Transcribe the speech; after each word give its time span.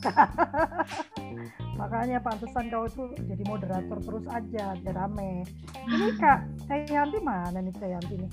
Makanya 1.80 2.20
pantesan 2.20 2.68
kau 2.68 2.84
itu 2.84 3.04
jadi 3.24 3.42
moderator 3.48 3.98
terus 4.04 4.24
aja, 4.28 4.76
biar 4.80 4.96
rame. 4.96 5.44
Ini 5.88 6.08
Kak, 6.20 6.38
Teh 6.68 6.84
Yanti 6.92 7.18
mana 7.24 7.58
nih 7.60 7.72
Teh 7.72 7.88
Yanti 7.88 8.14
nih? 8.20 8.30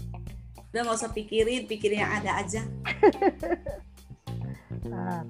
Udah 0.74 0.82
nggak 0.84 0.98
usah 1.00 1.12
pikirin, 1.16 1.64
pikirin 1.64 2.04
yang 2.04 2.12
ada 2.12 2.44
aja. 2.44 2.62
nah, 4.92 5.24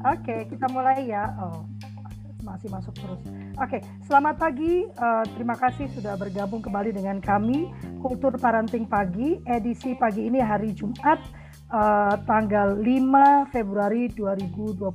Oke, 0.00 0.32
okay, 0.32 0.40
kita 0.48 0.64
mulai 0.72 1.12
ya. 1.12 1.28
Oh, 1.36 1.68
masih 2.40 2.72
masuk 2.72 2.96
terus. 2.96 3.20
Oke, 3.60 3.76
okay, 3.76 3.80
selamat 4.08 4.40
pagi. 4.40 4.88
Uh, 4.96 5.24
terima 5.36 5.52
kasih 5.60 5.92
sudah 5.92 6.16
bergabung 6.16 6.64
kembali 6.64 6.96
dengan 6.96 7.20
kami 7.20 7.68
Kultur 8.00 8.32
Parenting 8.40 8.88
Pagi. 8.88 9.44
Edisi 9.44 9.92
pagi 10.00 10.24
ini 10.24 10.40
hari 10.40 10.72
Jumat 10.72 11.20
uh, 11.70 12.14
tanggal 12.26 12.76
5 12.78 13.54
Februari 13.54 14.10
2021. 14.12 14.90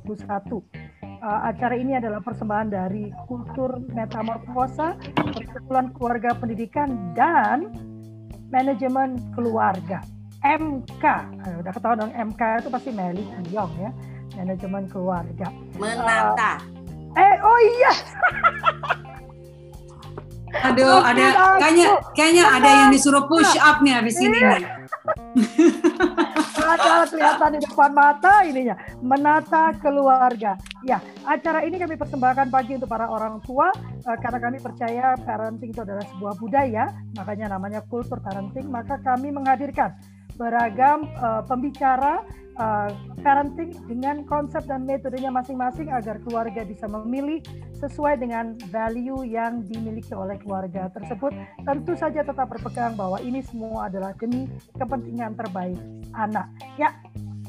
Uh, 1.16 1.40
acara 1.48 1.74
ini 1.74 1.96
adalah 1.96 2.20
persembahan 2.20 2.68
dari 2.70 3.08
Kultur 3.26 3.80
Metamorfosa, 3.90 4.94
Persekutuan 5.16 5.90
Keluarga 5.96 6.36
Pendidikan 6.36 7.16
dan 7.16 7.72
Manajemen 8.52 9.18
Keluarga. 9.32 10.04
MK, 10.44 11.04
uh, 11.42 11.56
udah 11.64 11.72
ketahuan 11.72 11.98
dong 12.06 12.14
MK 12.14 12.42
itu 12.62 12.68
pasti 12.70 12.90
Meli 12.92 13.24
Kiyong 13.24 13.72
ya, 13.80 13.90
Manajemen 14.38 14.84
Keluarga. 14.92 15.48
Menata. 15.80 16.60
Uh, 17.16 17.18
eh, 17.18 17.34
oh 17.40 17.58
iya. 17.80 17.92
Aduh, 20.72 21.00
ada 21.04 21.58
kayaknya 21.58 21.88
kayaknya 22.16 22.44
ada 22.48 22.68
yang 22.84 22.88
disuruh 22.92 23.28
push 23.28 23.56
up 23.60 23.82
nih 23.82 23.92
habis 23.98 24.16
ini 24.20 24.36
nih. 24.40 24.75
Ada 26.66 27.06
kelihatan 27.06 27.50
di 27.56 27.60
depan 27.62 27.90
mata 27.92 28.42
ininya 28.42 28.76
menata 29.04 29.76
keluarga. 29.78 30.56
Ya, 30.82 30.98
acara 31.28 31.62
ini 31.62 31.76
kami 31.76 31.94
persembahkan 31.94 32.48
pagi 32.48 32.74
untuk 32.74 32.90
para 32.90 33.06
orang 33.06 33.38
tua 33.44 33.70
uh, 33.72 34.16
karena 34.18 34.38
kami 34.40 34.58
percaya 34.58 35.14
parenting 35.22 35.70
itu 35.70 35.80
adalah 35.84 36.04
sebuah 36.16 36.34
budaya, 36.40 36.84
makanya 37.14 37.52
namanya 37.54 37.80
kultur 37.86 38.18
parenting. 38.18 38.66
Maka 38.66 38.98
kami 39.04 39.30
menghadirkan 39.30 39.94
beragam 40.36 41.08
uh, 41.20 41.44
pembicara 41.44 42.24
uh, 42.58 42.90
parenting 43.20 43.72
dengan 43.88 44.24
konsep 44.24 44.64
dan 44.64 44.84
metodenya 44.84 45.32
masing-masing 45.32 45.92
agar 45.92 46.20
keluarga 46.24 46.64
bisa 46.64 46.88
memilih 46.88 47.40
sesuai 47.76 48.20
dengan 48.20 48.56
value 48.72 49.24
yang 49.28 49.64
dimiliki 49.64 50.12
oleh 50.12 50.36
keluarga 50.40 50.88
tersebut. 50.92 51.32
Tentu 51.64 51.92
saja 51.96 52.24
tetap 52.24 52.48
berpegang 52.48 52.96
bahwa 52.96 53.20
ini 53.20 53.44
semua 53.44 53.88
adalah 53.88 54.16
demi 54.16 54.48
kepentingan 54.76 55.36
terbaik 55.36 55.78
anak. 56.16 56.48
Ya, 56.80 56.92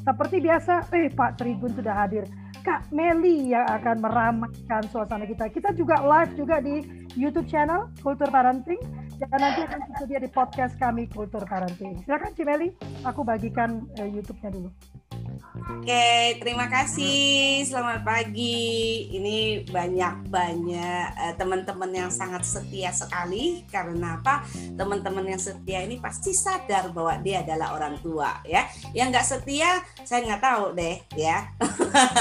seperti 0.03 0.39
biasa, 0.39 0.87
eh 0.95 1.11
Pak 1.11 1.39
Trigun 1.39 1.75
sudah 1.75 2.07
hadir. 2.07 2.23
Kak 2.67 2.91
Meli 2.91 3.55
yang 3.55 3.63
akan 3.63 4.03
meramaikan 4.03 4.83
suasana 4.91 5.23
kita. 5.23 5.47
Kita 5.47 5.71
juga 5.71 6.03
live 6.03 6.35
juga 6.35 6.59
di 6.59 6.83
YouTube 7.15 7.47
channel 7.47 7.87
Kultur 8.03 8.27
Parenting 8.27 8.79
dan 9.23 9.39
nanti 9.39 9.63
akan 9.63 9.79
tersedia 9.87 10.19
di 10.19 10.29
podcast 10.29 10.75
kami 10.75 11.07
Kultur 11.07 11.47
Parenting. 11.47 12.03
Silakan 12.03 12.35
Cimeli, 12.35 12.75
aku 13.07 13.23
bagikan 13.23 13.87
uh, 13.97 14.07
YouTube-nya 14.07 14.51
dulu. 14.51 14.69
Oke, 15.37 16.37
terima 16.41 16.65
kasih. 16.69 17.61
Selamat 17.65 18.01
pagi. 18.01 19.07
Ini 19.13 19.67
banyak-banyak 19.69 21.07
uh, 21.13 21.33
teman-teman 21.37 21.91
yang 21.93 22.09
sangat 22.09 22.43
setia 22.43 22.89
sekali. 22.93 23.65
Karena 23.69 24.17
apa? 24.17 24.45
Teman-teman 24.75 25.25
yang 25.25 25.41
setia 25.41 25.85
ini 25.85 26.01
pasti 26.01 26.33
sadar 26.33 26.89
bahwa 26.91 27.17
dia 27.21 27.45
adalah 27.45 27.77
orang 27.77 27.97
tua, 28.01 28.41
ya. 28.45 28.65
Yang 28.93 29.07
nggak 29.13 29.27
setia, 29.27 29.71
saya 30.01 30.25
nggak 30.25 30.43
tahu 30.43 30.63
deh, 30.73 30.95
ya. 31.13 31.49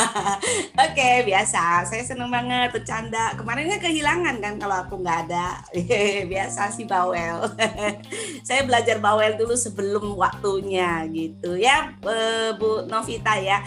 Oke, 0.86 1.10
biasa. 1.24 1.88
Saya 1.88 2.02
seneng 2.04 2.28
banget 2.28 2.72
bercanda. 2.72 3.32
Kemarinnya 3.36 3.80
kehilangan 3.80 4.36
kan 4.40 4.54
kalau 4.60 4.76
aku 4.84 5.00
nggak 5.00 5.30
ada. 5.30 5.60
biasa 6.32 6.72
sih 6.72 6.84
bawel. 6.84 7.48
saya 8.48 8.62
belajar 8.64 9.00
bawel 9.00 9.36
dulu 9.38 9.54
sebelum 9.56 10.16
waktunya 10.16 11.04
gitu 11.10 11.56
ya, 11.56 11.92
eh, 12.04 12.50
Bu 12.56 12.88
Novita 13.06 13.38
ya. 13.38 13.62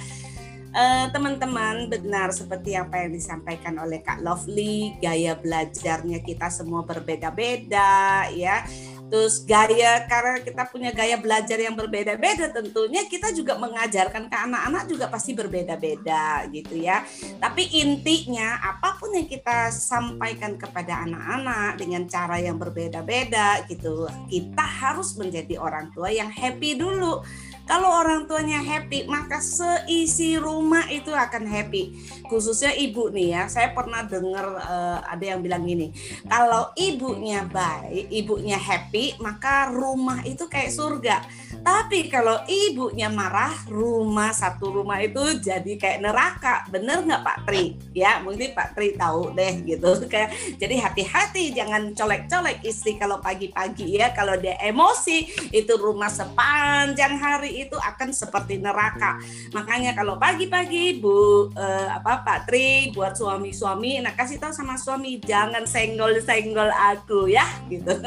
Teman-teman 1.16 1.88
uh, 1.88 1.90
benar 1.96 2.28
seperti 2.36 2.76
apa 2.76 3.08
yang 3.08 3.16
disampaikan 3.16 3.80
oleh 3.80 4.04
Kak 4.04 4.20
Lovely, 4.20 5.00
gaya 5.00 5.32
belajarnya 5.40 6.20
kita 6.28 6.52
semua 6.52 6.84
berbeda-beda 6.84 8.28
ya. 8.36 8.68
Terus 9.08 9.42
gaya 9.48 10.06
karena 10.12 10.44
kita 10.44 10.68
punya 10.68 10.92
gaya 10.92 11.16
belajar 11.16 11.56
yang 11.56 11.74
berbeda-beda 11.74 12.52
tentunya 12.52 13.08
kita 13.08 13.32
juga 13.32 13.56
mengajarkan 13.58 14.28
ke 14.28 14.38
anak-anak 14.38 14.84
juga 14.92 15.08
pasti 15.08 15.32
berbeda-beda 15.32 16.44
gitu 16.52 16.76
ya. 16.76 17.08
Tapi 17.40 17.80
intinya 17.80 18.60
apa 18.60 19.00
pun 19.00 19.16
yang 19.16 19.26
kita 19.26 19.72
sampaikan 19.72 20.60
kepada 20.60 21.08
anak-anak 21.08 21.80
dengan 21.80 22.06
cara 22.12 22.44
yang 22.44 22.60
berbeda-beda 22.60 23.64
gitu 23.72 24.06
kita 24.28 24.68
harus 24.68 25.16
menjadi 25.16 25.56
orang 25.58 25.96
tua 25.96 26.12
yang 26.12 26.28
happy 26.28 26.76
dulu 26.76 27.24
kalau 27.69 28.02
orang 28.02 28.25
tuanya 28.25 28.57
happy, 28.66 29.06
maka 29.06 29.38
seisi 29.38 30.41
rumah 30.41 30.90
itu 30.90 31.13
akan 31.13 31.46
happy. 31.46 31.94
Khususnya 32.25 32.74
ibu 32.74 33.13
nih 33.13 33.38
ya, 33.38 33.44
saya 33.46 33.78
pernah 33.78 34.02
dengar 34.09 34.57
uh, 34.57 35.06
ada 35.06 35.22
yang 35.22 35.46
bilang 35.46 35.62
gini, 35.69 35.94
kalau 36.25 36.74
ibunya 36.74 37.46
baik, 37.46 38.09
ibunya 38.09 38.58
happy, 38.58 39.22
maka 39.22 39.69
rumah 39.69 40.25
itu 40.25 40.50
kayak 40.50 40.74
surga 40.74 41.22
tapi 41.59 42.08
kalau 42.08 42.40
ibunya 42.47 43.12
marah, 43.12 43.52
rumah 43.68 44.31
satu 44.31 44.72
rumah 44.72 45.02
itu 45.03 45.19
jadi 45.44 45.74
kayak 45.75 46.00
neraka. 46.06 46.63
Bener 46.72 47.03
nggak 47.03 47.24
Pak 47.24 47.38
Tri? 47.47 47.75
Ya, 47.91 48.24
mungkin 48.24 48.56
Pak 48.56 48.78
Tri 48.78 48.96
tahu 48.96 49.35
deh 49.35 49.66
gitu. 49.68 49.91
Kayak 50.12 50.34
jadi 50.56 50.75
hati-hati 50.79 51.52
jangan 51.52 51.91
colek-colek 51.94 52.63
istri 52.63 52.96
kalau 52.96 53.19
pagi-pagi 53.19 54.00
ya. 54.00 54.16
Kalau 54.16 54.40
dia 54.40 54.56
emosi, 54.62 55.52
itu 55.52 55.74
rumah 55.75 56.08
sepanjang 56.09 57.19
hari 57.19 57.59
itu 57.68 57.75
akan 57.75 58.14
seperti 58.14 58.62
neraka. 58.62 59.20
Makanya 59.52 59.97
kalau 59.97 60.16
pagi-pagi 60.16 61.02
Bu 61.02 61.50
eh, 61.58 61.88
apa 61.90 62.24
Pak 62.24 62.40
Tri 62.47 62.94
buat 62.96 63.18
suami-suami, 63.18 64.00
nah 64.03 64.14
kasih 64.16 64.40
tahu 64.40 64.53
sama 64.53 64.80
suami 64.80 65.20
jangan 65.20 65.66
senggol-senggol 65.68 66.70
aku 66.72 67.28
ya 67.28 67.46
gitu. 67.68 67.92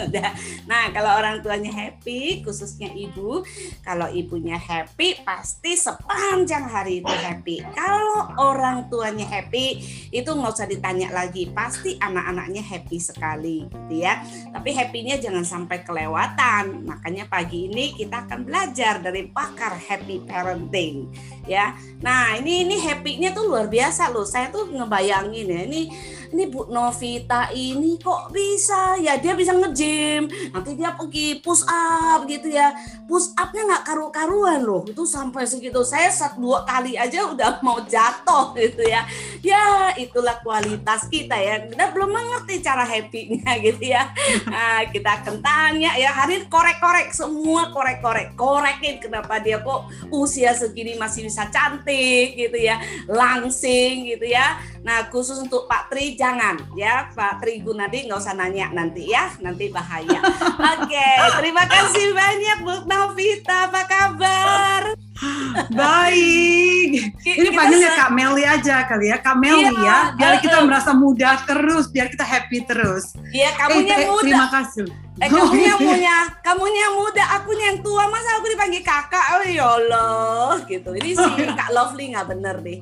Nah, 0.62 0.94
kalau 0.94 1.18
orang 1.18 1.42
tuanya 1.42 1.68
happy, 1.68 2.40
khususnya 2.46 2.88
ibu, 2.94 3.42
kalau 3.82 4.08
ibunya 4.08 4.56
happy 4.56 5.20
pasti 5.26 5.74
sepanjang 5.74 6.70
hari 6.70 7.02
itu 7.02 7.12
happy 7.12 7.56
kalau 7.74 8.30
orang 8.38 8.86
tuanya 8.86 9.26
happy 9.26 9.82
itu 10.14 10.30
nggak 10.30 10.52
usah 10.52 10.68
ditanya 10.68 11.10
lagi 11.10 11.50
pasti 11.50 11.98
anak-anaknya 11.98 12.62
happy 12.62 12.98
sekali 13.02 13.66
gitu 13.66 14.02
ya 14.02 14.22
tapi 14.54 14.70
happynya 14.72 15.18
jangan 15.18 15.42
sampai 15.42 15.82
kelewatan 15.82 16.86
makanya 16.86 17.26
pagi 17.26 17.66
ini 17.70 17.92
kita 17.96 18.28
akan 18.28 18.46
belajar 18.46 19.02
dari 19.02 19.28
pakar 19.42 19.74
happy 19.74 20.22
parenting 20.22 21.10
ya. 21.50 21.74
Nah 21.98 22.38
ini 22.38 22.62
ini 22.62 22.78
happynya 22.78 23.34
tuh 23.34 23.50
luar 23.50 23.66
biasa 23.66 24.14
loh. 24.14 24.22
Saya 24.22 24.54
tuh 24.54 24.70
ngebayangin 24.70 25.46
ya 25.50 25.60
ini 25.66 25.90
ini 26.32 26.48
Bu 26.48 26.64
Novita 26.72 27.52
ini 27.52 28.00
kok 28.00 28.32
bisa? 28.32 28.96
Ya 28.96 29.20
dia 29.20 29.36
bisa 29.36 29.52
nge-gym. 29.52 30.32
Nanti 30.50 30.72
dia 30.74 30.96
pergi 30.96 31.38
push 31.44 31.62
up 31.68 32.24
gitu 32.24 32.48
ya. 32.48 32.72
Push 33.04 33.36
upnya 33.36 33.68
nggak 33.68 33.84
karu-karuan 33.84 34.64
loh. 34.64 34.82
Itu 34.88 35.04
sampai 35.04 35.44
segitu. 35.44 35.84
Saya 35.84 36.08
satu 36.08 36.40
dua 36.40 36.64
kali 36.64 36.96
aja 36.96 37.28
udah 37.28 37.60
mau 37.66 37.84
jatuh 37.84 38.56
gitu 38.56 38.82
ya. 38.82 39.04
Ya 39.44 39.92
itulah 40.00 40.40
kualitas 40.40 41.06
kita 41.12 41.36
ya. 41.36 41.68
Kita 41.68 41.92
belum 41.92 42.10
mengerti 42.10 42.64
cara 42.64 42.88
happy-nya 42.88 43.52
gitu 43.68 43.84
ya. 43.92 44.08
Nah, 44.48 44.88
kita 44.88 45.22
akan 45.22 45.44
tanya 45.44 45.94
ya. 46.00 46.10
Hari 46.16 46.48
korek-korek. 46.48 47.12
Semua 47.12 47.68
korek-korek. 47.70 48.34
Korekin 48.40 49.04
kenapa 49.04 49.36
dia 49.36 49.60
kok 49.60 49.92
usia 50.08 50.56
segini 50.56 50.96
masih 50.96 51.28
bisa 51.28 51.44
cantik 51.52 52.34
gitu 52.40 52.56
ya. 52.56 52.80
Langsing 53.04 54.08
gitu 54.16 54.32
ya 54.32 54.71
nah 54.82 55.06
khusus 55.08 55.38
untuk 55.38 55.70
Pak 55.70 55.90
Tri 55.90 56.18
jangan. 56.18 56.58
Ya 56.74 57.10
Pak 57.14 57.42
Tri 57.42 57.62
Gunadi 57.62 58.06
nggak 58.06 58.18
usah 58.18 58.34
nanya 58.34 58.70
nanti 58.74 59.10
ya. 59.10 59.30
Nanti 59.38 59.70
bahaya. 59.70 60.18
Oke 60.74 60.90
okay, 60.90 61.16
terima 61.38 61.64
kasih 61.66 62.10
banyak 62.10 62.58
Bu 62.66 62.74
Novita. 62.86 63.70
Apa 63.70 63.82
kabar 63.86 65.11
Baik. 65.80 66.90
Ini 67.22 67.48
panggilnya 67.54 67.90
Kak 67.94 68.10
Meli 68.10 68.44
aja 68.44 68.84
kali 68.86 69.10
ya, 69.10 69.18
Kak 69.22 69.36
Meli 69.38 69.70
iya, 69.70 69.70
ya, 69.72 69.98
biar 70.18 70.34
kita 70.42 70.58
merasa 70.66 70.90
muda 70.92 71.38
terus, 71.46 71.88
biar 71.88 72.10
kita 72.10 72.26
happy 72.26 72.66
terus. 72.66 73.14
Iya, 73.30 73.54
kamunya 73.54 73.96
eh, 74.02 74.08
muda. 74.10 74.22
Terima 74.26 74.48
kasih. 74.50 74.86
Eh, 75.22 75.28
kamu 75.28 75.54
yang 75.60 75.80
punya, 75.92 76.16
kamu 76.42 76.64
yang 76.72 76.94
muda, 76.98 77.24
aku 77.38 77.50
yang 77.54 77.76
tua, 77.84 78.04
masa 78.10 78.40
aku 78.40 78.46
dipanggil 78.50 78.82
kakak? 78.82 79.26
Oh 79.38 79.44
ya 79.46 79.66
Allah, 79.78 80.58
gitu. 80.66 80.90
Ini 80.90 81.10
si 81.14 81.30
Kak 81.54 81.70
Lovely 81.70 82.16
nggak 82.16 82.26
bener 82.26 82.56
nih. 82.64 82.78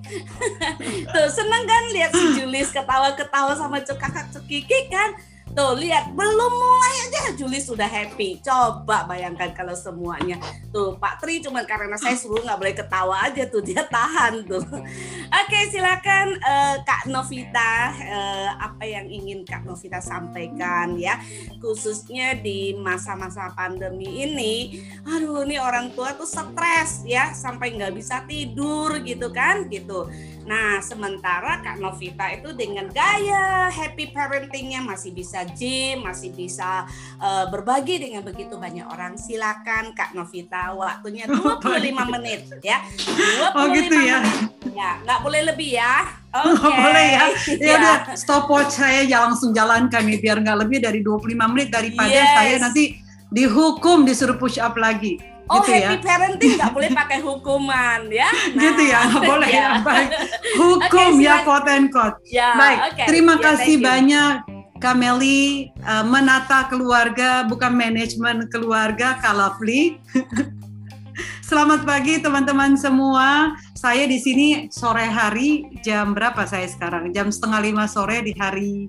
Tuh 1.13 1.29
seneng 1.29 1.63
kan 1.69 1.83
lihat 1.93 2.13
si 2.15 2.27
Julis 2.41 2.73
ketawa-ketawa 2.73 3.53
sama 3.59 3.83
kakak 3.85 4.33
cuk 4.33 4.45
Kiki 4.49 4.89
kan? 4.89 5.13
Tuh 5.51 5.75
lihat 5.83 6.15
belum 6.15 6.53
mulai 6.55 6.95
aja 7.11 7.35
Juli 7.35 7.59
sudah 7.59 7.87
happy. 7.87 8.39
Coba 8.39 9.07
bayangkan 9.07 9.51
kalau 9.51 9.75
semuanya. 9.75 10.39
Tuh 10.71 10.95
Pak 10.95 11.19
Tri 11.23 11.43
cuma 11.43 11.67
karena 11.67 11.99
saya 11.99 12.15
suruh 12.21 12.39
nggak 12.43 12.59
boleh 12.59 12.75
ketawa 12.75 13.27
aja 13.27 13.43
tuh 13.51 13.59
dia 13.59 13.83
tahan 13.83 14.47
tuh. 14.47 14.63
Oke 15.31 15.59
silakan 15.75 16.39
uh, 16.39 16.77
Kak 16.87 17.11
Novita 17.11 17.95
uh, 17.99 18.51
apa 18.63 18.87
yang 18.87 19.11
ingin 19.11 19.43
Kak 19.43 19.67
Novita 19.67 19.99
sampaikan 19.99 20.95
ya 20.95 21.19
khususnya 21.59 22.39
di 22.39 22.79
masa-masa 22.79 23.51
pandemi 23.55 24.23
ini. 24.23 24.79
Aduh 25.03 25.43
ini 25.43 25.59
orang 25.59 25.91
tua 25.99 26.15
tuh 26.15 26.31
stres 26.31 27.03
ya 27.03 27.35
sampai 27.35 27.75
nggak 27.75 27.95
bisa 27.95 28.23
tidur 28.27 29.03
gitu 29.03 29.35
kan 29.35 29.67
gitu. 29.67 30.07
Nah, 30.49 30.81
sementara 30.81 31.61
Kak 31.61 31.77
Novita 31.79 32.27
itu 32.33 32.57
dengan 32.57 32.89
gaya 32.89 33.69
happy 33.69 34.13
parentingnya 34.13 34.81
masih 34.81 35.13
bisa 35.13 35.45
gym, 35.53 36.01
masih 36.05 36.33
bisa 36.33 36.89
uh, 37.21 37.47
berbagi 37.53 38.01
dengan 38.01 38.25
begitu 38.25 38.57
banyak 38.57 38.89
orang. 38.89 39.21
Silakan 39.21 39.93
Kak 39.93 40.17
Novita, 40.17 40.73
waktunya 40.73 41.29
25 41.29 42.15
menit 42.17 42.41
ya. 42.65 42.81
25 43.53 43.57
oh 43.57 43.67
gitu 43.77 43.97
ya. 44.01 44.19
Menit. 44.25 44.73
Ya, 44.73 44.91
nggak 45.05 45.21
boleh 45.21 45.41
lebih 45.53 45.71
ya. 45.77 45.95
Oke. 46.31 46.57
Okay. 46.57 46.79
boleh 46.79 47.07
ya. 47.11 47.25
Ya 47.71 47.75
udah, 47.77 47.97
stopwatch 48.17 48.73
saya 48.81 49.01
ya 49.05 49.21
langsung 49.27 49.53
jalankan 49.53 50.03
nih 50.07 50.19
biar 50.23 50.41
nggak 50.41 50.59
lebih 50.67 50.79
dari 50.81 51.01
25 51.05 51.53
menit 51.53 51.69
daripada 51.69 52.11
yes. 52.11 52.33
saya 52.33 52.55
nanti 52.63 52.85
dihukum 53.31 54.03
disuruh 54.09 54.39
push 54.41 54.59
up 54.59 54.75
lagi. 54.81 55.30
Oh 55.51 55.67
gitu 55.67 55.75
happy 55.75 55.99
ya? 55.99 56.07
parenting 56.07 56.53
nggak 56.55 56.71
boleh 56.71 56.91
pakai 56.95 57.19
hukuman 57.19 58.01
ya? 58.07 58.31
Nah, 58.55 58.63
gitu 58.63 58.83
ya 58.87 58.99
nggak 59.11 59.25
boleh 59.27 59.49
ya. 59.51 59.59
ya. 59.67 59.71
Baik. 59.83 60.11
Hukum 60.55 61.11
okay, 61.19 61.27
ya 61.27 61.35
quote 61.43 61.71
and 61.75 61.87
quote. 61.91 62.17
Ya, 62.31 62.55
Baik. 62.55 62.79
Okay. 62.95 63.07
Terima 63.11 63.35
yeah, 63.35 63.43
kasih 63.43 63.75
banyak 63.83 64.35
Kameli 64.79 65.69
uh, 65.83 66.07
menata 66.07 66.71
keluarga 66.71 67.45
bukan 67.51 67.75
manajemen 67.75 68.47
keluarga 68.47 69.19
Kalafli. 69.19 69.99
Selamat 71.51 71.83
pagi 71.83 72.23
teman-teman 72.23 72.79
semua. 72.79 73.59
Saya 73.75 74.07
di 74.07 74.23
sini 74.23 74.71
sore 74.71 75.03
hari 75.03 75.67
jam 75.83 76.15
berapa 76.15 76.47
saya 76.47 76.71
sekarang? 76.71 77.11
Jam 77.11 77.27
setengah 77.27 77.59
lima 77.59 77.85
sore 77.91 78.23
di 78.23 78.31
hari 78.39 78.87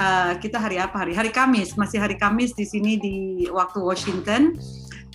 uh, 0.00 0.32
kita 0.40 0.56
hari 0.56 0.80
apa 0.80 0.96
hari? 0.96 1.12
Hari 1.12 1.28
Kamis. 1.28 1.76
Masih 1.76 2.00
hari 2.00 2.16
Kamis 2.16 2.56
di 2.56 2.64
sini 2.64 2.96
di 2.96 3.44
waktu 3.52 3.84
Washington. 3.84 4.56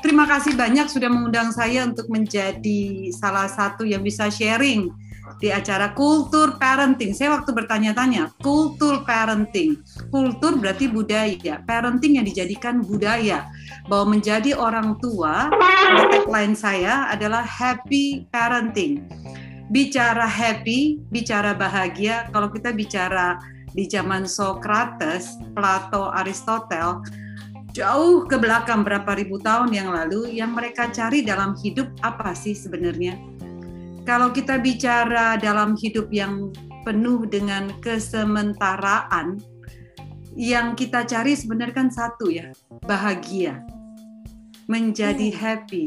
Terima 0.06 0.30
kasih 0.30 0.54
banyak 0.54 0.86
sudah 0.86 1.10
mengundang 1.10 1.50
saya 1.50 1.82
untuk 1.82 2.06
menjadi 2.14 3.10
salah 3.10 3.50
satu 3.50 3.90
yang 3.90 4.06
bisa 4.06 4.30
sharing 4.30 4.94
di 5.42 5.50
acara 5.50 5.98
kultur 5.98 6.62
parenting. 6.62 7.18
Saya 7.18 7.34
waktu 7.34 7.50
bertanya-tanya, 7.50 8.30
kultur 8.38 9.02
parenting. 9.02 9.82
Kultur 10.14 10.62
berarti 10.62 10.86
budaya. 10.94 11.58
Parenting 11.66 12.22
yang 12.22 12.26
dijadikan 12.30 12.86
budaya. 12.86 13.50
Bahwa 13.90 14.14
menjadi 14.14 14.54
orang 14.54 15.02
tua, 15.02 15.50
tagline 16.14 16.54
saya 16.54 17.10
adalah 17.10 17.42
happy 17.42 18.30
parenting. 18.30 19.10
Bicara 19.74 20.30
happy, 20.30 21.02
bicara 21.10 21.58
bahagia, 21.58 22.30
kalau 22.30 22.54
kita 22.54 22.70
bicara 22.70 23.42
di 23.74 23.90
zaman 23.90 24.30
Socrates, 24.30 25.34
Plato, 25.58 26.14
Aristotle, 26.14 27.02
jauh 27.76 28.24
ke 28.24 28.40
belakang 28.40 28.88
berapa 28.88 29.20
ribu 29.20 29.36
tahun 29.44 29.76
yang 29.76 29.92
lalu 29.92 30.40
yang 30.40 30.56
mereka 30.56 30.88
cari 30.88 31.20
dalam 31.28 31.60
hidup 31.60 31.92
apa 32.00 32.32
sih 32.32 32.56
sebenarnya? 32.56 33.20
Kalau 34.08 34.32
kita 34.32 34.64
bicara 34.64 35.36
dalam 35.36 35.76
hidup 35.76 36.08
yang 36.08 36.56
penuh 36.88 37.28
dengan 37.28 37.68
kesementaraan, 37.84 39.44
yang 40.40 40.72
kita 40.80 41.04
cari 41.04 41.36
sebenarnya 41.36 41.76
kan 41.76 41.90
satu 41.92 42.32
ya, 42.32 42.56
bahagia. 42.88 43.60
Menjadi 44.72 45.36
hmm. 45.36 45.38
happy. 45.38 45.86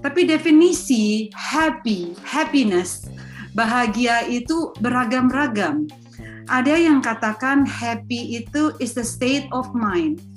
Tapi 0.00 0.30
definisi 0.30 1.28
happy, 1.34 2.14
happiness, 2.22 3.10
bahagia 3.52 4.24
itu 4.30 4.70
beragam-ragam. 4.78 5.90
Ada 6.46 6.78
yang 6.78 7.02
katakan 7.02 7.66
happy 7.66 8.40
itu 8.40 8.72
is 8.78 8.94
the 8.94 9.04
state 9.04 9.50
of 9.52 9.68
mind 9.74 10.29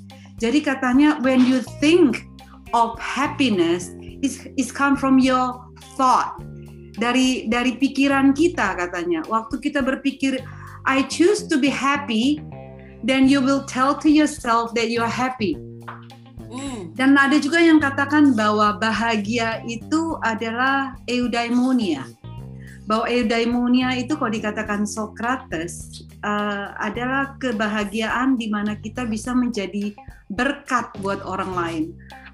jadi 0.44 0.60
katanya 0.60 1.24
when 1.24 1.48
you 1.48 1.64
think 1.80 2.28
of 2.76 3.00
happiness 3.00 3.96
is 4.20 4.44
is 4.60 4.76
come 4.76 5.00
from 5.00 5.16
your 5.16 5.56
thought. 5.96 6.36
Dari 7.00 7.48
dari 7.48 7.80
pikiran 7.80 8.36
kita 8.36 8.76
katanya. 8.76 9.24
Waktu 9.32 9.64
kita 9.64 9.80
berpikir 9.80 10.44
I 10.84 11.08
choose 11.08 11.48
to 11.48 11.56
be 11.56 11.72
happy, 11.72 12.44
then 13.08 13.32
you 13.32 13.40
will 13.40 13.64
tell 13.64 13.96
to 14.04 14.12
yourself 14.12 14.76
that 14.76 14.92
you 14.92 15.00
are 15.00 15.10
happy. 15.10 15.56
Hmm. 16.52 16.92
Dan 16.92 17.16
ada 17.16 17.40
juga 17.40 17.64
yang 17.64 17.80
katakan 17.80 18.36
bahwa 18.36 18.76
bahagia 18.78 19.64
itu 19.64 20.20
adalah 20.28 21.00
eudaimonia. 21.08 22.04
Bahwa 22.84 23.08
eudaimonia 23.08 23.96
itu 23.96 24.20
kalau 24.20 24.32
dikatakan 24.32 24.84
Socrates 24.84 26.04
uh, 26.20 26.76
adalah 26.80 27.40
kebahagiaan 27.40 28.36
di 28.36 28.52
mana 28.52 28.76
kita 28.76 29.08
bisa 29.08 29.32
menjadi 29.32 29.96
berkat 30.28 30.92
buat 31.00 31.24
orang 31.24 31.52
lain. 31.56 31.84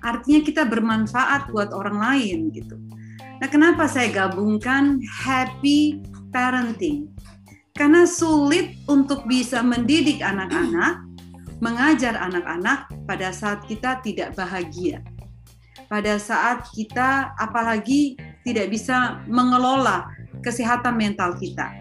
Artinya 0.01 0.41
kita 0.41 0.63
bermanfaat 0.65 1.51
buat 1.53 1.69
orang 1.75 1.97
lain 1.99 2.49
gitu. 2.55 2.79
Nah, 3.39 3.47
kenapa 3.47 3.87
saya 3.87 4.11
gabungkan 4.11 4.99
happy 5.05 6.03
parenting? 6.33 7.07
Karena 7.75 8.03
sulit 8.03 8.75
untuk 8.91 9.23
bisa 9.23 9.63
mendidik 9.63 10.19
anak-anak, 10.19 10.99
mengajar 11.63 12.19
anak-anak 12.19 12.91
pada 13.07 13.31
saat 13.31 13.63
kita 13.63 14.03
tidak 14.03 14.35
bahagia. 14.35 14.99
Pada 15.87 16.19
saat 16.19 16.67
kita 16.75 17.31
apalagi 17.39 18.19
tidak 18.43 18.75
bisa 18.75 19.23
mengelola 19.31 20.11
kesehatan 20.41 20.95
mental 20.95 21.35
kita. 21.37 21.71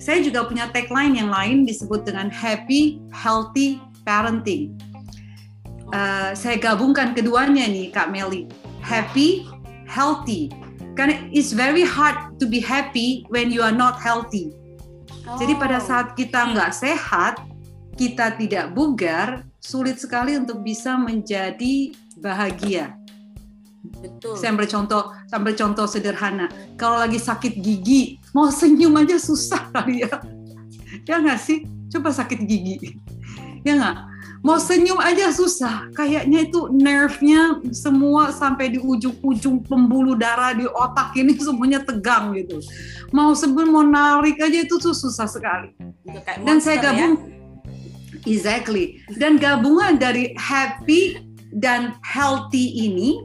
Saya 0.00 0.24
juga 0.24 0.48
punya 0.48 0.68
tagline 0.72 1.20
yang 1.20 1.28
lain 1.28 1.68
disebut 1.68 2.08
dengan 2.08 2.32
happy 2.32 3.04
healthy 3.12 3.80
parenting 4.04 4.72
uh, 5.94 6.30
saya 6.34 6.56
gabungkan 6.58 7.12
keduanya 7.14 7.66
nih 7.66 7.90
Kak 7.90 8.10
Meli. 8.10 8.46
Happy, 8.80 9.46
healthy. 9.86 10.50
Karena 10.98 11.22
it's 11.30 11.54
very 11.54 11.86
hard 11.86 12.36
to 12.42 12.46
be 12.46 12.58
happy 12.58 13.24
when 13.30 13.52
you 13.52 13.62
are 13.62 13.74
not 13.74 13.98
healthy. 14.00 14.50
Oh. 15.26 15.38
Jadi 15.38 15.54
pada 15.58 15.78
oh. 15.78 15.84
saat 15.84 16.16
kita 16.18 16.54
nggak 16.54 16.72
sehat, 16.74 17.42
kita 17.94 18.34
tidak 18.40 18.72
bugar, 18.72 19.44
sulit 19.60 20.00
sekali 20.00 20.34
untuk 20.34 20.64
bisa 20.64 20.96
menjadi 20.96 21.92
bahagia. 22.18 22.96
Betul. 23.80 24.36
Saya 24.36 24.52
ambil 24.52 24.68
contoh, 24.68 25.02
sambil 25.28 25.52
contoh 25.56 25.86
sederhana. 25.88 26.52
Kalau 26.76 27.00
lagi 27.00 27.16
sakit 27.16 27.64
gigi, 27.64 28.20
mau 28.36 28.52
senyum 28.52 28.92
aja 29.00 29.16
susah 29.16 29.72
kali 29.72 30.04
ya. 30.04 30.12
Ya 31.08 31.16
nggak 31.16 31.40
sih? 31.40 31.64
Coba 31.88 32.12
sakit 32.12 32.44
gigi. 32.44 33.00
Ya 33.64 33.76
nggak? 33.76 34.10
mau 34.40 34.56
senyum 34.56 34.96
aja 34.96 35.28
susah 35.28 35.92
kayaknya 35.92 36.48
itu 36.48 36.72
nerve-nya 36.72 37.60
semua 37.76 38.32
sampai 38.32 38.72
di 38.72 38.80
ujung-ujung 38.80 39.60
pembuluh 39.68 40.16
darah 40.16 40.56
di 40.56 40.64
otak 40.64 41.12
ini 41.12 41.36
semuanya 41.36 41.84
tegang 41.84 42.32
gitu 42.32 42.56
mau 43.12 43.36
sebelum 43.36 43.68
mau 43.68 43.84
narik 43.84 44.40
aja 44.40 44.64
itu 44.64 44.80
tuh 44.80 44.96
susah 44.96 45.28
sekali 45.28 45.76
dan 46.40 46.56
saya 46.56 46.80
ya? 46.80 46.84
gabung 46.88 47.14
ya? 47.20 48.32
exactly 48.32 48.96
dan 49.20 49.36
gabungan 49.36 50.00
dari 50.00 50.32
happy 50.40 51.20
dan 51.52 51.92
healthy 52.00 52.88
ini 52.88 53.20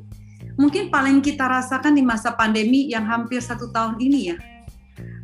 mungkin 0.56 0.92
paling 0.92 1.20
kita 1.20 1.48
rasakan 1.48 1.96
di 1.96 2.04
masa 2.04 2.36
pandemi 2.36 2.92
yang 2.92 3.08
hampir 3.08 3.40
satu 3.40 3.72
tahun 3.72 4.00
ini 4.00 4.22
ya 4.34 4.38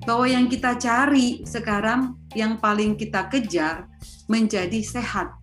bahwa 0.03 0.25
yang 0.25 0.49
kita 0.49 0.75
cari 0.81 1.45
sekarang 1.45 2.17
yang 2.33 2.57
paling 2.57 2.97
kita 2.97 3.29
kejar 3.29 3.85
menjadi 4.25 4.81
sehat 4.81 5.41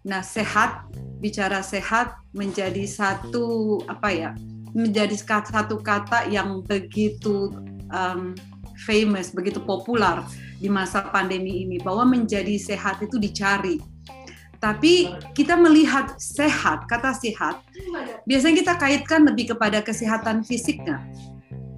Nah, 0.00 0.24
sehat 0.24 0.88
bicara 1.20 1.60
sehat 1.60 2.16
menjadi 2.32 2.88
satu 2.88 3.76
apa 3.84 4.08
ya? 4.08 4.30
Menjadi 4.72 5.12
satu 5.20 5.76
kata 5.84 6.24
yang 6.32 6.64
begitu 6.64 7.52
um, 7.92 8.32
famous, 8.88 9.28
begitu 9.28 9.60
populer 9.60 10.24
di 10.56 10.72
masa 10.72 11.04
pandemi 11.12 11.68
ini 11.68 11.76
bahwa 11.84 12.16
menjadi 12.16 12.56
sehat 12.56 13.04
itu 13.04 13.20
dicari. 13.20 13.76
Tapi 14.60 15.08
kita 15.32 15.56
melihat 15.56 16.20
sehat, 16.20 16.84
kata 16.84 17.16
sehat, 17.16 17.64
biasanya 18.28 18.60
kita 18.60 18.74
kaitkan 18.76 19.24
lebih 19.24 19.56
kepada 19.56 19.80
kesehatan 19.80 20.44
fisiknya 20.44 21.00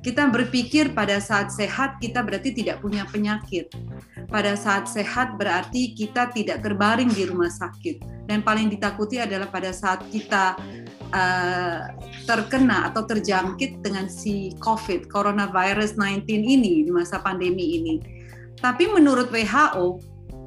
kita 0.02 0.26
berpikir 0.34 0.90
pada 0.90 1.22
saat 1.22 1.54
sehat 1.54 2.02
kita 2.02 2.26
berarti 2.26 2.50
tidak 2.50 2.82
punya 2.82 3.06
penyakit. 3.06 3.70
Pada 4.26 4.58
saat 4.58 4.90
sehat 4.90 5.38
berarti 5.38 5.94
kita 5.94 6.34
tidak 6.34 6.66
terbaring 6.66 7.06
di 7.06 7.22
rumah 7.30 7.48
sakit. 7.48 8.26
Dan 8.26 8.42
paling 8.42 8.66
ditakuti 8.66 9.22
adalah 9.22 9.46
pada 9.46 9.70
saat 9.70 10.02
kita 10.10 10.58
uh, 11.14 11.80
terkena 12.26 12.90
atau 12.90 13.06
terjangkit 13.06 13.78
dengan 13.78 14.10
si 14.10 14.50
COVID, 14.58 15.06
coronavirus 15.06 15.94
19 15.94 16.26
ini 16.26 16.82
di 16.82 16.90
masa 16.90 17.22
pandemi 17.22 17.78
ini. 17.78 17.94
Tapi 18.58 18.90
menurut 18.90 19.30
WHO 19.30 20.02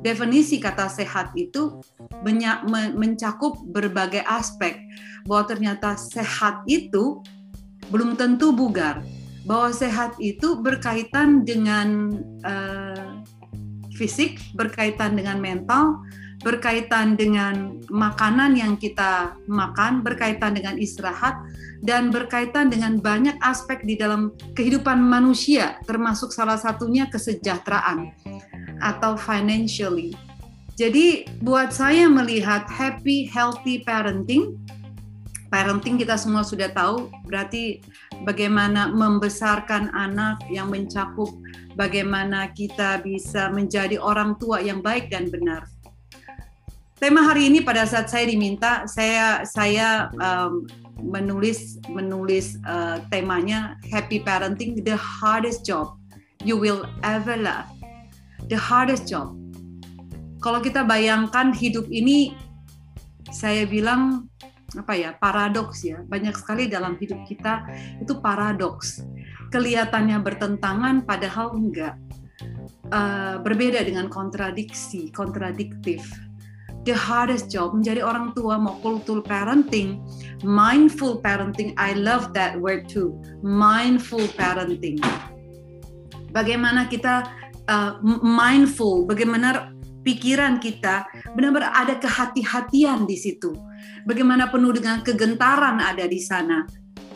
definisi 0.06 0.62
kata 0.62 0.86
sehat 0.86 1.34
itu 1.34 1.82
mencakup 2.94 3.58
berbagai 3.66 4.22
aspek. 4.30 4.78
Bahwa 5.26 5.50
ternyata 5.50 5.98
sehat 5.98 6.62
itu 6.70 7.26
belum 7.90 8.14
tentu 8.14 8.54
bugar. 8.54 9.02
Bahwa 9.50 9.74
sehat 9.74 10.14
itu 10.22 10.62
berkaitan 10.62 11.42
dengan 11.42 12.14
uh, 12.46 13.26
fisik 13.96 14.38
berkaitan 14.54 15.16
dengan 15.16 15.40
mental 15.40 16.04
berkaitan 16.44 17.16
dengan 17.16 17.80
makanan 17.90 18.54
yang 18.60 18.76
kita 18.76 19.34
makan 19.48 20.04
berkaitan 20.04 20.54
dengan 20.54 20.76
istirahat 20.78 21.34
dan 21.82 22.12
berkaitan 22.12 22.68
dengan 22.70 23.00
banyak 23.00 23.34
aspek 23.40 23.82
di 23.88 23.96
dalam 23.96 24.36
kehidupan 24.54 25.00
manusia 25.00 25.80
termasuk 25.88 26.36
salah 26.36 26.60
satunya 26.60 27.08
kesejahteraan 27.08 28.14
atau 28.84 29.16
financially. 29.16 30.16
Jadi 30.76 31.24
buat 31.40 31.72
saya 31.72 32.12
melihat 32.12 32.68
happy 32.68 33.32
healthy 33.32 33.80
parenting 33.88 34.60
parenting 35.48 35.96
kita 35.96 36.20
semua 36.20 36.44
sudah 36.44 36.68
tahu 36.76 37.08
berarti 37.24 37.80
bagaimana 38.28 38.92
membesarkan 38.92 39.88
anak 39.96 40.44
yang 40.52 40.68
mencakup 40.68 41.32
bagaimana 41.80 42.52
kita 42.52 43.00
bisa 43.00 43.48
menjadi 43.56 43.96
orang 43.96 44.36
tua 44.36 44.60
yang 44.60 44.84
baik 44.84 45.08
dan 45.08 45.32
benar. 45.32 45.64
Tema 47.00 47.24
hari 47.28 47.52
ini 47.52 47.64
pada 47.64 47.88
saat 47.88 48.12
saya 48.12 48.28
diminta 48.28 48.84
saya 48.88 49.48
saya 49.48 50.12
um, 50.20 50.68
menulis 51.00 51.80
menulis 51.92 52.60
uh, 52.68 53.04
temanya 53.12 53.80
happy 53.92 54.24
parenting 54.24 54.80
the 54.84 54.96
hardest 54.96 55.68
job 55.68 56.00
you 56.44 56.56
will 56.56 56.88
ever 57.04 57.36
love 57.36 57.68
the 58.48 58.58
hardest 58.58 59.10
job. 59.10 59.34
Kalau 60.44 60.62
kita 60.62 60.86
bayangkan 60.86 61.56
hidup 61.56 61.90
ini, 61.90 62.38
saya 63.34 63.66
bilang 63.66 64.30
apa 64.78 64.94
ya 64.94 65.16
paradoks 65.16 65.82
ya. 65.82 66.04
Banyak 66.06 66.36
sekali 66.38 66.68
dalam 66.70 67.00
hidup 67.00 67.24
kita 67.26 67.66
itu 68.02 68.20
paradoks. 68.20 69.02
Kelihatannya 69.50 70.20
bertentangan 70.22 71.08
padahal 71.08 71.56
enggak. 71.56 71.96
Uh, 72.86 73.42
berbeda 73.42 73.82
dengan 73.82 74.12
kontradiksi 74.14 75.10
kontradiktif. 75.10 76.06
The 76.86 76.94
hardest 76.94 77.50
job 77.50 77.74
menjadi 77.74 78.06
orang 78.06 78.38
tua 78.38 78.62
mau 78.62 78.78
cultural 78.78 79.26
parenting 79.26 80.06
mindful 80.46 81.18
parenting 81.18 81.74
I 81.82 81.98
love 81.98 82.30
that 82.38 82.54
word 82.62 82.86
too 82.86 83.18
mindful 83.42 84.22
parenting. 84.38 85.02
Bagaimana 86.30 86.86
kita 86.86 87.26
uh, 87.70 88.02
mindful, 88.22 89.06
bagaimana 89.06 89.74
pikiran 90.06 90.62
kita 90.62 91.10
benar-benar 91.34 91.74
ada 91.74 91.98
kehati-hatian 91.98 93.10
di 93.10 93.18
situ. 93.18 93.52
Bagaimana 94.06 94.54
penuh 94.54 94.72
dengan 94.78 95.02
kegentaran 95.02 95.82
ada 95.82 96.06
di 96.06 96.22
sana. 96.22 96.64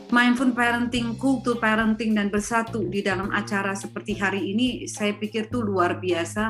Mindful 0.09 0.57
parenting, 0.57 1.21
kultur 1.21 1.61
parenting 1.61 2.17
dan 2.17 2.33
bersatu 2.33 2.81
di 2.89 3.05
dalam 3.05 3.29
acara 3.29 3.77
seperti 3.77 4.17
hari 4.17 4.41
ini 4.41 4.89
saya 4.89 5.13
pikir 5.13 5.53
tuh 5.53 5.61
luar 5.61 6.01
biasa 6.01 6.49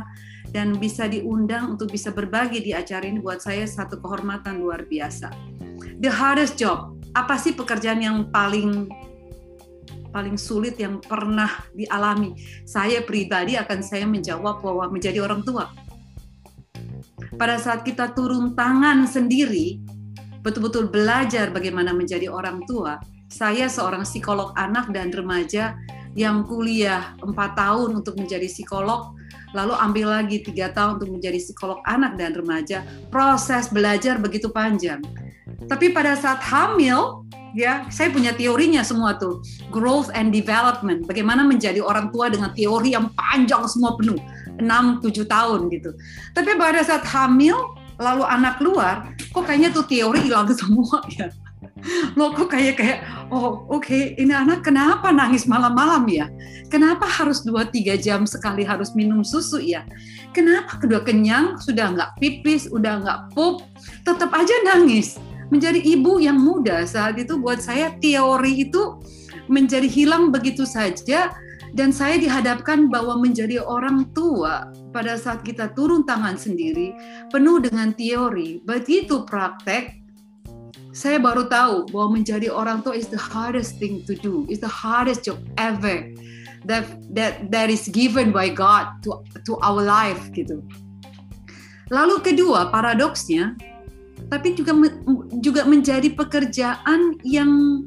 dan 0.55 0.79
bisa 0.79 1.11
diundang 1.11 1.75
untuk 1.75 1.91
bisa 1.91 2.15
berbagi 2.15 2.63
di 2.63 2.71
acara 2.71 3.03
ini 3.03 3.19
buat 3.19 3.43
saya 3.43 3.67
satu 3.67 3.99
kehormatan 3.99 4.63
luar 4.63 4.87
biasa. 4.87 5.27
The 5.99 6.07
hardest 6.07 6.55
job, 6.55 6.95
apa 7.11 7.35
sih 7.35 7.51
pekerjaan 7.51 7.99
yang 7.99 8.31
paling 8.31 8.87
paling 10.09 10.35
sulit 10.35 10.77
yang 10.77 11.01
pernah 11.01 11.49
dialami. 11.73 12.33
Saya 12.65 13.01
pribadi 13.05 13.55
akan 13.55 13.79
saya 13.81 14.05
menjawab 14.09 14.61
bahwa 14.61 14.89
menjadi 14.89 15.21
orang 15.23 15.41
tua. 15.45 15.69
Pada 17.39 17.55
saat 17.61 17.87
kita 17.87 18.11
turun 18.17 18.57
tangan 18.57 19.07
sendiri, 19.07 19.79
betul-betul 20.43 20.91
belajar 20.91 21.53
bagaimana 21.53 21.95
menjadi 21.95 22.27
orang 22.27 22.65
tua, 22.67 22.99
saya 23.29 23.69
seorang 23.69 24.03
psikolog 24.03 24.51
anak 24.57 24.89
dan 24.89 25.13
remaja 25.13 25.77
yang 26.17 26.41
kuliah 26.43 27.13
empat 27.21 27.53
tahun 27.53 28.01
untuk 28.01 28.17
menjadi 28.17 28.49
psikolog, 28.49 29.13
lalu 29.53 29.77
ambil 29.77 30.07
lagi 30.19 30.41
tiga 30.41 30.73
tahun 30.73 30.99
untuk 30.99 31.21
menjadi 31.21 31.37
psikolog 31.37 31.79
anak 31.85 32.17
dan 32.17 32.33
remaja. 32.33 32.81
Proses 33.13 33.69
belajar 33.69 34.17
begitu 34.17 34.49
panjang. 34.49 34.99
Tapi 35.67 35.91
pada 35.91 36.15
saat 36.15 36.39
hamil, 36.45 37.25
ya 37.57 37.89
saya 37.89 38.13
punya 38.13 38.31
teorinya 38.31 38.85
semua 38.85 39.17
tuh. 39.17 39.43
Growth 39.73 40.13
and 40.13 40.31
development. 40.31 41.09
Bagaimana 41.09 41.43
menjadi 41.43 41.81
orang 41.83 42.13
tua 42.13 42.29
dengan 42.31 42.53
teori 42.53 42.93
yang 42.95 43.11
panjang 43.17 43.65
semua 43.67 43.97
penuh. 43.99 44.17
6-7 44.59 45.25
tahun 45.25 45.71
gitu. 45.71 45.95
Tapi 46.35 46.59
pada 46.59 46.83
saat 46.83 47.03
hamil 47.07 47.55
lalu 47.99 48.23
anak 48.23 48.63
keluar 48.63 49.11
kok 49.35 49.43
kayaknya 49.43 49.75
tuh 49.75 49.83
teori 49.87 50.23
hilang 50.23 50.47
semua 50.59 51.03
ya. 51.15 51.31
Lo 52.19 52.35
kok 52.35 52.51
kayak 52.51 52.75
kayak 52.75 52.99
oh 53.31 53.63
oke 53.71 53.87
okay, 53.87 54.15
ini 54.19 54.35
anak 54.35 54.67
kenapa 54.67 55.15
nangis 55.15 55.47
malam-malam 55.47 56.07
ya? 56.11 56.27
Kenapa 56.67 57.07
harus 57.07 57.43
dua 57.43 57.67
tiga 57.67 57.95
jam 57.95 58.27
sekali 58.27 58.67
harus 58.67 58.91
minum 58.95 59.23
susu 59.23 59.63
ya? 59.63 59.87
Kenapa 60.35 60.79
kedua 60.79 61.03
kenyang 61.03 61.55
sudah 61.59 61.95
nggak 61.95 62.19
pipis 62.19 62.67
udah 62.67 62.99
nggak 62.99 63.19
pup 63.31 63.63
tetap 64.03 64.31
aja 64.35 64.55
nangis 64.67 65.19
menjadi 65.49 65.81
ibu 65.81 66.17
yang 66.21 66.37
muda. 66.41 66.85
Saat 66.85 67.17
itu 67.21 67.37
buat 67.37 67.61
saya 67.61 67.93
teori 67.97 68.69
itu 68.69 68.97
menjadi 69.49 69.85
hilang 69.89 70.29
begitu 70.29 70.65
saja 70.65 71.33
dan 71.73 71.93
saya 71.93 72.17
dihadapkan 72.17 72.89
bahwa 72.89 73.21
menjadi 73.21 73.61
orang 73.61 74.09
tua 74.17 74.73
pada 74.89 75.17
saat 75.17 75.45
kita 75.45 75.69
turun 75.77 76.01
tangan 76.05 76.37
sendiri 76.37 76.93
penuh 77.29 77.61
dengan 77.61 77.93
teori. 77.93 78.61
Begitu 78.65 79.25
praktek 79.25 79.99
saya 80.89 81.21
baru 81.21 81.45
tahu 81.45 81.93
bahwa 81.93 82.17
menjadi 82.17 82.49
orang 82.49 82.81
tua 82.81 82.97
is 82.97 83.09
the 83.13 83.19
hardest 83.19 83.77
thing 83.77 84.01
to 84.09 84.17
do. 84.17 84.49
Is 84.49 84.57
the 84.57 84.69
hardest 84.69 85.25
job 85.29 85.37
ever 85.61 86.09
that 86.65 86.85
that 87.13 87.47
that 87.53 87.69
is 87.69 87.87
given 87.87 88.33
by 88.33 88.49
God 88.49 88.89
to 89.05 89.21
to 89.45 89.53
our 89.61 89.79
life 89.79 90.33
gitu. 90.33 90.65
Lalu 91.93 92.21
kedua 92.21 92.69
paradoksnya 92.73 93.57
tapi 94.29 94.53
juga 94.53 94.77
juga 95.41 95.65
menjadi 95.65 96.13
pekerjaan 96.13 97.17
yang 97.25 97.83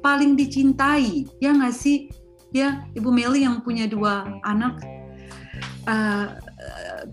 paling 0.00 0.38
dicintai. 0.38 1.26
Ya 1.42 1.50
nggak 1.50 1.74
sih? 1.74 2.06
Ya 2.54 2.86
Ibu 2.94 3.10
Meli 3.10 3.42
yang 3.42 3.60
punya 3.66 3.90
dua 3.90 4.22
anak 4.46 4.78
uh, 5.90 6.26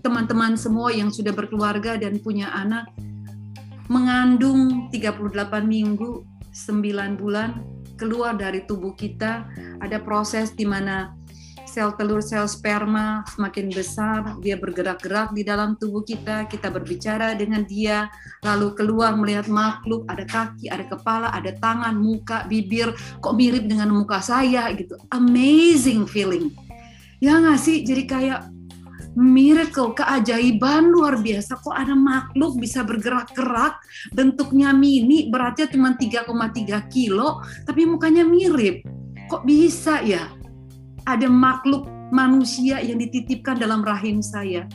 teman-teman 0.00 0.54
semua 0.54 0.94
yang 0.94 1.10
sudah 1.10 1.34
berkeluarga 1.34 1.98
dan 1.98 2.22
punya 2.22 2.48
anak 2.54 2.86
mengandung 3.90 4.88
38 4.88 5.20
minggu 5.66 6.24
9 6.54 7.20
bulan 7.20 7.60
keluar 7.98 8.38
dari 8.38 8.62
tubuh 8.64 8.94
kita. 8.94 9.46
Ada 9.82 10.00
proses 10.00 10.54
di 10.54 10.64
mana 10.64 11.12
sel 11.74 11.90
telur 11.98 12.22
sel 12.22 12.46
sperma 12.46 13.26
semakin 13.34 13.66
besar, 13.74 14.38
dia 14.38 14.54
bergerak-gerak 14.54 15.34
di 15.34 15.42
dalam 15.42 15.74
tubuh 15.74 16.06
kita, 16.06 16.46
kita 16.46 16.70
berbicara 16.70 17.34
dengan 17.34 17.66
dia, 17.66 18.06
lalu 18.46 18.78
keluar 18.78 19.18
melihat 19.18 19.50
makhluk, 19.50 20.06
ada 20.06 20.22
kaki, 20.22 20.70
ada 20.70 20.86
kepala, 20.86 21.34
ada 21.34 21.50
tangan, 21.58 21.98
muka, 21.98 22.46
bibir, 22.46 22.94
kok 23.18 23.34
mirip 23.34 23.66
dengan 23.66 23.90
muka 23.90 24.22
saya 24.22 24.70
gitu. 24.78 24.94
Amazing 25.10 26.06
feeling. 26.06 26.54
Ya 27.18 27.42
nggak 27.42 27.58
sih? 27.58 27.82
Jadi 27.82 28.06
kayak 28.06 28.40
miracle, 29.18 29.98
keajaiban 29.98 30.94
luar 30.94 31.18
biasa. 31.18 31.58
Kok 31.58 31.74
ada 31.74 31.98
makhluk 31.98 32.62
bisa 32.62 32.86
bergerak-gerak, 32.86 33.82
bentuknya 34.14 34.70
mini, 34.70 35.26
beratnya 35.26 35.66
cuma 35.66 35.98
3,3 35.98 36.86
kilo, 36.86 37.42
tapi 37.66 37.82
mukanya 37.82 38.22
mirip. 38.22 38.86
Kok 39.26 39.42
bisa 39.42 39.98
ya? 40.06 40.30
Ada 41.04 41.28
makhluk 41.28 41.88
manusia 42.12 42.80
yang 42.80 43.00
dititipkan 43.00 43.60
dalam 43.60 43.84
rahim 43.84 44.20
saya. 44.24 44.68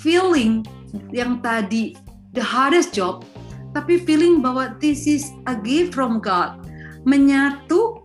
Feeling 0.00 0.64
yang 1.12 1.40
tadi 1.40 1.96
the 2.36 2.44
hardest 2.44 2.92
job, 2.96 3.24
tapi 3.72 4.00
feeling 4.02 4.40
bahwa 4.40 4.76
this 4.80 5.04
is 5.08 5.32
a 5.48 5.54
gift 5.56 5.92
from 5.96 6.20
God. 6.20 6.60
Menyatu 7.04 8.04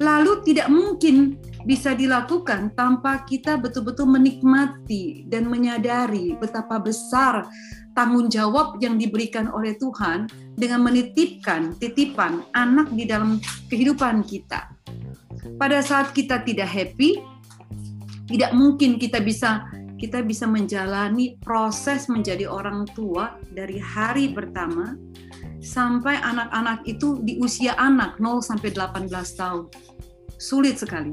lalu 0.00 0.40
tidak 0.48 0.72
mungkin 0.72 1.36
bisa 1.68 1.92
dilakukan 1.92 2.72
tanpa 2.72 3.20
kita 3.28 3.60
betul-betul 3.60 4.08
menikmati 4.08 5.28
dan 5.28 5.44
menyadari 5.44 6.32
betapa 6.40 6.80
besar 6.80 7.44
tanggung 7.92 8.32
jawab 8.32 8.80
yang 8.80 8.96
diberikan 8.96 9.52
oleh 9.52 9.76
Tuhan 9.76 10.24
dengan 10.56 10.80
menitipkan 10.80 11.76
titipan 11.76 12.48
anak 12.56 12.88
di 12.96 13.04
dalam 13.04 13.36
kehidupan 13.68 14.24
kita 14.24 14.72
pada 15.56 15.80
saat 15.80 16.12
kita 16.12 16.42
tidak 16.44 16.68
happy, 16.68 17.20
tidak 18.30 18.50
mungkin 18.56 18.96
kita 19.00 19.20
bisa 19.22 19.66
kita 20.00 20.24
bisa 20.24 20.48
menjalani 20.48 21.36
proses 21.44 22.08
menjadi 22.08 22.48
orang 22.48 22.88
tua 22.96 23.36
dari 23.52 23.76
hari 23.76 24.32
pertama 24.32 24.96
sampai 25.60 26.16
anak-anak 26.16 26.88
itu 26.88 27.20
di 27.20 27.36
usia 27.36 27.76
anak 27.76 28.16
0 28.16 28.40
sampai 28.40 28.72
18 28.72 29.12
tahun. 29.36 29.68
Sulit 30.40 30.80
sekali. 30.80 31.12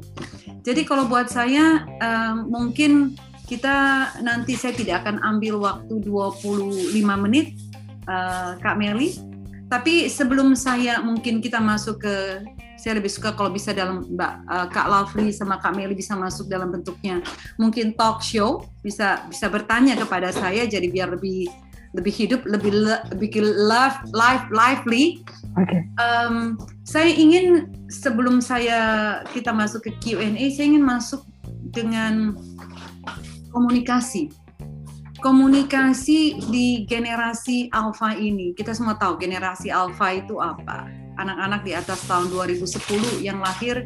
Jadi 0.63 0.87
kalau 0.87 1.03
buat 1.03 1.27
saya 1.27 1.83
um, 1.99 2.47
mungkin 2.47 3.11
Kita 3.47 4.11
nanti 4.27 4.59
saya 4.59 4.75
tidak 4.75 5.07
akan 5.07 5.23
ambil 5.23 5.63
waktu 5.63 6.03
25 6.03 6.91
menit, 6.99 7.55
uh, 8.11 8.59
Kak 8.59 8.75
Meli. 8.75 9.15
Tapi 9.71 10.11
sebelum 10.11 10.51
saya 10.51 10.99
mungkin 10.99 11.39
kita 11.39 11.63
masuk 11.63 12.03
ke 12.03 12.43
saya 12.77 13.01
lebih 13.01 13.09
suka 13.09 13.33
kalau 13.33 13.49
bisa 13.49 13.73
dalam 13.73 14.05
Mbak 14.05 14.33
uh, 14.47 14.67
Kak 14.69 14.87
Lovely 14.87 15.33
sama 15.33 15.57
Kak 15.57 15.73
Meli 15.73 15.97
bisa 15.97 16.13
masuk 16.13 16.45
dalam 16.47 16.69
bentuknya 16.69 17.19
mungkin 17.57 17.97
talk 17.97 18.21
show 18.21 18.63
bisa 18.85 19.25
bisa 19.27 19.49
bertanya 19.49 19.97
kepada 19.97 20.29
saya 20.29 20.63
jadi 20.69 20.85
biar 20.87 21.17
lebih 21.17 21.49
lebih 21.97 22.13
hidup 22.13 22.45
lebih 22.45 22.71
lebih 23.09 23.29
live 23.41 23.97
live 24.13 24.45
lively. 24.53 25.25
Oke. 25.57 25.65
Okay. 25.65 25.81
Um, 25.97 26.59
saya 26.85 27.09
ingin 27.09 27.73
sebelum 27.89 28.43
saya 28.43 29.21
kita 29.33 29.49
masuk 29.49 29.89
ke 29.89 29.91
Q&A 30.03 30.45
saya 30.53 30.65
ingin 30.69 30.85
masuk 30.85 31.25
dengan 31.73 32.37
komunikasi 33.49 34.29
komunikasi 35.17 36.37
di 36.53 36.85
generasi 36.85 37.73
alpha 37.73 38.13
ini. 38.13 38.53
Kita 38.53 38.77
semua 38.77 39.01
tahu 39.01 39.17
generasi 39.17 39.73
alpha 39.73 40.13
itu 40.13 40.37
apa 40.37 41.06
anak-anak 41.17 41.61
di 41.65 41.73
atas 41.73 42.05
tahun 42.05 42.29
2010 42.29 43.25
yang 43.25 43.41
lahir 43.41 43.85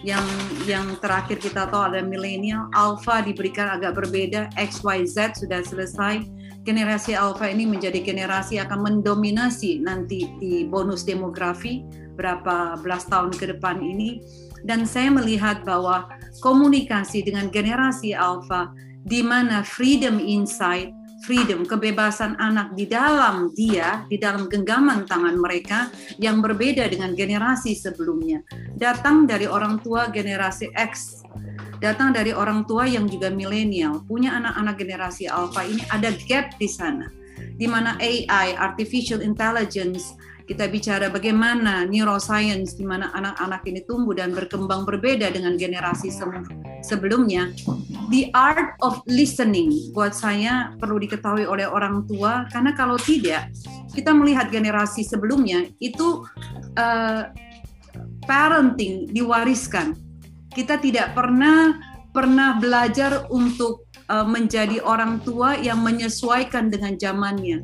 yang 0.00 0.24
yang 0.64 0.96
terakhir 0.96 1.36
kita 1.36 1.68
tahu 1.68 1.92
ada 1.92 2.00
milenial 2.00 2.72
alpha 2.72 3.20
diberikan 3.20 3.68
agak 3.68 4.00
berbeda 4.00 4.48
X 4.56 4.80
Y 4.80 5.04
Z 5.04 5.36
sudah 5.36 5.60
selesai. 5.60 6.24
Generasi 6.64 7.16
alpha 7.16 7.48
ini 7.48 7.64
menjadi 7.64 8.04
generasi 8.04 8.60
akan 8.60 8.84
mendominasi 8.84 9.80
nanti 9.80 10.28
di 10.40 10.64
bonus 10.68 11.04
demografi 11.04 11.84
berapa 12.16 12.80
belas 12.80 13.08
tahun 13.08 13.32
ke 13.32 13.56
depan 13.56 13.80
ini. 13.80 14.20
Dan 14.64 14.84
saya 14.84 15.08
melihat 15.08 15.64
bahwa 15.64 16.08
komunikasi 16.44 17.24
dengan 17.24 17.48
generasi 17.48 18.12
alpha 18.12 18.72
di 19.08 19.24
mana 19.24 19.64
freedom 19.64 20.20
insight 20.20 20.92
freedom, 21.24 21.68
kebebasan 21.68 22.36
anak 22.40 22.72
di 22.76 22.88
dalam 22.88 23.52
dia, 23.52 24.04
di 24.08 24.16
dalam 24.16 24.48
genggaman 24.48 25.04
tangan 25.04 25.36
mereka 25.36 25.92
yang 26.16 26.40
berbeda 26.40 26.88
dengan 26.88 27.12
generasi 27.12 27.76
sebelumnya. 27.76 28.40
Datang 28.76 29.28
dari 29.28 29.44
orang 29.44 29.80
tua 29.84 30.08
generasi 30.08 30.72
X, 30.72 31.24
datang 31.80 32.16
dari 32.16 32.32
orang 32.32 32.64
tua 32.64 32.88
yang 32.88 33.04
juga 33.08 33.28
milenial, 33.28 34.04
punya 34.08 34.36
anak-anak 34.36 34.76
generasi 34.80 35.28
alpha 35.28 35.64
ini 35.64 35.84
ada 35.92 36.12
gap 36.28 36.56
di 36.56 36.68
sana. 36.68 37.08
Di 37.60 37.68
mana 37.68 37.96
AI, 38.00 38.56
artificial 38.56 39.20
intelligence, 39.20 40.16
kita 40.50 40.66
bicara 40.66 41.06
bagaimana 41.12 41.86
neuroscience 41.86 42.74
di 42.74 42.82
mana 42.82 43.14
anak-anak 43.14 43.62
ini 43.70 43.86
tumbuh 43.86 44.18
dan 44.18 44.34
berkembang 44.34 44.82
berbeda 44.82 45.30
dengan 45.30 45.54
generasi 45.54 46.10
sebelumnya. 46.82 47.54
The 48.10 48.34
art 48.34 48.74
of 48.82 48.98
listening 49.06 49.94
buat 49.94 50.18
saya 50.18 50.74
perlu 50.82 50.98
diketahui 50.98 51.46
oleh 51.46 51.64
orang 51.64 52.04
tua 52.10 52.50
karena 52.50 52.74
kalau 52.74 52.98
tidak 52.98 53.54
kita 53.94 54.10
melihat 54.10 54.50
generasi 54.50 55.06
sebelumnya 55.06 55.70
itu 55.78 56.26
uh, 56.74 57.30
parenting 58.26 59.06
diwariskan. 59.14 59.94
Kita 60.50 60.82
tidak 60.82 61.14
pernah 61.14 61.78
pernah 62.10 62.58
belajar 62.58 63.30
untuk 63.30 63.86
uh, 64.10 64.26
menjadi 64.26 64.82
orang 64.82 65.22
tua 65.22 65.54
yang 65.54 65.78
menyesuaikan 65.78 66.66
dengan 66.66 66.98
zamannya. 66.98 67.62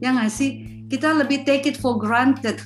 Ya 0.00 0.16
nggak 0.16 0.32
sih? 0.32 0.78
kita 0.88 1.12
lebih 1.12 1.44
take 1.44 1.68
it 1.68 1.76
for 1.76 2.00
granted. 2.00 2.58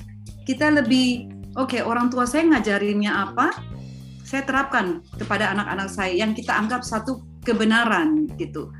Kita 0.47 0.71
lebih 0.71 1.31
oke 1.59 1.75
okay, 1.75 1.83
orang 1.83 2.09
tua 2.09 2.25
saya 2.25 2.47
ngajarinnya 2.49 3.11
apa, 3.11 3.51
saya 4.33 4.49
terapkan 4.49 5.05
kepada 5.21 5.53
anak-anak 5.53 5.93
saya 5.93 6.17
yang 6.17 6.33
kita 6.33 6.57
anggap 6.57 6.81
satu 6.81 7.21
kebenaran 7.45 8.33
gitu. 8.41 8.73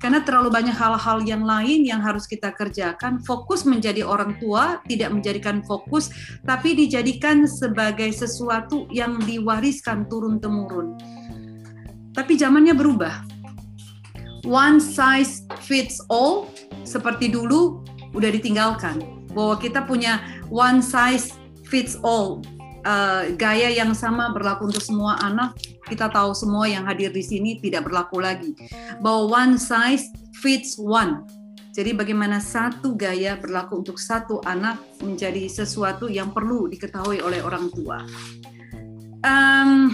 Karena 0.00 0.24
terlalu 0.24 0.48
banyak 0.48 0.72
hal-hal 0.72 1.20
yang 1.28 1.44
lain 1.44 1.84
yang 1.84 2.00
harus 2.00 2.24
kita 2.24 2.56
kerjakan. 2.56 3.20
Fokus 3.20 3.68
menjadi 3.68 4.00
orang 4.00 4.40
tua 4.40 4.80
tidak 4.88 5.12
menjadikan 5.12 5.60
fokus, 5.64 6.08
tapi 6.44 6.72
dijadikan 6.72 7.44
sebagai 7.44 8.08
sesuatu 8.16 8.88
yang 8.88 9.20
diwariskan 9.20 10.08
turun 10.08 10.40
temurun. 10.40 10.96
Tapi 12.16 12.40
zamannya 12.40 12.72
berubah. 12.72 13.28
One 14.44 14.80
size 14.80 15.44
fits 15.64 16.00
all 16.08 16.48
seperti 16.84 17.32
dulu 17.32 17.84
udah 18.12 18.28
ditinggalkan 18.32 19.00
bahwa 19.32 19.56
kita 19.60 19.84
punya 19.84 20.20
one 20.52 20.84
size 20.84 21.32
fits 21.64 21.96
all 22.04 22.44
uh, 22.84 23.32
gaya 23.34 23.72
yang 23.72 23.90
sama 23.96 24.30
berlaku 24.30 24.70
untuk 24.70 24.84
semua 24.84 25.18
anak 25.24 25.56
kita 25.84 26.08
tahu 26.08 26.32
semua 26.32 26.64
yang 26.64 26.88
hadir 26.88 27.12
di 27.12 27.20
sini 27.20 27.60
tidak 27.60 27.88
berlaku 27.88 28.20
lagi. 28.20 28.56
Bahwa 29.04 29.44
one 29.44 29.60
size 29.60 30.08
fits 30.40 30.80
one. 30.80 31.24
Jadi 31.74 31.90
bagaimana 31.90 32.38
satu 32.38 32.94
gaya 32.94 33.34
berlaku 33.34 33.82
untuk 33.82 33.98
satu 33.98 34.38
anak 34.46 34.78
menjadi 35.02 35.50
sesuatu 35.50 36.06
yang 36.06 36.30
perlu 36.30 36.70
diketahui 36.70 37.18
oleh 37.18 37.42
orang 37.42 37.66
tua. 37.74 37.98
Um, 39.26 39.90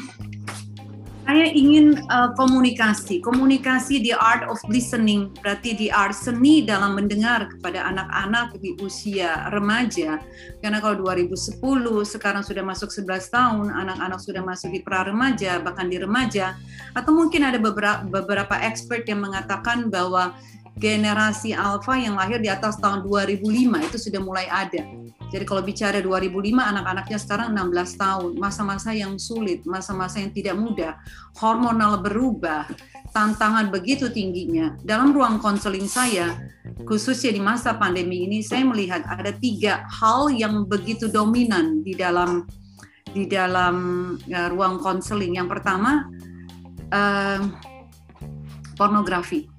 saya 1.30 1.46
ingin 1.54 1.94
uh, 2.10 2.34
komunikasi. 2.34 3.22
Komunikasi 3.22 4.02
the 4.02 4.18
art 4.18 4.42
of 4.50 4.58
listening 4.66 5.30
berarti 5.38 5.78
the 5.78 5.86
art 5.94 6.10
seni 6.10 6.66
dalam 6.66 6.98
mendengar 6.98 7.46
kepada 7.46 7.86
anak-anak 7.86 8.58
di 8.58 8.74
usia 8.82 9.46
remaja. 9.54 10.18
Karena 10.58 10.82
kalau 10.82 11.06
2010 11.06 11.62
sekarang 12.02 12.42
sudah 12.42 12.66
masuk 12.66 12.90
11 12.90 13.30
tahun, 13.30 13.66
anak-anak 13.70 14.18
sudah 14.18 14.42
masuk 14.42 14.74
di 14.74 14.82
pra 14.82 15.06
remaja 15.06 15.62
bahkan 15.62 15.86
di 15.86 16.02
remaja 16.02 16.58
atau 16.98 17.14
mungkin 17.14 17.46
ada 17.46 17.62
beberapa 17.62 18.02
beberapa 18.10 18.58
expert 18.66 19.06
yang 19.06 19.22
mengatakan 19.22 19.86
bahwa 19.86 20.34
generasi 20.80 21.52
alpha 21.52 22.00
yang 22.00 22.16
lahir 22.16 22.40
di 22.40 22.48
atas 22.48 22.80
tahun 22.80 23.04
2005 23.04 23.86
itu 23.86 23.96
sudah 24.00 24.20
mulai 24.24 24.48
ada 24.48 24.80
jadi 25.30 25.46
kalau 25.46 25.62
bicara 25.62 26.02
2005 26.02 26.58
anak-anaknya 26.58 27.18
sekarang 27.22 27.54
16 27.54 28.02
tahun, 28.02 28.30
masa-masa 28.42 28.90
yang 28.90 29.14
sulit, 29.14 29.62
masa-masa 29.62 30.18
yang 30.18 30.34
tidak 30.34 30.58
mudah, 30.58 30.98
hormonal 31.38 32.02
berubah, 32.02 32.66
tantangan 33.14 33.70
begitu 33.70 34.10
tingginya. 34.10 34.74
Dalam 34.82 35.14
ruang 35.14 35.38
konseling 35.38 35.86
saya, 35.86 36.34
khususnya 36.82 37.30
di 37.30 37.38
masa 37.38 37.78
pandemi 37.78 38.26
ini, 38.26 38.42
saya 38.42 38.66
melihat 38.66 39.06
ada 39.06 39.30
tiga 39.30 39.86
hal 39.86 40.34
yang 40.34 40.66
begitu 40.66 41.06
dominan 41.06 41.86
di 41.86 41.94
dalam 41.94 42.50
di 43.10 43.26
dalam 43.30 43.74
ya, 44.26 44.50
ruang 44.50 44.82
konseling. 44.82 45.38
Yang 45.38 45.58
pertama, 45.58 46.10
uh, 46.90 47.42
pornografi 48.74 49.49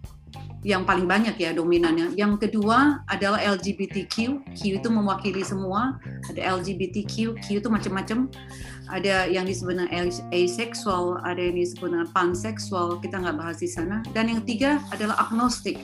yang 0.62 0.86
paling 0.86 1.10
banyak 1.10 1.34
ya 1.41 1.58
dominannya. 1.58 2.13
Yang 2.13 2.47
kedua 2.47 3.02
adalah 3.10 3.41
LGBTQ. 3.41 4.45
Q 4.54 4.60
itu 4.78 4.88
mewakili 4.93 5.41
semua. 5.41 5.97
Ada 6.30 6.62
LGBTQ, 6.62 7.41
Q 7.41 7.47
itu 7.58 7.67
macam-macam. 7.69 8.30
Ada 8.93 9.26
yang 9.26 9.50
disebut 9.50 9.74
dengan 9.74 9.89
asexual, 10.30 11.17
ada 11.26 11.41
yang 11.41 11.58
disebut 11.58 11.89
dengan 11.89 12.08
panseksual. 12.13 13.02
Kita 13.02 13.17
nggak 13.26 13.38
bahas 13.41 13.58
di 13.58 13.69
sana. 13.69 14.06
Dan 14.13 14.30
yang 14.30 14.45
ketiga 14.45 14.78
adalah 14.93 15.17
agnostik. 15.17 15.82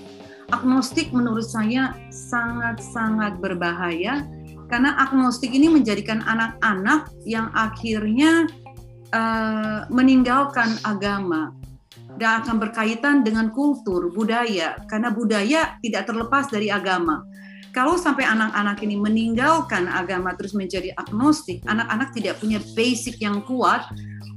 Agnostik 0.54 1.10
menurut 1.10 1.44
saya 1.44 1.98
sangat-sangat 2.14 3.42
berbahaya 3.42 4.24
karena 4.68 4.96
agnostik 5.00 5.52
ini 5.52 5.72
menjadikan 5.72 6.24
anak-anak 6.24 7.12
yang 7.24 7.52
akhirnya 7.56 8.48
uh, 9.16 9.88
meninggalkan 9.92 10.76
agama 10.84 11.56
dan 12.18 12.44
akan 12.44 12.58
berkaitan 12.58 13.22
dengan 13.22 13.54
kultur, 13.54 14.10
budaya, 14.12 14.78
karena 14.90 15.14
budaya 15.14 15.78
tidak 15.82 16.10
terlepas 16.10 16.50
dari 16.50 16.74
agama. 16.74 17.22
Kalau 17.78 17.94
sampai 17.94 18.26
anak-anak 18.26 18.82
ini 18.82 18.98
meninggalkan 18.98 19.86
agama 19.86 20.34
terus 20.34 20.58
menjadi 20.58 20.98
agnostik, 20.98 21.62
anak-anak 21.70 22.10
tidak 22.10 22.42
punya 22.42 22.58
basic 22.74 23.22
yang 23.22 23.46
kuat 23.46 23.86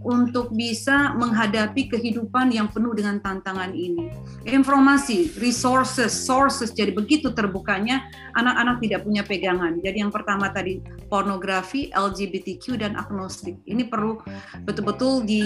untuk 0.00 0.56
bisa 0.56 1.12
menghadapi 1.16 1.92
kehidupan 1.92 2.52
yang 2.56 2.72
penuh 2.72 2.96
dengan 2.96 3.20
tantangan 3.20 3.72
ini. 3.76 4.08
Informasi, 4.48 5.36
resources, 5.36 6.12
sources 6.12 6.72
jadi 6.72 6.96
begitu 6.96 7.36
terbukanya 7.36 8.08
anak-anak 8.32 8.80
tidak 8.80 9.00
punya 9.04 9.22
pegangan. 9.24 9.76
Jadi 9.84 10.00
yang 10.00 10.12
pertama 10.12 10.48
tadi 10.48 10.80
pornografi, 11.12 11.92
LGBTQ 11.92 12.80
dan 12.80 12.96
agnostik. 12.96 13.60
Ini 13.68 13.92
perlu 13.92 14.16
betul-betul 14.64 15.28
di, 15.28 15.44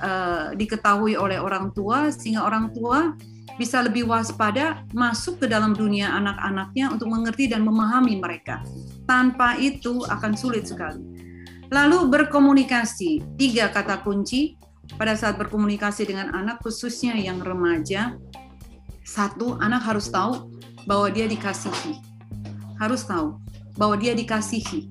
uh, 0.00 0.56
diketahui 0.56 1.18
oleh 1.18 1.36
orang 1.36 1.68
tua 1.76 2.08
sehingga 2.08 2.48
orang 2.48 2.72
tua 2.72 3.12
bisa 3.60 3.84
lebih 3.84 4.08
waspada 4.08 4.80
masuk 4.96 5.44
ke 5.44 5.46
dalam 5.50 5.76
dunia 5.76 6.08
anak-anaknya 6.16 6.88
untuk 6.88 7.12
mengerti 7.12 7.52
dan 7.52 7.60
memahami 7.60 8.16
mereka. 8.16 8.64
Tanpa 9.04 9.60
itu 9.60 10.00
akan 10.08 10.32
sulit 10.32 10.64
sekali. 10.64 11.11
Lalu 11.72 12.04
berkomunikasi, 12.12 13.24
tiga 13.40 13.72
kata 13.72 14.04
kunci 14.04 14.60
pada 15.00 15.16
saat 15.16 15.40
berkomunikasi 15.40 16.04
dengan 16.04 16.28
anak 16.36 16.60
khususnya 16.60 17.16
yang 17.16 17.40
remaja. 17.40 18.12
Satu, 19.08 19.56
anak 19.56 19.80
harus 19.88 20.12
tahu 20.12 20.52
bahwa 20.84 21.08
dia 21.08 21.24
dikasihi. 21.24 21.96
Harus 22.76 23.08
tahu 23.08 23.40
bahwa 23.80 23.96
dia 23.96 24.12
dikasihi. 24.12 24.84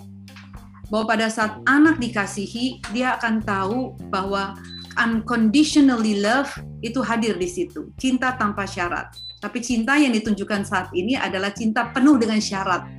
Bahwa 0.90 1.06
pada 1.06 1.30
saat 1.30 1.62
anak 1.70 2.02
dikasihi, 2.02 2.82
dia 2.90 3.14
akan 3.14 3.46
tahu 3.46 3.94
bahwa 4.10 4.58
unconditionally 4.98 6.18
love 6.18 6.50
itu 6.82 7.00
hadir 7.06 7.38
di 7.38 7.46
situ, 7.46 7.94
cinta 8.02 8.34
tanpa 8.34 8.66
syarat. 8.66 9.14
Tapi 9.38 9.62
cinta 9.62 10.02
yang 10.02 10.18
ditunjukkan 10.18 10.66
saat 10.66 10.90
ini 10.98 11.14
adalah 11.14 11.54
cinta 11.54 11.94
penuh 11.94 12.18
dengan 12.18 12.42
syarat. 12.42 12.90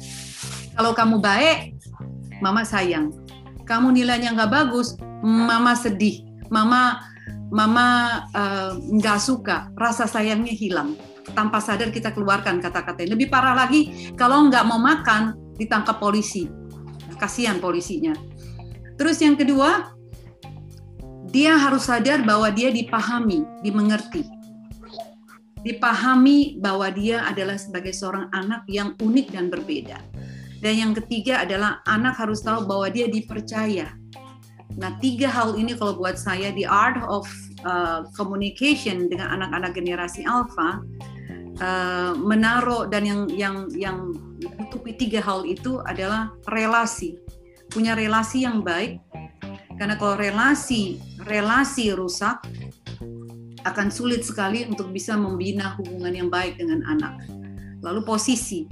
Kalau 0.78 0.94
kamu 0.94 1.18
baik, 1.18 1.82
mama 2.38 2.62
sayang. 2.62 3.21
Kamu 3.64 3.94
nilainya 3.94 4.34
nggak 4.34 4.52
bagus, 4.52 4.98
mama 5.22 5.72
sedih. 5.78 6.26
Mama 6.52 7.00
mama 7.52 7.86
uh, 8.32 8.76
nggak 8.76 9.18
suka, 9.20 9.72
rasa 9.76 10.08
sayangnya 10.08 10.52
hilang. 10.52 10.98
Tanpa 11.32 11.62
sadar 11.62 11.94
kita 11.94 12.10
keluarkan 12.10 12.58
kata-kata. 12.58 13.06
Lebih 13.06 13.30
parah 13.30 13.54
lagi 13.54 14.12
kalau 14.18 14.50
nggak 14.50 14.64
mau 14.66 14.80
makan 14.82 15.38
ditangkap 15.56 16.02
polisi. 16.02 16.50
Kasihan 17.16 17.62
polisinya. 17.62 18.12
Terus 18.98 19.22
yang 19.22 19.38
kedua, 19.38 19.94
dia 21.30 21.54
harus 21.54 21.86
sadar 21.86 22.26
bahwa 22.26 22.50
dia 22.50 22.74
dipahami, 22.74 23.46
dimengerti 23.62 24.42
dipahami 25.62 26.58
bahwa 26.58 26.90
dia 26.90 27.22
adalah 27.22 27.54
sebagai 27.54 27.94
seorang 27.94 28.28
anak 28.34 28.66
yang 28.66 28.98
unik 28.98 29.26
dan 29.30 29.46
berbeda. 29.48 29.98
Dan 30.62 30.78
yang 30.78 30.92
ketiga 30.94 31.42
adalah 31.42 31.82
anak 31.90 32.22
harus 32.22 32.38
tahu 32.38 32.62
bahwa 32.70 32.86
dia 32.86 33.10
dipercaya. 33.10 33.90
Nah, 34.78 34.94
tiga 35.02 35.28
hal 35.28 35.58
ini 35.58 35.74
kalau 35.74 35.98
buat 35.98 36.16
saya 36.16 36.54
di 36.54 36.62
art 36.62 37.02
of 37.04 37.26
uh, 37.66 38.06
communication 38.14 39.10
dengan 39.10 39.36
anak-anak 39.36 39.74
generasi 39.74 40.22
alpha 40.24 40.80
uh, 41.60 42.14
menaruh 42.16 42.88
dan 42.88 43.04
yang 43.04 43.20
yang 43.34 43.56
yang 43.74 43.98
menutupi 44.40 44.96
tiga 44.96 45.20
hal 45.20 45.44
itu 45.44 45.82
adalah 45.84 46.32
relasi. 46.48 47.18
Punya 47.68 47.98
relasi 47.98 48.46
yang 48.46 48.62
baik. 48.62 49.02
Karena 49.76 49.98
kalau 49.98 50.14
relasi 50.14 51.02
relasi 51.26 51.90
rusak, 51.90 52.38
akan 53.66 53.88
sulit 53.90 54.22
sekali 54.26 54.66
untuk 54.66 54.90
bisa 54.90 55.14
membina 55.18 55.74
hubungan 55.78 56.14
yang 56.14 56.28
baik 56.30 56.58
dengan 56.58 56.86
anak. 56.86 57.18
Lalu 57.82 58.02
posisi. 58.06 58.66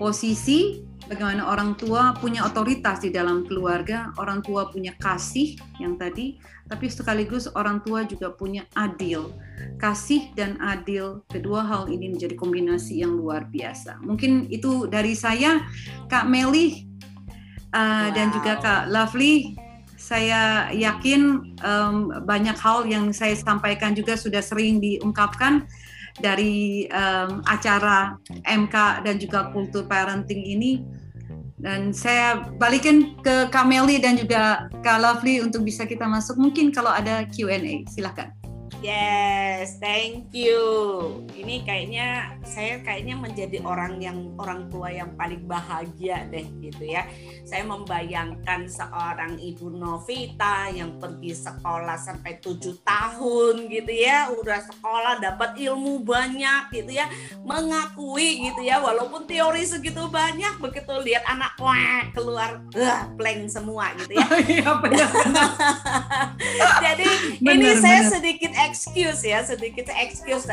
Posisi 0.00 0.80
bagaimana 1.10 1.50
orang 1.50 1.74
tua 1.74 2.14
punya 2.14 2.46
otoritas 2.46 3.02
di 3.02 3.10
dalam 3.10 3.42
keluarga, 3.42 4.14
orang 4.14 4.46
tua 4.46 4.70
punya 4.70 4.94
kasih 5.02 5.58
yang 5.82 5.98
tadi, 5.98 6.38
tapi 6.70 6.86
sekaligus 6.86 7.50
orang 7.58 7.82
tua 7.82 8.06
juga 8.06 8.30
punya 8.30 8.62
adil. 8.78 9.34
Kasih 9.82 10.30
dan 10.38 10.54
adil, 10.62 11.26
kedua 11.26 11.66
hal 11.66 11.90
ini 11.90 12.14
menjadi 12.14 12.38
kombinasi 12.38 13.02
yang 13.02 13.18
luar 13.18 13.50
biasa. 13.50 13.98
Mungkin 14.06 14.46
itu 14.54 14.86
dari 14.86 15.18
saya, 15.18 15.66
Kak 16.06 16.30
Meli 16.30 16.86
uh, 17.74 18.06
wow. 18.06 18.06
dan 18.14 18.30
juga 18.30 18.52
Kak 18.62 18.82
Lovely 18.94 19.58
saya 20.00 20.72
yakin 20.72 21.52
um, 21.60 22.24
banyak 22.24 22.56
hal 22.56 22.88
yang 22.88 23.12
saya 23.12 23.36
sampaikan 23.36 23.92
juga 23.92 24.16
sudah 24.16 24.40
sering 24.40 24.80
diungkapkan 24.80 25.68
dari 26.18 26.88
um, 26.90 27.44
acara 27.46 28.16
MK 28.42 29.06
dan 29.06 29.20
juga 29.20 29.52
kultur 29.52 29.86
parenting 29.86 30.40
ini 30.40 30.99
dan 31.60 31.92
saya 31.92 32.40
balikin 32.56 33.20
ke 33.20 33.52
Kameli 33.52 34.00
dan 34.00 34.16
juga 34.16 34.68
Kak 34.80 34.98
Lovely 35.00 35.44
untuk 35.44 35.64
bisa 35.68 35.84
kita 35.84 36.08
masuk 36.08 36.40
mungkin 36.40 36.72
kalau 36.72 36.88
ada 36.88 37.28
Q&A 37.28 37.84
silahkan. 37.92 38.39
Yes, 38.80 39.76
thank 39.76 40.32
you. 40.32 40.56
Ini 41.36 41.68
kayaknya 41.68 42.32
saya 42.48 42.80
kayaknya 42.80 43.12
menjadi 43.12 43.60
orang 43.60 44.00
yang 44.00 44.32
orang 44.40 44.72
tua 44.72 44.88
yang 44.88 45.12
paling 45.20 45.44
bahagia 45.44 46.24
deh 46.32 46.48
gitu 46.64 46.88
ya. 46.88 47.04
Saya 47.44 47.68
membayangkan 47.68 48.64
seorang 48.72 49.36
ibu 49.36 49.68
Novita 49.68 50.72
yang 50.72 50.96
pergi 50.96 51.36
sekolah 51.36 52.00
sampai 52.00 52.40
tujuh 52.40 52.80
tahun 52.80 53.68
gitu 53.68 53.92
ya, 53.92 54.32
udah 54.32 54.64
sekolah 54.64 55.20
dapat 55.20 55.60
ilmu 55.60 56.00
banyak 56.00 56.72
gitu 56.72 56.96
ya, 56.96 57.04
mengakui 57.44 58.48
gitu 58.48 58.64
ya, 58.64 58.80
walaupun 58.80 59.28
teori 59.28 59.60
segitu 59.60 60.08
banyak, 60.08 60.56
begitu 60.56 60.96
lihat 61.04 61.28
anak 61.28 61.52
wah 61.60 62.08
keluar, 62.16 62.64
uh, 62.72 63.04
blank 63.12 63.44
semua 63.52 63.92
gitu 64.00 64.16
ya. 64.16 64.24
Iya, 64.50 64.72
Jadi 66.84 67.06
ini 67.44 67.70
saya 67.76 68.08
sedikit 68.08 68.50
excuse 68.70 69.26
ya 69.26 69.42
sedikit 69.42 69.90
excuse 69.98 70.46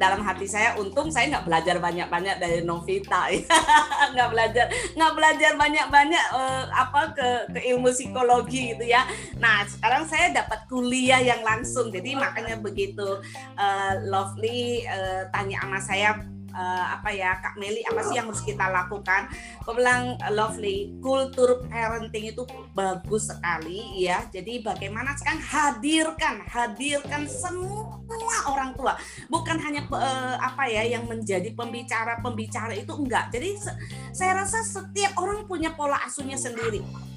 dalam 0.00 0.24
hati 0.24 0.48
saya. 0.48 0.80
Untung 0.80 1.12
saya 1.12 1.28
nggak 1.36 1.46
belajar 1.46 1.76
banyak-banyak 1.76 2.36
dari 2.40 2.64
Novita 2.64 3.28
ya. 3.28 3.44
Nggak 4.16 4.30
belajar 4.32 4.66
nggak 4.96 5.12
belajar 5.14 5.52
banyak-banyak 5.54 6.24
uh, 6.34 6.64
apa 6.72 7.14
ke 7.14 7.28
ke 7.54 7.60
ilmu 7.76 7.92
psikologi 7.92 8.74
gitu 8.74 8.84
ya. 8.88 9.04
Nah 9.38 9.62
sekarang 9.68 10.08
saya 10.08 10.32
dapat 10.32 10.66
kuliah 10.66 11.20
yang 11.20 11.44
langsung. 11.44 11.92
Jadi 11.92 12.16
makanya 12.16 12.58
begitu 12.58 13.20
uh, 13.54 13.94
Lovely 14.08 14.88
uh, 14.88 15.28
tanya 15.30 15.62
sama 15.62 15.78
saya 15.84 16.10
uh, 16.54 16.86
apa 16.98 17.10
ya 17.14 17.38
Kak 17.38 17.58
Meli 17.58 17.82
apa 17.86 18.00
sih 18.06 18.18
yang 18.18 18.30
harus 18.30 18.42
kita 18.44 18.66
lakukan? 18.70 19.26
Aku 19.62 19.74
bilang 19.74 20.14
lovely 20.32 20.94
kultur 21.02 21.66
parenting 21.66 22.30
itu 22.30 22.42
bagus 22.72 23.30
sekali 23.30 24.04
ya. 24.06 24.24
Jadi 24.30 24.62
bagaimana 24.62 25.16
sekarang 25.18 25.42
hadirkan 25.42 26.34
hadirkan 26.46 27.22
semua 27.26 28.00
orang 28.48 28.74
tua 28.74 28.94
bukan 29.30 29.56
hanya 29.58 29.86
uh, 29.90 30.36
apa 30.38 30.66
ya 30.66 30.86
yang 30.86 31.06
menjadi 31.06 31.52
pembicara 31.54 32.18
pembicara 32.22 32.74
itu 32.74 32.92
enggak. 32.94 33.30
Jadi 33.34 33.58
saya 34.14 34.42
rasa 34.42 34.62
setiap 34.62 35.18
orang 35.18 35.44
punya 35.46 35.74
pola 35.74 35.98
asuhnya 36.06 36.38
sendiri 36.38 37.09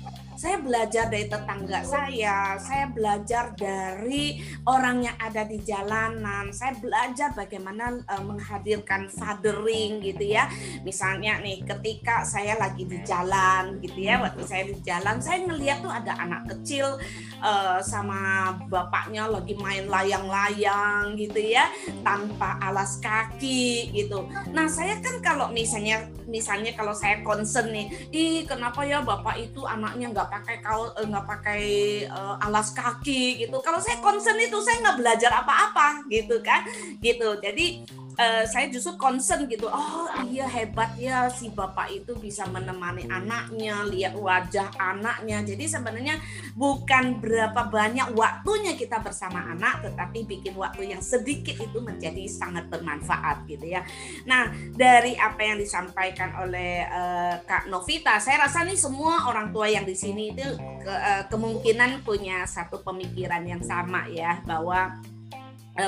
saya 0.43 0.59
belajar 0.59 1.07
dari 1.07 1.31
tetangga 1.31 1.79
saya, 1.87 2.59
saya 2.59 2.91
belajar 2.91 3.55
dari 3.55 4.43
orang 4.67 5.07
yang 5.07 5.15
ada 5.15 5.47
di 5.47 5.55
jalanan, 5.63 6.51
saya 6.51 6.75
belajar 6.83 7.31
bagaimana 7.31 8.03
uh, 8.11 8.23
menghadirkan 8.27 9.07
fathering 9.07 10.03
gitu 10.03 10.35
ya. 10.35 10.51
Misalnya 10.83 11.39
nih 11.39 11.63
ketika 11.63 12.27
saya 12.27 12.59
lagi 12.59 12.83
di 12.83 12.99
jalan 13.07 13.79
gitu 13.79 14.03
ya, 14.03 14.19
waktu 14.19 14.43
saya 14.43 14.67
di 14.67 14.75
jalan 14.83 15.23
saya 15.23 15.47
ngeliat 15.47 15.79
tuh 15.79 15.95
ada 15.95 16.11
anak 16.19 16.51
kecil 16.51 16.99
uh, 17.39 17.79
sama 17.79 18.51
bapaknya 18.67 19.31
lagi 19.31 19.55
main 19.55 19.87
layang-layang 19.87 21.15
gitu 21.15 21.39
ya, 21.39 21.71
tanpa 22.03 22.59
alas 22.59 22.99
kaki 22.99 23.95
gitu. 23.95 24.27
Nah, 24.51 24.67
saya 24.67 24.99
kan 24.99 25.23
kalau 25.23 25.55
misalnya 25.55 26.03
misalnya 26.33 26.73
kalau 26.73 26.97
saya 26.97 27.21
concern 27.21 27.69
nih, 27.69 28.09
ih 28.09 28.41
kenapa 28.49 28.81
ya 28.81 29.05
bapak 29.05 29.37
itu 29.37 29.61
anaknya 29.69 30.09
nggak 30.09 30.29
pakai 30.33 30.55
kau 30.65 30.89
eh, 30.97 31.05
nggak 31.05 31.25
pakai 31.29 31.63
uh, 32.09 32.41
alas 32.41 32.73
kaki 32.73 33.45
gitu. 33.45 33.61
Kalau 33.61 33.77
saya 33.77 34.01
concern 34.01 34.41
itu 34.41 34.57
saya 34.65 34.81
nggak 34.81 34.97
belajar 34.97 35.31
apa-apa 35.45 36.09
gitu 36.09 36.41
kan, 36.41 36.65
gitu. 36.97 37.37
Jadi 37.37 37.85
uh, 38.17 38.43
saya 38.45 38.69
justru 38.69 38.95
concern 38.95 39.45
gitu. 39.49 39.69
Oh 39.69 40.09
iya 40.29 40.45
hebat 40.45 40.95
ya 40.97 41.27
si 41.29 41.49
bapak 41.49 41.89
itu 41.91 42.13
bisa 42.17 42.45
menemani 42.49 43.05
anaknya 43.09 43.85
lihat 43.87 44.13
wajah 44.17 44.69
anaknya. 44.77 45.41
Jadi 45.45 45.65
sebenarnya 45.65 46.19
bukan 46.53 47.19
berapa 47.19 47.69
banyak 47.69 48.13
waktunya 48.13 48.77
kita 48.77 49.01
bersama 49.01 49.53
anak 49.53 49.85
tetapi 49.85 50.25
bikin 50.25 50.53
waktu 50.57 50.93
yang 50.93 51.01
sedikit 51.01 51.57
itu 51.57 51.79
menjadi 51.81 52.25
sangat 52.29 52.69
bermanfaat 52.69 53.45
gitu 53.49 53.65
ya. 53.73 53.81
Nah 54.29 54.49
dari 54.73 55.17
apa 55.17 55.41
yang 55.41 55.57
disampaikan 55.59 56.33
oleh 56.41 56.85
uh, 56.87 57.35
Kak 57.45 57.69
Novita 57.69 58.17
saya 58.21 58.45
rasa 58.45 58.65
nih 58.65 58.77
semua 58.77 59.29
orang 59.29 59.49
tua 59.49 59.69
yang 59.69 59.85
di 59.85 59.95
sini 59.97 60.33
itu 60.33 60.45
ke, 60.81 60.93
uh, 60.93 61.23
kemungkinan 61.29 62.05
punya 62.05 62.45
satu 62.45 62.81
pemikiran 62.85 63.41
yang 63.45 63.61
sama 63.63 64.05
ya 64.09 64.39
bahwa 64.45 65.01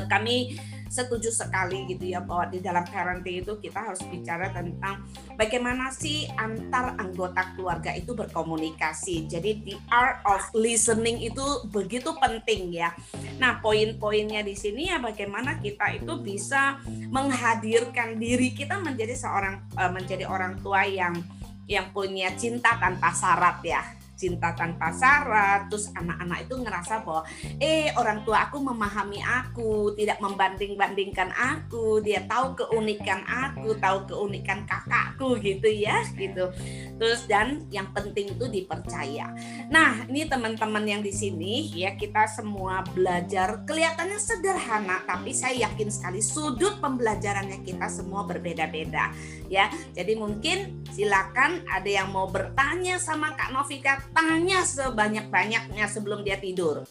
kami 0.10 0.58
setuju 0.96 1.28
sekali 1.28 1.84
gitu 1.92 2.08
ya 2.08 2.24
bahwa 2.24 2.48
di 2.48 2.64
dalam 2.64 2.88
parenting 2.88 3.44
itu 3.44 3.60
kita 3.60 3.84
harus 3.84 4.00
bicara 4.08 4.48
tentang 4.56 5.04
bagaimana 5.36 5.92
sih 5.92 6.24
antar 6.40 6.96
anggota 6.96 7.52
keluarga 7.60 7.92
itu 7.92 8.16
berkomunikasi. 8.16 9.28
Jadi 9.28 9.68
the 9.68 9.76
art 9.92 10.24
of 10.24 10.40
listening 10.56 11.20
itu 11.20 11.44
begitu 11.68 12.16
penting 12.16 12.72
ya. 12.72 12.96
Nah, 13.36 13.60
poin-poinnya 13.60 14.40
di 14.48 14.56
sini 14.56 14.88
ya 14.88 15.04
bagaimana 15.04 15.60
kita 15.60 16.00
itu 16.00 16.16
bisa 16.24 16.80
menghadirkan 17.12 18.16
diri 18.16 18.56
kita 18.56 18.80
menjadi 18.80 19.12
seorang 19.12 19.68
eh, 19.76 19.92
menjadi 19.92 20.24
orang 20.32 20.64
tua 20.64 20.88
yang 20.88 21.20
yang 21.66 21.90
punya 21.92 22.30
cinta 22.38 22.78
tanpa 22.78 23.10
syarat 23.10 23.58
ya 23.66 23.82
cinta 24.16 24.56
tanpa 24.56 24.92
syarat 24.96 25.68
terus 25.68 25.92
anak-anak 25.92 26.48
itu 26.48 26.56
ngerasa 26.56 27.04
bahwa 27.04 27.24
eh 27.60 27.92
orang 28.00 28.24
tua 28.24 28.48
aku 28.48 28.64
memahami 28.64 29.20
aku 29.22 29.94
tidak 30.00 30.18
membanding-bandingkan 30.24 31.30
aku 31.36 32.00
dia 32.00 32.24
tahu 32.26 32.56
keunikan 32.56 33.22
aku 33.28 33.76
tahu 33.78 34.08
keunikan 34.08 34.64
kakakku 34.64 35.36
gitu 35.44 35.68
ya 35.68 36.02
gitu. 36.16 36.50
Terus 36.96 37.28
dan 37.28 37.68
yang 37.70 37.92
penting 37.92 38.40
itu 38.40 38.46
dipercaya. 38.48 39.36
Nah 39.68 40.08
ini 40.08 40.26
teman-teman 40.26 40.84
yang 40.88 41.02
di 41.04 41.12
sini 41.12 41.76
ya 41.76 42.00
kita 42.00 42.26
semua 42.32 42.82
belajar 42.96 43.68
kelihatannya 43.68 44.20
sederhana 44.20 45.04
tapi 45.04 45.36
saya 45.36 45.68
yakin 45.68 45.92
sekali 45.92 46.24
sudut 46.24 46.80
pembelajarannya 46.80 47.62
kita 47.68 47.92
semua 47.92 48.24
berbeda-beda 48.24 49.12
ya. 49.52 49.68
Jadi 49.92 50.16
mungkin 50.16 50.88
silakan 50.96 51.68
ada 51.68 51.90
yang 51.90 52.16
mau 52.16 52.32
bertanya 52.32 52.96
sama 52.96 53.36
Kak 53.36 53.52
Novika 53.52 54.05
tanya 54.14 54.60
sebanyak-banyaknya 54.62 55.86
sebelum 55.90 56.22
dia 56.22 56.38
tidur. 56.38 56.86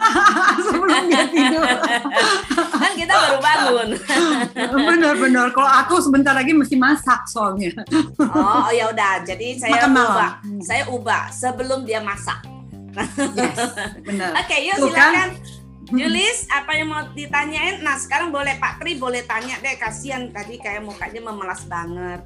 sebelum 0.68 1.02
dia 1.08 1.24
tidur. 1.28 1.64
kan 2.72 2.92
kita 2.96 3.12
baru 3.12 3.38
bangun. 3.38 3.88
Benar-benar. 4.88 5.46
Kalau 5.52 5.70
aku 5.70 6.00
sebentar 6.00 6.32
lagi 6.32 6.56
mesti 6.56 6.76
masak 6.76 7.28
soalnya. 7.28 7.72
oh, 8.20 8.68
oh 8.68 8.70
ya 8.72 8.88
udah. 8.90 9.24
Jadi 9.24 9.60
saya 9.60 9.86
Makan 9.86 9.92
ubah. 9.92 10.32
Malam. 10.42 10.60
Saya 10.64 10.82
ubah 10.88 11.22
sebelum 11.32 11.84
dia 11.84 12.00
masak. 12.00 12.40
yes, 13.38 13.58
benar. 14.02 14.34
Oke, 14.34 14.50
okay, 14.50 14.60
yuk 14.66 14.76
Tuh, 14.82 14.90
silakan. 14.90 15.14
Kan? 15.14 15.30
Julis, 15.90 16.46
apa 16.54 16.70
yang 16.78 16.88
mau 16.90 17.02
ditanyain? 17.14 17.82
Nah, 17.82 17.98
sekarang 17.98 18.30
boleh 18.30 18.58
Pak 18.62 18.78
Tri 18.78 18.94
boleh 18.94 19.26
tanya 19.26 19.58
deh. 19.58 19.74
Kasihan 19.74 20.30
tadi 20.30 20.58
kayak 20.58 20.86
mukanya 20.86 21.18
memelas 21.18 21.66
banget. 21.66 22.22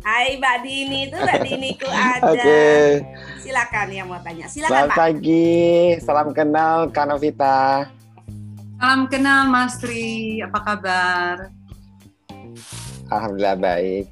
Hai 0.00 0.40
Mbak 0.40 0.56
Dini 0.64 0.98
itu 1.08 1.16
Mbak 1.16 1.38
Dini 1.46 1.70
ku 1.76 1.88
ada. 1.88 2.32
Oke. 2.32 2.40
Okay. 2.40 2.84
Silakan 3.44 3.88
yang 3.92 4.06
mau 4.08 4.20
tanya. 4.24 4.48
Silakan 4.48 4.72
Selamat 4.72 4.90
Pak. 4.92 4.96
pagi, 4.96 5.56
salam 6.00 6.28
kenal 6.32 6.76
Kanovita. 6.88 7.88
Salam 8.80 9.02
kenal 9.12 9.52
Mas 9.52 9.76
Tri, 9.76 10.40
apa 10.40 10.58
kabar? 10.64 11.36
Alhamdulillah 13.12 13.58
baik. 13.60 14.06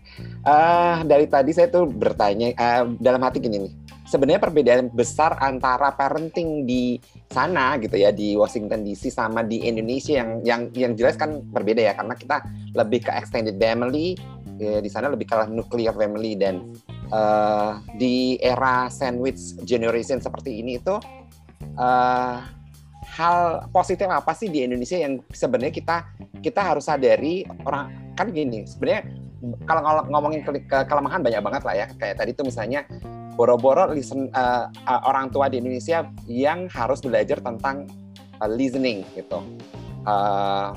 Uh, 0.45 1.01
dari 1.09 1.25
tadi 1.25 1.57
saya 1.57 1.73
tuh 1.73 1.89
bertanya 1.89 2.53
uh, 2.59 2.85
dalam 3.01 3.25
hati 3.25 3.41
gini 3.41 3.65
nih. 3.65 3.73
Sebenarnya 4.09 4.41
perbedaan 4.41 4.89
besar 4.89 5.37
antara 5.41 5.93
parenting 5.93 6.65
di 6.65 6.97
sana 7.29 7.77
gitu 7.77 7.93
ya 8.01 8.09
di 8.09 8.33
Washington 8.41 8.81
DC 8.81 9.13
sama 9.13 9.45
di 9.45 9.61
Indonesia 9.69 10.17
yang 10.17 10.41
yang 10.41 10.61
yang 10.73 10.93
jelas 10.97 11.21
kan 11.21 11.45
berbeda 11.45 11.85
ya 11.85 11.93
karena 11.93 12.17
kita 12.17 12.41
lebih 12.73 13.05
ke 13.05 13.13
extended 13.13 13.61
family 13.61 14.17
ya, 14.59 14.79
di 14.83 14.91
sana 14.91 15.09
lebih 15.09 15.31
kalah 15.31 15.47
nuclear 15.47 15.95
family 15.95 16.35
dan 16.35 16.75
uh, 17.15 17.79
di 17.97 18.37
era 18.43 18.91
sandwich 18.91 19.57
generation 19.65 20.19
seperti 20.19 20.61
ini 20.61 20.83
itu 20.83 20.99
uh, 21.79 22.37
hal 23.09 23.67
positif 23.73 24.07
apa 24.11 24.31
sih 24.37 24.51
di 24.51 24.67
Indonesia 24.67 24.99
yang 24.99 25.23
sebenarnya 25.33 25.75
kita 25.75 25.97
kita 26.39 26.61
harus 26.63 26.87
sadari 26.87 27.43
orang 27.67 28.15
kan 28.15 28.31
gini 28.31 28.67
sebenarnya 28.67 29.29
kalau 29.67 30.03
ngomongin 30.11 30.43
ke, 30.43 30.67
ke 30.67 30.79
kelemahan 30.91 31.23
banyak 31.23 31.43
banget 31.43 31.63
lah 31.63 31.75
ya. 31.75 31.87
Kayak 31.95 32.17
tadi 32.23 32.31
tuh 32.35 32.47
misalnya 32.47 32.83
boro-boro 33.39 33.87
listen 33.95 34.31
uh, 34.35 34.67
uh, 34.67 35.01
orang 35.07 35.31
tua 35.31 35.47
di 35.47 35.63
Indonesia 35.63 36.11
yang 36.27 36.67
harus 36.75 36.99
belajar 36.99 37.39
tentang 37.39 37.87
uh, 38.43 38.51
listening 38.51 39.07
gitu. 39.15 39.39
Uh, 40.03 40.75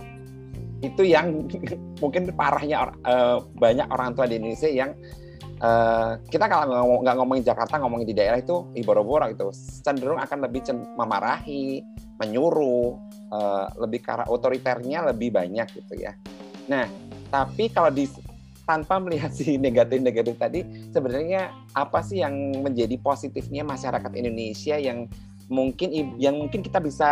itu 0.82 1.02
yang 1.06 1.46
mungkin 2.04 2.34
parahnya 2.34 2.92
uh, 3.06 3.42
banyak 3.56 3.88
orang 3.90 4.18
tua 4.18 4.26
di 4.26 4.42
Indonesia 4.42 4.70
yang 4.70 4.92
uh, 5.62 6.18
kita 6.28 6.50
kalau 6.50 6.66
ngomong, 6.68 7.00
nggak 7.06 7.16
ngomongin 7.22 7.46
Jakarta 7.46 7.78
ngomongin 7.80 8.08
di 8.10 8.16
daerah 8.18 8.42
itu 8.42 8.68
iboro-boro 8.74 9.30
itu 9.30 9.54
cenderung 9.86 10.18
akan 10.18 10.50
lebih 10.50 10.66
memarahi 10.98 11.86
menyuruh 12.18 12.98
uh, 13.34 13.66
lebih 13.82 14.02
karena 14.02 14.26
otoriternya 14.30 15.10
lebih 15.14 15.34
banyak 15.34 15.70
gitu 15.74 15.94
ya. 16.02 16.18
Nah 16.70 16.90
tapi 17.32 17.72
kalau 17.72 17.94
di 17.94 18.10
tanpa 18.66 18.98
melihat 19.02 19.32
si 19.38 19.58
negatif-negatif 19.58 20.36
tadi 20.38 20.62
sebenarnya 20.90 21.54
apa 21.78 22.02
sih 22.02 22.22
yang 22.22 22.34
menjadi 22.62 22.98
positifnya 23.02 23.62
masyarakat 23.66 24.12
Indonesia 24.18 24.76
yang 24.78 25.06
mungkin 25.52 25.92
yang 26.16 26.40
mungkin 26.40 26.64
kita 26.64 26.80
bisa 26.80 27.12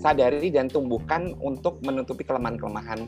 sadari 0.00 0.48
dan 0.48 0.66
tumbuhkan 0.66 1.36
untuk 1.44 1.78
menutupi 1.84 2.24
kelemahan-kelemahan 2.24 3.04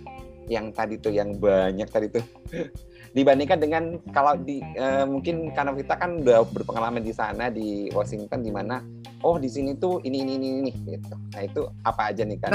yang 0.50 0.74
tadi 0.74 1.00
tuh 1.00 1.14
yang 1.14 1.38
banyak 1.38 1.88
tadi 1.88 2.12
tuh 2.12 2.24
dibandingkan 3.16 3.58
dengan 3.60 3.84
kalau 4.12 4.36
di 4.36 4.60
uh, 4.76 5.04
mungkin 5.04 5.52
karena 5.52 5.72
kita 5.76 5.94
kan 5.96 6.20
udah 6.24 6.44
berpengalaman 6.48 7.04
di 7.04 7.12
sana 7.12 7.48
di 7.48 7.88
Washington 7.92 8.40
di 8.40 8.52
mana 8.52 8.80
oh 9.24 9.36
di 9.36 9.48
sini 9.48 9.76
tuh 9.76 10.00
ini 10.04 10.24
ini 10.24 10.32
ini 10.40 10.48
ini 10.64 10.72
gitu. 10.88 11.16
Nah 11.16 11.42
itu 11.44 11.62
apa 11.84 12.12
aja 12.12 12.24
nih 12.24 12.38
kan 12.40 12.50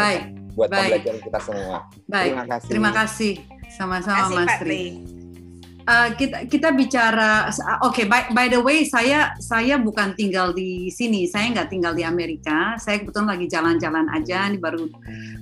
buat 0.57 0.69
baik. 0.73 1.05
pembelajaran 1.05 1.19
kita 1.21 1.39
semua. 1.45 1.77
Baik. 2.09 2.25
Terima 2.33 2.45
kasih. 2.49 2.69
Terima 2.69 2.91
kasih. 2.91 3.33
Sama-sama 3.67 4.47
Mas 4.47 4.55
Tri 4.57 4.81
uh, 5.87 6.09
kita 6.13 6.45
kita 6.51 6.69
bicara 6.75 7.47
oke 7.81 7.95
okay, 7.95 8.05
by, 8.05 8.27
by 8.35 8.45
the 8.51 8.59
way 8.59 8.83
saya 8.83 9.33
saya 9.39 9.79
bukan 9.79 10.13
tinggal 10.13 10.51
di 10.51 10.91
sini 10.91 11.25
saya 11.25 11.49
nggak 11.55 11.71
tinggal 11.71 11.95
di 11.95 12.03
Amerika 12.03 12.75
saya 12.77 13.01
kebetulan 13.01 13.39
lagi 13.39 13.47
jalan-jalan 13.47 14.05
aja 14.11 14.51
ini 14.51 14.59
baru 14.59 14.91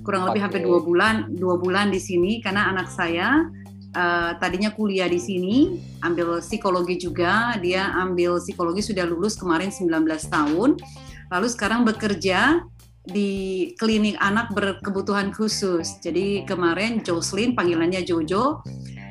kurang 0.06 0.30
lebih 0.30 0.40
okay. 0.40 0.44
hampir 0.46 0.60
dua 0.62 0.80
bulan 0.80 1.14
dua 1.34 1.58
bulan 1.58 1.90
di 1.90 1.98
sini 1.98 2.38
karena 2.38 2.70
anak 2.70 2.88
saya 2.88 3.50
uh, 3.92 4.38
tadinya 4.38 4.70
kuliah 4.72 5.10
di 5.10 5.18
sini 5.18 5.82
ambil 6.06 6.38
psikologi 6.38 6.96
juga 6.96 7.58
dia 7.58 7.90
ambil 7.98 8.38
psikologi 8.38 8.80
sudah 8.86 9.04
lulus 9.04 9.34
kemarin 9.34 9.68
19 9.74 9.90
tahun 10.30 10.78
lalu 11.26 11.46
sekarang 11.50 11.82
bekerja 11.82 12.62
di 13.06 13.70
klinik 13.78 14.18
anak 14.18 14.50
berkebutuhan 14.50 15.30
khusus. 15.30 16.02
Jadi 16.02 16.42
kemarin 16.42 17.06
Jocelyn 17.06 17.54
panggilannya 17.54 18.02
Jojo 18.02 18.66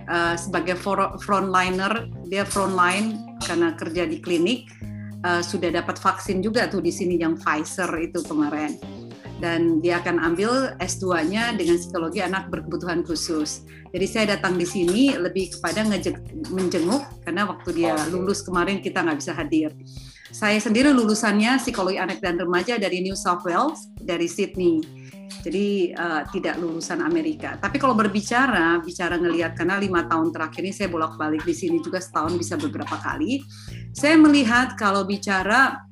uh, 0.10 0.36
sebagai 0.38 0.78
frontliner 1.22 2.10
dia 2.30 2.46
frontline 2.46 3.38
karena 3.44 3.74
kerja 3.78 4.04
di 4.06 4.18
klinik 4.22 4.70
uh, 5.26 5.42
sudah 5.42 5.74
dapat 5.74 5.98
vaksin 5.98 6.42
juga 6.42 6.70
tuh 6.70 6.82
di 6.82 6.94
sini 6.94 7.20
yang 7.20 7.38
Pfizer 7.38 7.90
itu 8.02 8.22
kemarin 8.26 8.78
dan 9.44 9.84
dia 9.84 10.00
akan 10.00 10.22
ambil 10.24 10.80
S2-nya 10.80 11.60
dengan 11.60 11.76
psikologi 11.76 12.24
anak 12.24 12.48
berkebutuhan 12.48 13.04
khusus. 13.04 13.68
Jadi 13.92 14.06
saya 14.08 14.26
datang 14.36 14.56
di 14.56 14.64
sini 14.64 15.12
lebih 15.16 15.56
kepada 15.60 15.84
menjenguk 16.52 17.04
karena 17.24 17.44
waktu 17.48 17.70
dia 17.76 17.96
lulus 18.12 18.44
kemarin 18.44 18.80
kita 18.80 19.04
nggak 19.04 19.20
bisa 19.20 19.36
hadir. 19.36 19.76
Saya 20.36 20.60
sendiri 20.60 20.92
lulusannya 20.92 21.60
psikologi 21.64 22.00
anak 22.00 22.20
dan 22.20 22.36
remaja 22.36 22.76
dari 22.76 23.00
New 23.00 23.16
South 23.16 23.44
Wales 23.48 23.88
dari 24.04 24.28
Sydney 24.28 24.84
jadi 25.46 25.94
uh, 25.94 26.22
tidak 26.34 26.58
lulusan 26.58 27.06
Amerika. 27.06 27.58
Tapi 27.62 27.78
kalau 27.78 27.94
berbicara, 27.94 28.82
bicara 28.82 29.22
ngelihat 29.22 29.54
karena 29.54 29.78
lima 29.78 30.06
tahun 30.10 30.34
terakhir 30.34 30.62
ini 30.66 30.74
saya 30.74 30.90
bolak-balik 30.90 31.46
di 31.46 31.54
sini 31.54 31.78
juga 31.82 32.02
setahun 32.02 32.34
bisa 32.38 32.58
beberapa 32.58 32.98
kali. 32.98 33.46
Saya 33.94 34.18
melihat 34.18 34.74
kalau 34.74 35.06
bicara 35.06 35.86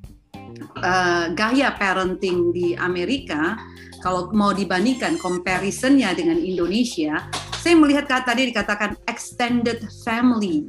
uh, 0.81 1.25
gaya 1.37 1.73
parenting 1.77 2.49
di 2.49 2.73
Amerika, 2.77 3.57
kalau 4.01 4.33
mau 4.33 4.51
dibandingkan 4.51 5.21
comparisonnya 5.21 6.11
dengan 6.17 6.41
Indonesia, 6.41 7.29
saya 7.63 7.79
melihat 7.79 8.09
tadi 8.11 8.51
dikatakan 8.51 8.99
extended 9.07 9.79
family 10.03 10.67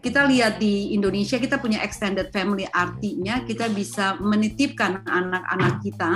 kita 0.00 0.24
lihat 0.28 0.58
di 0.60 0.92
Indonesia 0.94 1.36
kita 1.36 1.60
punya 1.60 1.82
extended 1.82 2.28
family 2.32 2.68
artinya 2.68 3.42
kita 3.44 3.68
bisa 3.70 4.16
menitipkan 4.20 5.04
anak-anak 5.04 5.82
kita 5.82 6.12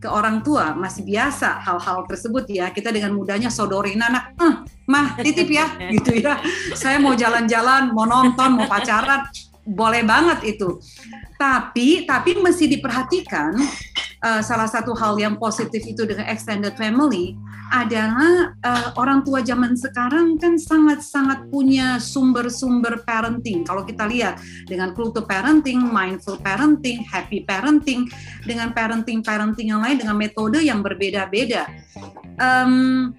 ke 0.00 0.08
orang 0.08 0.40
tua. 0.44 0.72
Masih 0.74 1.04
biasa 1.04 1.62
hal-hal 1.62 2.04
tersebut 2.08 2.44
ya. 2.48 2.70
Kita 2.72 2.92
dengan 2.92 3.14
mudahnya 3.14 3.52
sodorin 3.52 4.00
anak. 4.00 4.36
Eh, 4.38 4.54
mah 4.88 5.16
titip 5.20 5.48
ya 5.48 5.66
gitu 5.94 6.18
ya. 6.18 6.40
Saya 6.74 6.96
mau 6.98 7.12
jalan-jalan 7.12 7.92
mau 7.92 8.08
nonton 8.08 8.58
mau 8.58 8.66
pacaran. 8.66 9.28
Boleh 9.68 10.00
banget 10.00 10.56
itu. 10.56 10.80
Tapi 11.36 12.08
tapi 12.08 12.40
mesti 12.40 12.64
diperhatikan 12.66 13.52
uh, 14.22 14.42
salah 14.42 14.66
satu 14.66 14.94
hal 14.94 15.18
yang 15.18 15.38
positif 15.38 15.82
itu 15.86 16.02
dengan 16.06 16.26
extended 16.26 16.74
family 16.74 17.38
adalah 17.68 18.56
uh, 18.64 18.88
orang 18.96 19.20
tua 19.20 19.44
zaman 19.44 19.76
sekarang 19.76 20.40
kan 20.40 20.56
sangat-sangat 20.56 21.52
punya 21.52 22.00
sumber-sumber 22.00 23.04
parenting. 23.04 23.62
Kalau 23.62 23.84
kita 23.84 24.08
lihat 24.08 24.40
dengan 24.64 24.96
kultur 24.96 25.28
parenting, 25.28 25.84
mindful 25.84 26.40
parenting, 26.40 27.04
happy 27.04 27.44
parenting, 27.44 28.08
dengan 28.48 28.72
parenting-parenting 28.72 29.68
yang 29.68 29.84
lain 29.84 30.00
dengan 30.00 30.16
metode 30.16 30.64
yang 30.64 30.80
berbeda-beda. 30.80 31.68
Um, 32.40 33.14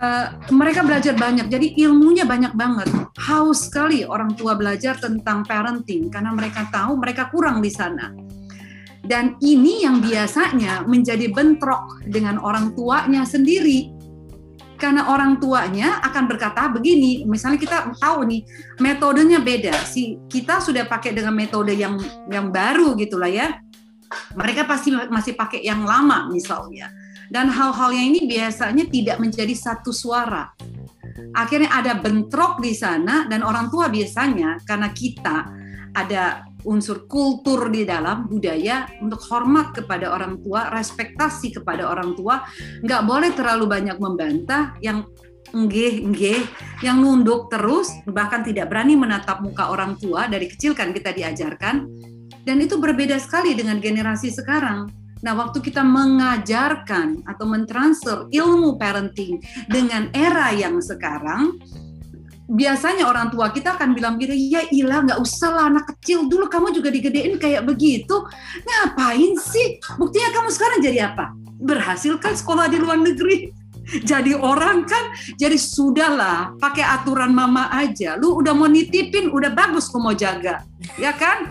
Uh, 0.00 0.32
mereka 0.48 0.80
belajar 0.80 1.12
banyak, 1.12 1.52
jadi 1.52 1.76
ilmunya 1.84 2.24
banyak 2.24 2.56
banget. 2.56 2.88
Haus 3.20 3.68
sekali 3.68 4.00
orang 4.00 4.32
tua 4.32 4.56
belajar 4.56 4.96
tentang 4.96 5.44
parenting 5.44 6.08
karena 6.08 6.32
mereka 6.32 6.64
tahu 6.72 6.96
mereka 6.96 7.28
kurang 7.28 7.60
di 7.60 7.68
sana 7.68 8.08
dan 9.10 9.34
ini 9.42 9.82
yang 9.82 9.98
biasanya 9.98 10.86
menjadi 10.86 11.34
bentrok 11.34 11.98
dengan 12.06 12.38
orang 12.38 12.78
tuanya 12.78 13.26
sendiri. 13.26 13.90
Karena 14.78 15.10
orang 15.10 15.42
tuanya 15.42 15.98
akan 16.00 16.30
berkata 16.30 16.70
begini, 16.70 17.26
misalnya 17.26 17.58
kita 17.58 17.90
tahu 17.98 18.24
nih 18.24 18.46
metodenya 18.78 19.42
beda. 19.42 19.74
Si 19.82 20.14
kita 20.30 20.62
sudah 20.62 20.86
pakai 20.86 21.10
dengan 21.10 21.34
metode 21.34 21.74
yang 21.74 21.98
yang 22.30 22.54
baru 22.54 22.94
gitulah 22.94 23.28
ya. 23.28 23.58
Mereka 24.38 24.64
pasti 24.64 24.94
masih 24.94 25.34
pakai 25.34 25.66
yang 25.66 25.82
lama 25.82 26.30
misalnya. 26.30 26.88
Dan 27.28 27.50
hal-hal 27.50 27.90
yang 27.90 28.14
ini 28.14 28.30
biasanya 28.30 28.86
tidak 28.88 29.18
menjadi 29.18 29.52
satu 29.52 29.90
suara. 29.90 30.54
Akhirnya 31.34 31.70
ada 31.74 31.98
bentrok 31.98 32.62
di 32.62 32.72
sana 32.72 33.26
dan 33.26 33.42
orang 33.42 33.68
tua 33.68 33.90
biasanya 33.90 34.62
karena 34.64 34.88
kita 34.94 35.36
ada 35.94 36.49
unsur 36.64 37.08
kultur 37.10 37.68
di 37.72 37.84
dalam 37.84 38.28
budaya 38.28 38.88
untuk 39.00 39.20
hormat 39.28 39.72
kepada 39.76 40.12
orang 40.12 40.40
tua, 40.40 40.68
respektasi 40.72 41.54
kepada 41.56 41.88
orang 41.88 42.14
tua, 42.16 42.44
nggak 42.82 43.02
boleh 43.04 43.30
terlalu 43.32 43.64
banyak 43.68 43.96
membantah 43.96 44.76
yang 44.84 45.04
enggeh 45.50 46.06
enggeh 46.06 46.46
yang 46.84 47.02
nunduk 47.02 47.50
terus 47.50 47.90
bahkan 48.06 48.46
tidak 48.46 48.70
berani 48.70 48.94
menatap 48.94 49.42
muka 49.42 49.66
orang 49.66 49.98
tua 49.98 50.30
dari 50.30 50.46
kecil 50.46 50.76
kan 50.76 50.94
kita 50.94 51.10
diajarkan. 51.10 51.88
Dan 52.40 52.56
itu 52.64 52.80
berbeda 52.80 53.20
sekali 53.20 53.52
dengan 53.52 53.76
generasi 53.84 54.32
sekarang. 54.32 54.88
Nah, 55.20 55.36
waktu 55.36 55.60
kita 55.60 55.84
mengajarkan 55.84 57.28
atau 57.28 57.44
mentransfer 57.44 58.24
ilmu 58.32 58.80
parenting 58.80 59.36
dengan 59.68 60.08
era 60.16 60.48
yang 60.56 60.80
sekarang, 60.80 61.60
biasanya 62.50 63.06
orang 63.06 63.30
tua 63.30 63.54
kita 63.54 63.78
akan 63.78 63.94
bilang 63.94 64.18
gini, 64.18 64.50
ya 64.50 64.66
ilah 64.74 65.06
nggak 65.06 65.20
usah 65.22 65.50
lah 65.54 65.64
anak 65.70 65.94
kecil. 65.94 66.26
Dulu 66.26 66.50
kamu 66.50 66.74
juga 66.74 66.90
digedein 66.90 67.38
kayak 67.38 67.62
begitu, 67.62 68.26
ngapain 68.66 69.38
sih? 69.38 69.78
Buktinya 69.94 70.34
kamu 70.34 70.48
sekarang 70.50 70.78
jadi 70.82 71.14
apa? 71.14 71.30
Berhasil 71.60 72.18
kan 72.18 72.34
sekolah 72.34 72.66
di 72.66 72.82
luar 72.82 72.98
negeri? 72.98 73.60
jadi 74.10 74.36
orang 74.38 74.86
kan? 74.86 75.14
Jadi 75.36 75.56
sudahlah 75.58 76.54
pakai 76.58 76.84
aturan 76.84 77.34
mama 77.34 77.70
aja. 77.70 78.14
Lu 78.18 78.38
udah 78.38 78.54
mau 78.54 78.70
nitipin 78.70 79.30
udah 79.30 79.50
bagus 79.52 79.90
kok 79.90 80.00
mau 80.00 80.14
jaga. 80.14 80.62
Ya 80.96 81.14
kan? 81.14 81.50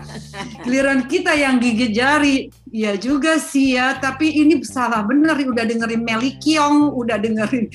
Giliran 0.64 1.06
kita 1.06 1.36
yang 1.36 1.60
gigit 1.60 1.92
jari. 1.94 2.48
Ya 2.70 2.94
juga 2.94 3.36
sih 3.36 3.74
ya 3.74 3.98
tapi 3.98 4.30
ini 4.30 4.60
salah 4.64 5.04
bener. 5.04 5.36
Udah 5.36 5.64
dengerin 5.66 6.02
Meli 6.02 6.38
Kiong 6.38 6.94
udah 6.94 7.18
dengerin 7.18 7.66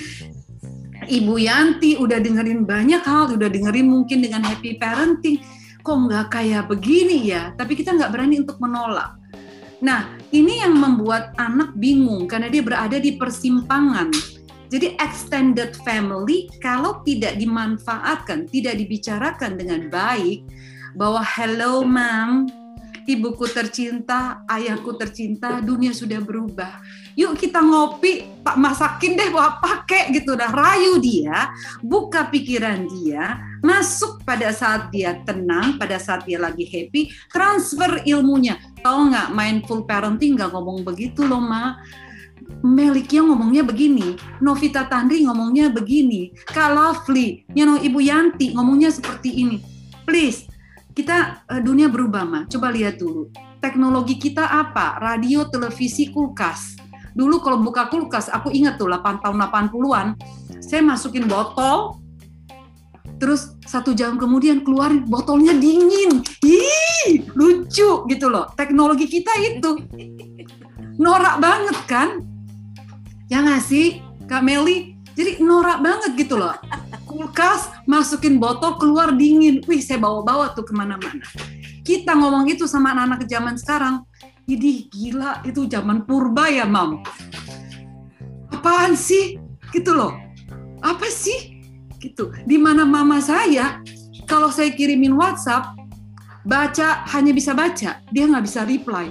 Ibu 1.05 1.37
Yanti 1.37 1.97
udah 1.97 2.17
dengerin 2.17 2.65
banyak 2.65 3.01
hal 3.05 3.37
udah 3.37 3.49
dengerin 3.49 3.87
mungkin 3.87 4.25
dengan 4.25 4.41
happy 4.41 4.77
parenting. 4.81 5.41
Kok 5.85 5.97
nggak 6.09 6.25
kayak 6.33 6.65
begini 6.65 7.29
ya? 7.29 7.53
Tapi 7.53 7.77
kita 7.77 7.93
nggak 7.93 8.09
berani 8.09 8.41
untuk 8.41 8.57
menolak. 8.57 9.21
Nah, 9.85 10.17
ini 10.33 10.65
yang 10.65 10.73
membuat 10.73 11.37
anak 11.37 11.77
bingung 11.77 12.25
karena 12.25 12.49
dia 12.49 12.65
berada 12.65 12.97
di 12.97 13.13
persimpangan. 13.21 14.09
Jadi 14.65 14.97
extended 14.97 15.77
family 15.85 16.49
kalau 16.57 17.05
tidak 17.05 17.37
dimanfaatkan, 17.37 18.49
tidak 18.49 18.81
dibicarakan 18.81 19.61
dengan 19.61 19.93
baik 19.93 20.41
bahwa 20.97 21.21
hello 21.21 21.85
ma'am, 21.85 22.49
ibuku 23.05 23.45
tercinta, 23.45 24.41
ayahku 24.49 24.97
tercinta, 24.97 25.61
dunia 25.61 25.93
sudah 25.93 26.17
berubah. 26.17 26.81
Yuk 27.15 27.39
kita 27.39 27.63
ngopi, 27.63 28.27
Pak 28.43 28.59
masakin 28.59 29.15
deh 29.15 29.31
bawa 29.31 29.63
pakai 29.63 30.11
gitu 30.11 30.35
dah 30.35 30.51
rayu 30.51 30.99
dia, 30.99 31.47
buka 31.79 32.27
pikiran 32.27 32.91
dia, 32.91 33.39
masuk 33.63 34.19
pada 34.27 34.51
saat 34.51 34.91
dia 34.91 35.15
tenang, 35.23 35.79
pada 35.79 35.95
saat 35.95 36.27
dia 36.27 36.35
lagi 36.35 36.67
happy, 36.67 37.07
transfer 37.31 38.03
ilmunya. 38.03 38.59
Tahu 38.83 39.15
nggak 39.15 39.31
mindful 39.31 39.87
parenting 39.87 40.35
nggak 40.35 40.51
ngomong 40.51 40.83
begitu 40.83 41.23
loh 41.23 41.39
ma 41.39 41.79
Melikia 42.61 43.25
ngomongnya 43.25 43.65
begini, 43.65 44.17
Novita 44.43 44.85
Tandri 44.85 45.25
ngomongnya 45.25 45.71
begini, 45.71 46.33
Kak 46.45 46.73
Lovely, 46.73 47.45
you 47.53 47.65
know, 47.65 47.77
Ibu 47.77 48.01
Yanti 48.01 48.53
ngomongnya 48.53 48.93
seperti 48.93 49.33
ini. 49.41 49.57
Please, 50.05 50.45
kita 50.93 51.45
uh, 51.45 51.61
dunia 51.61 51.89
berubah 51.89 52.25
mah. 52.25 52.43
Coba 52.49 52.69
lihat 52.69 53.01
dulu. 53.01 53.29
Teknologi 53.61 54.21
kita 54.21 54.45
apa? 54.45 55.01
Radio, 55.01 55.49
televisi, 55.49 56.13
kulkas. 56.13 56.84
Dulu 57.15 57.39
kalau 57.39 57.63
buka 57.63 57.87
kulkas, 57.87 58.27
aku 58.27 58.51
ingat 58.51 58.75
tuh 58.75 58.91
8 58.91 59.23
tahun 59.23 59.39
80-an, 59.47 60.07
saya 60.59 60.83
masukin 60.83 61.31
botol, 61.31 61.95
terus 63.15 63.55
satu 63.63 63.95
jam 63.95 64.19
kemudian 64.19 64.61
keluarin 64.67 65.07
botolnya 65.07 65.55
dingin. 65.55 66.19
Ih, 66.43 67.23
lucu 67.31 68.03
gitu 68.11 68.27
loh. 68.27 68.51
Teknologi 68.59 69.07
kita 69.07 69.31
itu. 69.39 69.79
Norak 70.99 71.39
banget 71.39 71.77
kan? 71.87 72.09
Ya 73.31 73.39
nggak 73.41 73.63
sih 73.63 74.03
Kak 74.27 74.43
Meli? 74.43 74.99
Jadi 75.15 75.39
norak 75.39 75.79
banget 75.79 76.19
gitu 76.19 76.35
loh. 76.35 76.51
Kulkas 77.07 77.71
masukin 77.87 78.35
botol 78.35 78.75
keluar 78.75 79.15
dingin. 79.15 79.63
Wih 79.63 79.79
saya 79.79 80.03
bawa-bawa 80.03 80.51
tuh 80.51 80.67
ke 80.67 80.75
mana-mana. 80.75 81.23
Kita 81.87 82.11
ngomong 82.11 82.51
itu 82.51 82.67
sama 82.67 82.91
anak-anak 82.91 83.23
zaman 83.23 83.55
sekarang 83.55 84.03
ini 84.45 84.85
gila 84.93 85.41
itu 85.41 85.65
zaman 85.65 86.05
purba 86.05 86.45
ya 86.49 86.69
mam? 86.69 87.01
Apaan 88.53 88.93
sih? 88.93 89.41
Gitu 89.73 89.91
loh. 89.93 90.13
Apa 90.85 91.09
sih? 91.09 91.57
Gitu. 91.97 92.29
Di 92.45 92.57
mana 92.61 92.85
mama 92.85 93.17
saya 93.17 93.81
kalau 94.29 94.53
saya 94.53 94.69
kirimin 94.73 95.17
WhatsApp 95.17 95.73
baca 96.45 97.01
hanya 97.09 97.33
bisa 97.33 97.57
baca. 97.57 98.01
Dia 98.13 98.25
nggak 98.29 98.45
bisa 98.45 98.61
reply. 98.69 99.09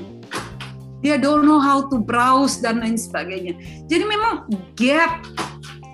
Dia 1.05 1.21
don't 1.21 1.45
know 1.45 1.61
how 1.61 1.85
to 1.93 2.01
browse 2.01 2.63
dan 2.65 2.81
lain 2.81 2.97
sebagainya. 2.97 3.59
Jadi 3.91 4.05
memang 4.09 4.49
gap, 4.73 5.21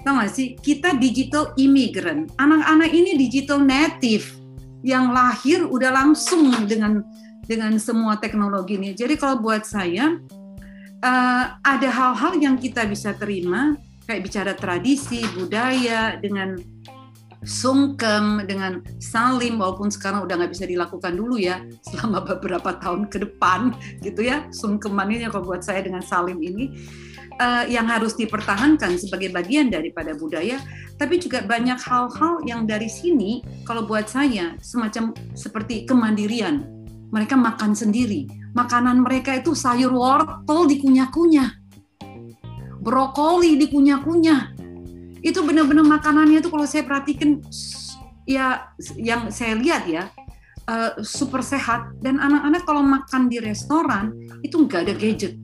tau 0.06 0.22
sih? 0.30 0.54
Kita 0.54 0.94
digital 1.02 1.50
immigrant, 1.58 2.30
anak-anak 2.38 2.94
ini 2.94 3.18
digital 3.18 3.58
native. 3.58 4.38
Yang 4.86 5.04
lahir 5.12 5.58
udah 5.66 5.90
langsung 5.92 6.54
dengan 6.64 7.02
dengan 7.50 7.74
semua 7.82 8.14
teknologi 8.22 8.78
ini. 8.78 8.94
Jadi 8.94 9.18
kalau 9.18 9.42
buat 9.42 9.66
saya 9.66 10.14
uh, 11.02 11.44
ada 11.58 11.88
hal-hal 11.90 12.38
yang 12.38 12.54
kita 12.54 12.86
bisa 12.86 13.10
terima 13.18 13.74
kayak 14.06 14.22
bicara 14.22 14.52
tradisi, 14.54 15.26
budaya 15.34 16.14
dengan 16.22 16.54
sungkem 17.40 18.44
dengan 18.44 18.84
salim 19.00 19.56
walaupun 19.56 19.88
sekarang 19.88 20.28
udah 20.28 20.44
nggak 20.44 20.52
bisa 20.52 20.68
dilakukan 20.68 21.16
dulu 21.16 21.40
ya 21.40 21.64
selama 21.80 22.20
beberapa 22.20 22.76
tahun 22.76 23.08
ke 23.08 23.16
depan 23.24 23.72
gitu 24.04 24.28
ya 24.28 24.44
sungkeman 24.52 25.08
ini 25.08 25.24
kalau 25.32 25.48
buat 25.48 25.64
saya 25.64 25.80
dengan 25.80 26.04
salim 26.04 26.36
ini 26.36 26.76
uh, 27.40 27.64
yang 27.64 27.88
harus 27.88 28.12
dipertahankan 28.12 29.00
sebagai 29.00 29.32
bagian 29.32 29.72
daripada 29.72 30.12
budaya 30.12 30.60
tapi 31.00 31.16
juga 31.16 31.40
banyak 31.40 31.80
hal-hal 31.80 32.44
yang 32.44 32.68
dari 32.68 32.92
sini 32.92 33.40
kalau 33.64 33.88
buat 33.88 34.04
saya 34.04 34.60
semacam 34.60 35.16
seperti 35.32 35.88
kemandirian 35.88 36.79
mereka 37.10 37.34
makan 37.34 37.74
sendiri. 37.74 38.30
Makanan 38.54 39.02
mereka 39.02 39.34
itu 39.38 39.54
sayur 39.54 39.94
wortel 39.94 40.66
dikunyah-kunyah. 40.70 41.50
Brokoli 42.80 43.58
dikunyah-kunyah. 43.60 44.56
Itu 45.20 45.44
benar-benar 45.44 45.84
makanannya 45.84 46.40
tuh 46.40 46.50
kalau 46.50 46.64
saya 46.64 46.86
perhatikan 46.86 47.44
ya 48.24 48.72
yang 48.96 49.28
saya 49.28 49.58
lihat 49.58 49.84
ya 49.84 50.08
uh, 50.70 50.98
super 51.02 51.44
sehat. 51.44 51.92
Dan 52.00 52.16
anak-anak 52.18 52.62
kalau 52.64 52.82
makan 52.82 53.28
di 53.28 53.38
restoran 53.42 54.14
itu 54.40 54.56
nggak 54.64 54.88
ada 54.88 54.94
gadget. 54.96 55.34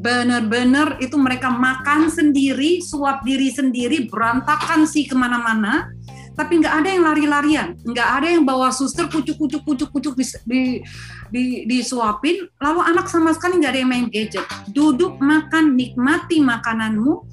Benar-benar 0.00 0.96
itu 1.04 1.20
mereka 1.20 1.52
makan 1.52 2.08
sendiri 2.08 2.80
suap 2.80 3.20
diri 3.20 3.52
sendiri 3.52 4.08
berantakan 4.08 4.88
sih 4.88 5.04
ke 5.04 5.12
mana-mana 5.12 5.92
tapi 6.40 6.56
nggak 6.56 6.74
ada 6.80 6.88
yang 6.88 7.04
lari-larian. 7.04 7.68
Nggak 7.84 8.08
ada 8.16 8.28
yang 8.32 8.48
bawa 8.48 8.72
suster 8.72 9.04
kucuk-kucuk 9.12 9.60
kucuk-kucuk 9.60 10.16
di, 10.16 10.24
di, 10.48 10.62
di, 11.28 11.44
disuapin. 11.68 12.48
Lalu 12.56 12.80
anak 12.80 13.12
sama 13.12 13.36
sekali 13.36 13.60
nggak 13.60 13.72
ada 13.76 13.80
yang 13.84 13.92
main 13.92 14.06
gadget. 14.08 14.48
Duduk 14.72 15.20
makan 15.20 15.76
nikmati 15.76 16.40
makananmu 16.40 17.28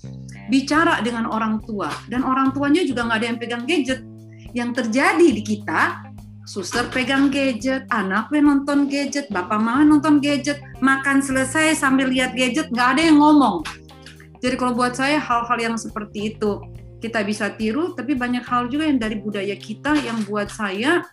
bicara 0.52 1.00
dengan 1.00 1.24
orang 1.32 1.64
tua. 1.64 1.88
Dan 2.12 2.28
orang 2.28 2.52
tuanya 2.52 2.84
juga 2.84 3.08
nggak 3.08 3.20
ada 3.24 3.28
yang 3.32 3.40
pegang 3.40 3.64
gadget. 3.64 4.04
Yang 4.52 4.70
terjadi 4.84 5.28
di 5.32 5.42
kita 5.42 6.04
suster 6.44 6.84
pegang 6.92 7.32
gadget 7.32 7.88
anaknya 7.92 8.40
nonton 8.44 8.92
gadget 8.92 9.32
bapak 9.32 9.64
mama 9.64 9.88
nonton 9.88 10.20
gadget. 10.20 10.60
Makan 10.84 11.24
selesai 11.24 11.80
sambil 11.80 12.12
lihat 12.12 12.36
gadget 12.36 12.68
nggak 12.76 13.00
ada 13.00 13.02
yang 13.08 13.24
ngomong. 13.24 13.64
Jadi 14.44 14.60
kalau 14.60 14.76
buat 14.76 15.00
saya 15.00 15.16
hal-hal 15.16 15.58
yang 15.58 15.76
seperti 15.80 16.36
itu 16.36 16.60
kita 16.98 17.22
bisa 17.22 17.54
tiru 17.54 17.94
tapi 17.94 18.18
banyak 18.18 18.42
hal 18.46 18.70
juga 18.70 18.90
yang 18.90 18.98
dari 18.98 19.18
budaya 19.22 19.54
kita 19.54 19.94
yang 20.02 20.26
buat 20.26 20.50
saya 20.50 21.06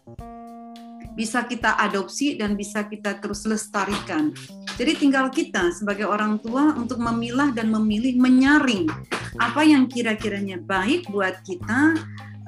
bisa 1.14 1.46
kita 1.46 1.78
adopsi 1.78 2.34
dan 2.34 2.58
bisa 2.58 2.84
kita 2.90 3.22
terus 3.22 3.46
lestarikan. 3.46 4.34
Jadi 4.74 4.98
tinggal 4.98 5.30
kita 5.30 5.70
sebagai 5.70 6.10
orang 6.10 6.42
tua 6.42 6.74
untuk 6.74 6.98
memilah 6.98 7.54
dan 7.54 7.70
memilih 7.70 8.18
menyaring 8.18 8.90
apa 9.38 9.62
yang 9.62 9.86
kira-kiranya 9.86 10.58
baik 10.58 11.06
buat 11.14 11.38
kita 11.46 11.94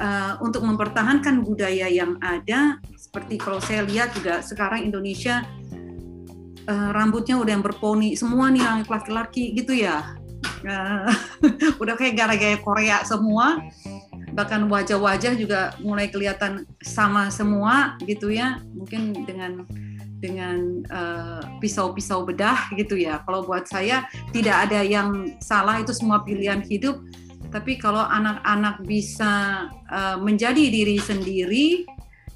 uh, 0.03 0.35
untuk 0.43 0.67
mempertahankan 0.67 1.47
budaya 1.47 1.87
yang 1.87 2.19
ada. 2.19 2.83
Seperti 2.99 3.39
kalau 3.39 3.63
saya 3.63 3.87
lihat 3.87 4.11
juga 4.19 4.43
sekarang 4.43 4.83
Indonesia 4.83 5.47
uh, 6.67 6.91
rambutnya 6.91 7.39
udah 7.39 7.53
yang 7.55 7.65
berponi 7.65 8.19
semua 8.19 8.51
nih 8.51 8.67
laki-laki 8.91 9.55
gitu 9.55 9.79
ya. 9.79 10.19
Uh, 10.67 11.07
udah 11.83 11.95
kayak 11.95 12.19
gara-gara 12.19 12.59
Korea 12.59 13.07
semua. 13.07 13.63
Bahkan 14.35 14.67
wajah-wajah 14.67 15.39
juga 15.39 15.73
mulai 15.81 16.11
kelihatan 16.11 16.67
sama 16.83 17.31
semua 17.31 17.95
gitu 18.03 18.35
ya. 18.35 18.59
Mungkin 18.75 19.25
dengan 19.25 19.65
dengan 20.19 20.83
uh, 20.91 21.43
pisau-pisau 21.63 22.27
bedah 22.27 22.75
gitu 22.75 22.99
ya. 22.99 23.23
Kalau 23.23 23.47
buat 23.47 23.71
saya 23.71 24.11
tidak 24.35 24.69
ada 24.69 24.83
yang 24.83 25.39
salah 25.39 25.79
itu 25.79 25.95
semua 25.95 26.27
pilihan 26.27 26.61
hidup. 26.67 26.99
Tapi 27.55 27.79
kalau 27.79 28.03
anak-anak 28.03 28.83
bisa 28.83 29.65
uh, 29.87 30.19
menjadi 30.19 30.67
diri 30.67 30.99
sendiri 30.99 31.87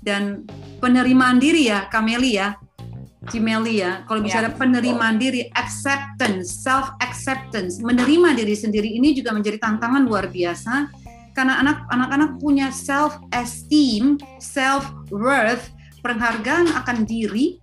dan 0.00 0.48
penerimaan 0.80 1.36
diri 1.36 1.68
ya 1.68 1.90
Kameli 1.92 2.40
ya 2.40 2.56
Cimeli 3.30 3.80
ya 3.80 4.02
kalau 4.04 4.20
bicara 4.26 4.50
ya. 4.50 4.56
penerimaan 4.58 5.16
diri 5.16 5.46
acceptance 5.54 6.66
self 6.66 6.90
acceptance 6.98 7.78
menerima 7.78 8.34
diri 8.34 8.58
sendiri 8.58 8.90
ini 8.90 9.14
juga 9.14 9.30
menjadi 9.30 9.62
tantangan 9.62 10.02
luar 10.02 10.26
biasa 10.28 10.90
karena 11.34 11.62
anak 11.62 11.86
anak 11.88 12.30
punya 12.42 12.74
self 12.74 13.16
esteem, 13.30 14.18
self 14.42 14.84
worth, 15.14 15.70
penghargaan 16.02 16.74
akan 16.74 17.06
diri 17.06 17.62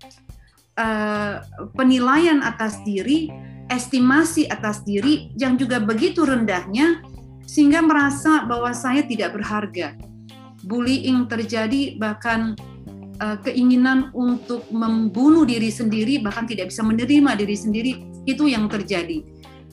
uh, 0.80 1.43
penilaian 1.76 2.39
atas 2.41 2.80
diri, 2.88 3.28
estimasi 3.68 4.47
atas 4.47 4.82
diri 4.88 5.30
yang 5.36 5.59
juga 5.59 5.84
begitu 5.84 6.24
rendahnya 6.24 7.03
sehingga 7.47 7.84
merasa 7.84 8.47
bahwa 8.47 8.72
saya 8.72 9.03
tidak 9.03 9.36
berharga. 9.36 9.95
Bullying 10.68 11.30
terjadi 11.32 11.95
bahkan 11.95 12.57
uh, 13.22 13.38
keinginan 13.41 14.09
untuk 14.13 14.65
membunuh 14.70 15.43
diri 15.43 15.70
sendiri 15.70 16.22
bahkan 16.22 16.45
tidak 16.45 16.74
bisa 16.74 16.82
menerima 16.86 17.38
diri 17.38 17.55
sendiri 17.57 17.91
itu 18.28 18.49
yang 18.49 18.68
terjadi. 18.68 19.24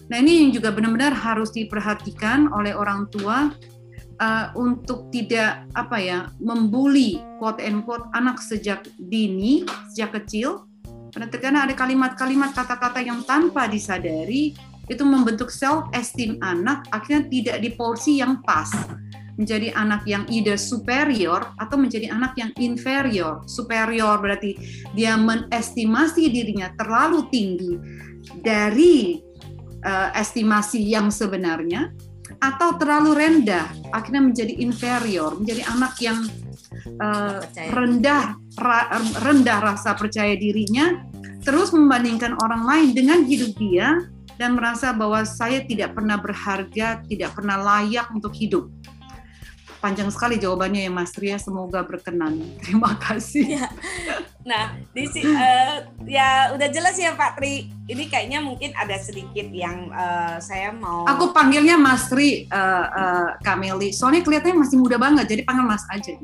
Nah, 0.05 0.21
ini 0.21 0.45
yang 0.45 0.51
juga 0.53 0.69
benar-benar 0.69 1.17
harus 1.17 1.49
diperhatikan 1.57 2.53
oleh 2.53 2.77
orang 2.77 3.09
tua 3.09 3.49
uh, 4.21 4.47
untuk 4.53 5.09
tidak 5.09 5.65
apa 5.73 5.97
ya 5.97 6.19
membuli 6.39 7.19
quote 7.41 7.65
and 7.65 7.89
quote 7.89 8.05
anak 8.13 8.37
sejak 8.41 8.85
dini, 9.01 9.65
sejak 9.93 10.21
kecil. 10.23 10.69
Karena 11.15 11.63
ada 11.63 11.75
kalimat-kalimat 11.79 12.59
kata-kata 12.59 12.99
yang 12.99 13.23
tanpa 13.23 13.71
disadari 13.71 14.51
itu 14.91 15.03
membentuk 15.07 15.49
self 15.49 15.89
esteem 15.97 16.37
anak 16.45 16.85
akhirnya 16.93 17.25
tidak 17.31 17.57
di 17.65 17.71
porsi 17.73 18.21
yang 18.21 18.43
pas 18.45 18.69
menjadi 19.35 19.75
anak 19.75 20.07
yang 20.07 20.25
either 20.31 20.55
superior 20.55 21.55
atau 21.59 21.77
menjadi 21.79 22.11
anak 22.15 22.39
yang 22.39 22.51
inferior. 22.59 23.43
Superior 23.51 24.23
berarti 24.23 24.55
dia 24.95 25.19
menestimasi 25.19 26.31
dirinya 26.31 26.71
terlalu 26.79 27.27
tinggi 27.31 27.75
dari 28.41 29.19
uh, 29.83 30.11
estimasi 30.15 30.81
yang 30.81 31.11
sebenarnya 31.11 31.91
atau 32.41 32.77
terlalu 32.81 33.15
rendah 33.15 33.69
akhirnya 33.93 34.23
menjadi 34.25 34.53
inferior, 34.61 35.37
menjadi 35.37 35.63
anak 35.71 35.95
yang 36.01 36.19
uh, 37.03 37.41
rendah 37.73 38.37
ra, 38.59 38.81
rendah 39.23 39.59
rasa 39.61 39.97
percaya 39.97 40.35
dirinya 40.37 41.05
terus 41.45 41.71
membandingkan 41.77 42.41
orang 42.41 42.65
lain 42.65 42.89
dengan 42.97 43.21
hidup 43.29 43.53
dia 43.61 44.01
dan 44.41 44.59
merasa 44.59 44.91
bahwa 44.91 45.23
saya 45.23 45.63
tidak 45.63 45.95
pernah 45.95 46.19
berharga, 46.19 47.05
tidak 47.07 47.31
pernah 47.37 47.61
layak 47.61 48.11
untuk 48.11 48.35
hidup. 48.35 48.67
Panjang 49.85 50.09
sekali 50.09 50.41
jawabannya 50.41 50.89
ya 50.89 50.93
Mas 50.93 51.13
Ria, 51.21 51.37
semoga 51.37 51.85
berkenan. 51.85 52.41
Terima 52.65 52.97
kasih. 52.97 53.61
Ya. 53.61 53.69
Nah, 54.49 54.73
di 54.97 55.05
uh, 55.05 55.85
ya 56.17 56.57
udah 56.57 56.69
jelas 56.73 56.97
ya 56.97 57.13
Pak 57.13 57.37
Tri. 57.37 57.69
Ini 57.85 58.09
kayaknya 58.09 58.41
mungkin 58.41 58.73
ada 58.73 58.97
sedikit 58.97 59.45
yang 59.53 59.93
uh, 59.93 60.41
saya 60.41 60.73
mau. 60.73 61.05
Aku 61.05 61.37
panggilnya 61.37 61.77
Mas 61.77 62.09
Tri, 62.09 62.49
uh, 62.49 62.87
uh, 62.89 63.29
Kameli. 63.45 63.93
Soalnya 63.93 64.25
kelihatannya 64.25 64.65
masih 64.65 64.81
muda 64.81 64.97
banget, 64.97 65.29
jadi 65.29 65.45
panggil 65.45 65.69
Mas 65.69 65.85
aja. 65.93 66.17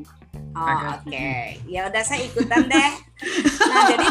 Oh 0.51 0.67
oke, 0.67 1.07
okay. 1.07 1.61
ya 1.69 1.87
udah 1.87 2.03
saya 2.03 2.27
ikutan 2.27 2.65
deh. 2.65 2.91
Nah 3.71 3.81
jadi 3.85 4.07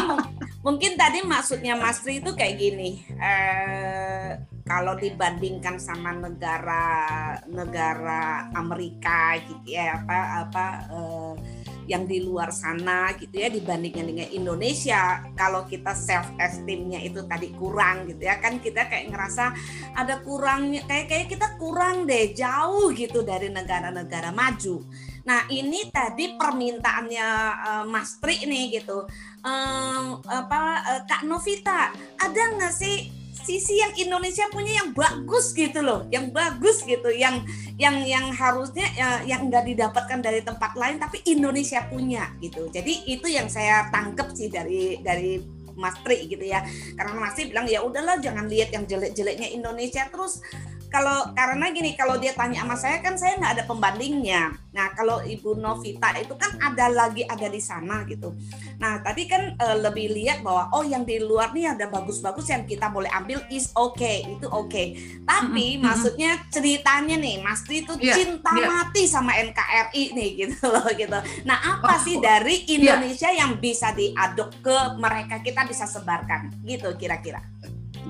mungkin 0.61 0.97
tadi 0.97 1.25
maksudnya 1.25 1.77
Mas 1.77 2.01
Tri 2.01 2.21
itu 2.21 2.31
kayak 2.33 2.55
gini. 2.57 3.01
Uh, 3.17 4.39
kalau 4.71 4.95
dibandingkan 4.95 5.75
sama 5.81 6.15
negara 6.15 6.87
negara 7.49 8.47
Amerika 8.55 9.35
gitu 9.43 9.75
ya 9.75 9.99
apa 9.99 10.47
apa 10.47 10.65
uh, 10.87 11.33
yang 11.91 12.07
di 12.07 12.23
luar 12.23 12.55
sana 12.55 13.11
gitu 13.19 13.35
ya 13.35 13.51
dibandingkan 13.51 14.07
dengan 14.07 14.29
Indonesia 14.31 15.27
kalau 15.35 15.67
kita 15.67 15.91
self 15.91 16.23
esteemnya 16.39 17.03
itu 17.03 17.19
tadi 17.27 17.51
kurang 17.57 18.07
gitu 18.07 18.31
ya 18.31 18.39
kan 18.39 18.63
kita 18.63 18.87
kayak 18.87 19.11
ngerasa 19.11 19.51
ada 19.97 20.23
kurangnya 20.23 20.87
kayak 20.87 21.11
kayak 21.11 21.27
kita 21.35 21.47
kurang 21.59 22.07
deh 22.07 22.31
jauh 22.31 22.95
gitu 22.95 23.27
dari 23.27 23.51
negara-negara 23.51 24.31
maju 24.31 24.87
Nah 25.21 25.45
ini 25.49 25.89
tadi 25.93 26.33
permintaannya 26.35 27.29
uh, 27.61 27.85
Mas 27.85 28.17
Tri 28.17 28.41
nih 28.45 28.81
gitu, 28.81 29.05
um, 29.45 30.17
apa 30.25 30.61
uh, 30.81 31.01
Kak 31.05 31.23
Novita 31.29 31.93
ada 32.17 32.43
nggak 32.57 32.73
sih 32.73 33.09
sisi 33.41 33.81
yang 33.81 33.93
Indonesia 33.97 34.45
punya 34.53 34.85
yang 34.85 34.93
bagus 34.93 35.53
gitu 35.57 35.81
loh, 35.81 36.05
yang 36.13 36.29
bagus 36.29 36.85
gitu, 36.85 37.09
yang 37.09 37.41
yang 37.81 38.05
yang 38.05 38.29
harusnya 38.29 38.85
ya, 38.93 39.25
yang 39.25 39.49
nggak 39.49 39.65
didapatkan 39.65 40.21
dari 40.21 40.45
tempat 40.45 40.77
lain 40.77 41.01
tapi 41.01 41.25
Indonesia 41.25 41.81
punya 41.89 42.29
gitu. 42.37 42.69
Jadi 42.69 43.09
itu 43.09 43.25
yang 43.25 43.49
saya 43.49 43.89
tangkep 43.89 44.29
sih 44.37 44.49
dari 44.53 45.01
dari 45.01 45.41
Mas 45.73 45.97
Tri 46.05 46.29
gitu 46.29 46.45
ya. 46.45 46.61
Karena 46.93 47.17
Mas 47.17 47.33
Tri 47.33 47.49
bilang 47.49 47.65
ya 47.65 47.81
udahlah 47.81 48.21
jangan 48.21 48.45
lihat 48.45 48.69
yang 48.69 48.85
jelek-jeleknya 48.85 49.49
Indonesia 49.49 50.05
terus 50.13 50.45
kalau 50.91 51.31
karena 51.31 51.71
gini 51.71 51.95
kalau 51.95 52.19
dia 52.19 52.35
tanya 52.35 52.67
sama 52.67 52.75
saya 52.75 52.99
kan 52.99 53.15
saya 53.15 53.39
nggak 53.39 53.53
ada 53.55 53.63
pembandingnya. 53.63 54.51
Nah 54.75 54.91
kalau 54.91 55.23
Ibu 55.23 55.55
Novita 55.55 56.11
itu 56.19 56.35
kan 56.35 56.59
ada 56.59 56.91
lagi 56.91 57.23
ada 57.23 57.47
di 57.47 57.63
sana 57.63 58.03
gitu. 58.11 58.35
Nah 58.75 58.99
tadi 58.99 59.23
kan 59.23 59.55
e, 59.55 59.67
lebih 59.79 60.11
lihat 60.11 60.43
bahwa 60.43 60.67
oh 60.75 60.83
yang 60.83 61.07
di 61.07 61.23
luar 61.23 61.55
nih 61.55 61.71
ada 61.71 61.87
bagus-bagus 61.87 62.51
yang 62.51 62.67
kita 62.67 62.91
boleh 62.91 63.07
ambil 63.15 63.39
is 63.47 63.71
okay 63.71 64.27
itu 64.27 64.51
oke. 64.51 64.67
Okay. 64.67 64.99
Tapi 65.23 65.65
mm 65.75 65.79
-hmm. 65.79 65.87
maksudnya 65.87 66.31
ceritanya 66.51 67.15
nih 67.15 67.39
Mas 67.39 67.63
Tri 67.63 67.87
itu 67.87 67.95
yeah, 67.95 68.11
cinta 68.11 68.51
yeah. 68.51 68.67
mati 68.67 69.07
sama 69.07 69.31
NKRI 69.39 70.03
nih 70.11 70.29
gitu 70.43 70.67
loh 70.67 70.91
gitu. 70.91 71.19
Nah 71.47 71.79
apa 71.79 71.95
oh, 71.95 71.99
sih 72.03 72.19
dari 72.19 72.67
iya. 72.67 72.99
Indonesia 72.99 73.31
yeah. 73.31 73.47
yang 73.47 73.63
bisa 73.63 73.95
diaduk 73.95 74.59
ke 74.59 74.77
mereka 74.99 75.39
kita 75.39 75.63
bisa 75.63 75.87
sebarkan 75.87 76.51
gitu 76.67 76.91
kira-kira? 76.99 77.39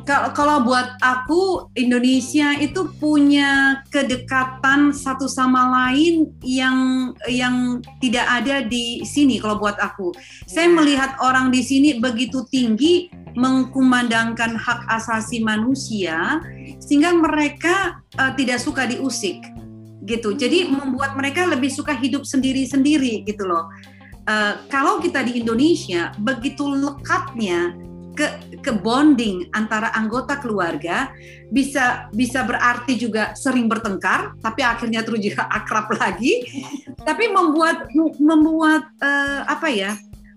Kalau 0.07 0.65
buat 0.65 0.97
aku 1.03 1.69
Indonesia 1.77 2.57
itu 2.57 2.89
punya 2.97 3.83
kedekatan 3.93 4.95
satu 4.95 5.29
sama 5.29 5.69
lain 5.69 6.31
yang 6.41 7.11
yang 7.29 7.79
tidak 8.01 8.25
ada 8.25 8.65
di 8.65 9.05
sini 9.05 9.37
kalau 9.37 9.61
buat 9.61 9.77
aku. 9.77 10.15
Saya 10.49 10.71
melihat 10.71 11.15
orang 11.21 11.53
di 11.53 11.61
sini 11.61 12.01
begitu 12.01 12.43
tinggi 12.49 13.11
mengkumandangkan 13.37 14.57
hak 14.59 14.89
asasi 14.91 15.39
manusia 15.43 16.41
sehingga 16.83 17.15
mereka 17.15 18.03
uh, 18.19 18.33
tidak 18.35 18.59
suka 18.59 18.89
diusik 18.89 19.39
gitu. 20.07 20.33
Jadi 20.33 20.67
membuat 20.67 21.13
mereka 21.13 21.45
lebih 21.45 21.69
suka 21.69 21.93
hidup 21.93 22.25
sendiri-sendiri 22.25 23.23
gitu 23.23 23.45
loh. 23.45 23.69
Uh, 24.25 24.57
kalau 24.69 25.01
kita 25.01 25.25
di 25.25 25.41
Indonesia 25.41 26.13
begitu 26.21 26.61
lekatnya 26.65 27.73
ke 28.12 28.28
ke 28.59 28.72
bonding 28.76 29.47
antara 29.55 29.91
anggota 29.95 30.36
keluarga 30.39 31.12
bisa 31.47 32.12
bisa 32.12 32.43
berarti 32.43 32.99
juga 32.99 33.32
sering 33.36 33.72
bertengkar 33.72 34.36
tapi 34.43 34.62
akhirnya 34.64 35.01
terus 35.03 35.24
juga 35.24 35.47
akrab 35.57 35.88
lagi 35.95 36.43
tapi 37.01 37.32
membuat 37.32 37.88
membuat 38.20 38.84
uh, 38.99 39.47
apa 39.47 39.68
ya 39.72 39.91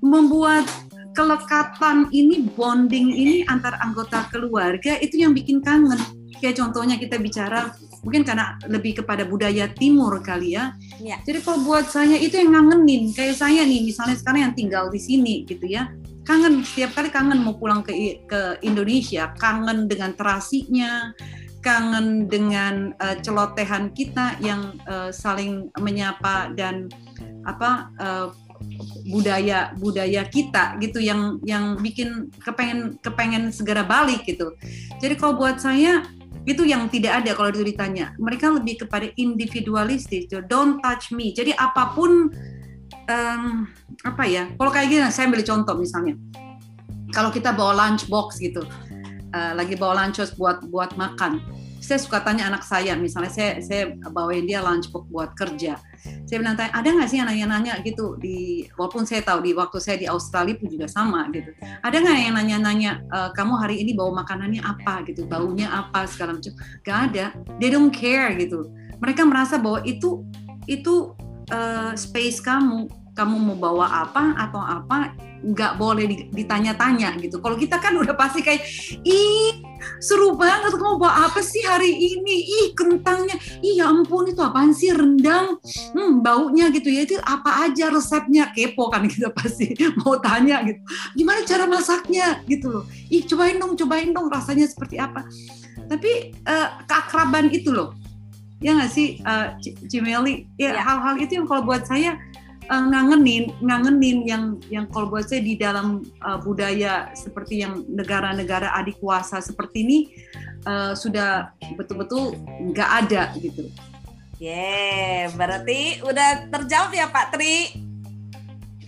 membuat 0.04 0.66
kelekatan 1.14 2.10
ini 2.10 2.46
bonding 2.54 3.14
ini 3.14 3.36
antar 3.46 3.78
anggota 3.78 4.26
keluarga 4.30 4.98
itu 4.98 5.22
yang 5.22 5.30
bikin 5.30 5.62
kangen 5.62 5.98
kayak 6.42 6.58
contohnya 6.58 6.98
kita 6.98 7.16
bicara 7.16 7.70
mungkin 8.04 8.26
karena 8.26 8.60
lebih 8.68 9.00
kepada 9.00 9.24
budaya 9.24 9.64
timur 9.72 10.20
kali 10.20 10.60
ya. 10.60 10.76
ya. 11.00 11.16
Jadi 11.24 11.40
kalau 11.40 11.64
buat 11.64 11.88
saya 11.88 12.20
itu 12.20 12.36
yang 12.36 12.52
ngangenin 12.52 13.16
kayak 13.16 13.40
saya 13.40 13.64
nih 13.64 13.80
misalnya 13.80 14.18
sekarang 14.20 14.50
yang 14.50 14.54
tinggal 14.54 14.92
di 14.92 15.00
sini 15.00 15.48
gitu 15.48 15.64
ya 15.64 15.88
kangen 16.24 16.64
setiap 16.64 16.96
kali 16.96 17.12
kangen 17.12 17.44
mau 17.44 17.54
pulang 17.54 17.84
ke 17.84 18.24
ke 18.24 18.58
Indonesia 18.64 19.30
kangen 19.36 19.86
dengan 19.86 20.16
terasinya 20.16 21.12
kangen 21.64 22.28
dengan 22.28 22.92
uh, 23.00 23.16
celotehan 23.24 23.92
kita 23.96 24.36
yang 24.44 24.76
uh, 24.84 25.08
saling 25.08 25.72
menyapa 25.80 26.52
dan 26.52 26.92
apa 27.48 27.88
uh, 27.96 28.28
budaya 29.08 29.72
budaya 29.76 30.24
kita 30.28 30.76
gitu 30.80 31.00
yang 31.00 31.40
yang 31.44 31.76
bikin 31.80 32.28
kepengen 32.40 32.96
kepengen 33.00 33.52
segera 33.52 33.84
balik 33.84 34.24
gitu. 34.28 34.52
Jadi 35.00 35.14
kalau 35.16 35.36
buat 35.40 35.60
saya 35.60 36.04
itu 36.44 36.68
yang 36.68 36.92
tidak 36.92 37.24
ada 37.24 37.32
kalau 37.32 37.48
itu 37.52 37.64
ditanya. 37.64 38.12
Mereka 38.20 38.60
lebih 38.60 38.84
kepada 38.84 39.08
individualistis 39.16 40.28
don't 40.48 40.80
touch 40.84 41.12
me. 41.12 41.32
Jadi 41.32 41.56
apa 41.56 41.96
pun 41.96 42.28
um, 43.08 43.68
apa 44.04 44.24
ya? 44.28 44.50
Kalau 44.56 44.70
kayak 44.72 44.88
gini 44.88 45.02
saya 45.10 45.28
ambil 45.28 45.44
contoh 45.44 45.74
misalnya. 45.76 46.14
Kalau 47.14 47.30
kita 47.30 47.54
bawa 47.54 47.78
lunch 47.78 48.10
box 48.10 48.42
gitu 48.42 48.66
uh, 49.34 49.52
lagi 49.58 49.74
bawa 49.74 50.06
lunch 50.06 50.22
box 50.22 50.34
buat 50.38 50.58
buat 50.70 50.94
makan. 50.94 51.42
Saya 51.84 52.00
suka 52.00 52.24
tanya 52.24 52.48
anak 52.48 52.64
saya 52.64 52.96
misalnya 52.96 53.28
saya 53.28 53.60
saya 53.60 53.92
bawain 54.08 54.48
dia 54.48 54.64
lunch 54.64 54.88
box 54.88 55.04
buat 55.12 55.36
kerja. 55.36 55.76
Saya 56.24 56.36
bilang 56.40 56.56
tanya 56.56 56.72
ada 56.72 56.88
nggak 56.88 57.08
sih 57.12 57.20
yang 57.20 57.28
nanya 57.28 57.76
gitu 57.84 58.16
di 58.16 58.64
walaupun 58.76 59.04
saya 59.04 59.20
tahu 59.20 59.44
di 59.44 59.52
waktu 59.52 59.78
saya 59.84 59.96
di 60.00 60.08
Australia 60.08 60.56
pun 60.56 60.72
juga 60.72 60.88
sama 60.88 61.28
gitu. 61.28 61.52
Ada 61.84 61.96
nggak 62.00 62.18
yang 62.24 62.34
nanya-nanya 62.40 62.90
e, 63.04 63.18
kamu 63.36 63.52
hari 63.60 63.84
ini 63.84 63.92
bawa 63.92 64.24
makanannya 64.24 64.64
apa 64.64 65.04
gitu 65.04 65.28
baunya 65.28 65.68
apa 65.68 66.08
segala 66.08 66.40
macam? 66.40 66.56
Gak 66.84 66.98
ada. 67.12 67.36
They 67.60 67.68
don't 67.68 67.92
care 67.92 68.32
gitu. 68.32 68.68
Mereka 69.00 69.28
merasa 69.28 69.60
bahwa 69.60 69.84
itu 69.84 70.24
itu 70.64 71.12
uh, 71.50 71.92
space 71.96 72.40
kamu 72.40 72.88
kamu 73.14 73.38
mau 73.38 73.56
bawa 73.70 73.86
apa 74.04 74.34
atau 74.34 74.58
apa 74.58 75.14
nggak 75.44 75.76
boleh 75.76 76.04
ditanya-tanya 76.34 77.14
gitu. 77.20 77.38
Kalau 77.38 77.54
kita 77.54 77.78
kan 77.78 77.94
udah 77.94 78.16
pasti 78.16 78.40
kayak, 78.40 78.64
ih 79.04 79.60
seru 80.00 80.34
banget 80.34 80.74
kamu 80.74 80.96
bawa 80.96 81.30
apa 81.30 81.44
sih 81.44 81.62
hari 81.62 81.94
ini? 81.94 82.36
Ih 82.42 82.66
kentangnya, 82.72 83.36
ih 83.60 83.78
ya 83.78 83.92
ampun 83.92 84.26
itu 84.26 84.40
apaan 84.40 84.72
sih 84.72 84.90
rendang? 84.90 85.60
Hmm 85.94 86.24
baunya 86.24 86.72
gitu 86.72 86.88
ya 86.90 87.04
itu 87.04 87.14
apa 87.22 87.70
aja 87.70 87.92
resepnya 87.92 88.50
kepo 88.50 88.88
kan 88.88 89.06
kita 89.06 89.30
pasti 89.30 89.76
mau 90.02 90.18
tanya 90.18 90.64
gitu. 90.66 90.80
Gimana 91.14 91.46
cara 91.46 91.64
masaknya 91.68 92.40
gitu 92.50 92.72
loh? 92.72 92.84
Ih 93.12 93.22
cobain 93.28 93.60
dong, 93.60 93.78
cobain 93.78 94.10
dong 94.10 94.26
rasanya 94.32 94.66
seperti 94.66 94.98
apa. 94.98 95.28
Tapi 95.84 96.32
uh, 96.48 96.68
keakraban 96.88 97.52
itu 97.52 97.68
loh, 97.68 97.92
ya 98.64 98.72
nggak 98.72 98.92
sih 98.96 99.20
uh, 99.28 99.60
Cimeli? 99.92 100.48
Ya, 100.56 100.72
ya 100.72 100.80
hal-hal 100.80 101.20
itu 101.20 101.36
yang 101.36 101.44
kalau 101.44 101.68
buat 101.68 101.84
saya 101.84 102.16
uh, 102.72 102.84
ngangenin 102.88 103.52
ngangenin 103.60 104.18
yang 104.24 104.44
yang 104.72 104.88
kalau 104.88 105.12
buat 105.12 105.28
saya 105.28 105.44
di 105.44 105.60
dalam 105.60 106.00
uh, 106.24 106.40
budaya 106.40 107.12
seperti 107.12 107.60
yang 107.60 107.84
negara-negara 107.92 108.72
adik 108.80 108.96
kuasa 109.04 109.44
seperti 109.44 109.84
ini 109.84 109.98
uh, 110.64 110.96
sudah 110.96 111.52
betul-betul 111.76 112.40
nggak 112.72 112.90
ada 113.04 113.36
gitu. 113.36 113.68
Yeah, 114.40 115.30
berarti 115.36 116.02
udah 116.02 116.50
terjawab 116.50 116.90
ya 116.90 117.06
Pak 117.12 117.36
Tri. 117.36 117.70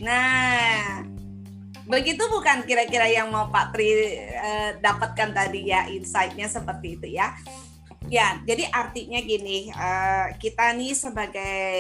Nah, 0.03 1.07
begitu 1.87 2.29
bukan 2.29 2.66
kira-kira 2.66 3.07
yang 3.09 3.31
mau 3.31 3.49
Pak 3.49 3.72
Tri 3.72 3.89
uh, 4.37 4.70
dapatkan 4.83 5.31
tadi 5.33 5.70
ya 5.70 5.87
insight-nya 5.93 6.51
seperti 6.51 6.99
itu 6.99 7.09
ya. 7.14 7.37
Ya, 8.07 8.38
jadi 8.46 8.70
artinya 8.70 9.18
gini, 9.18 9.66
uh, 9.74 10.30
kita 10.38 10.78
nih 10.78 10.94
sebagai 10.94 11.74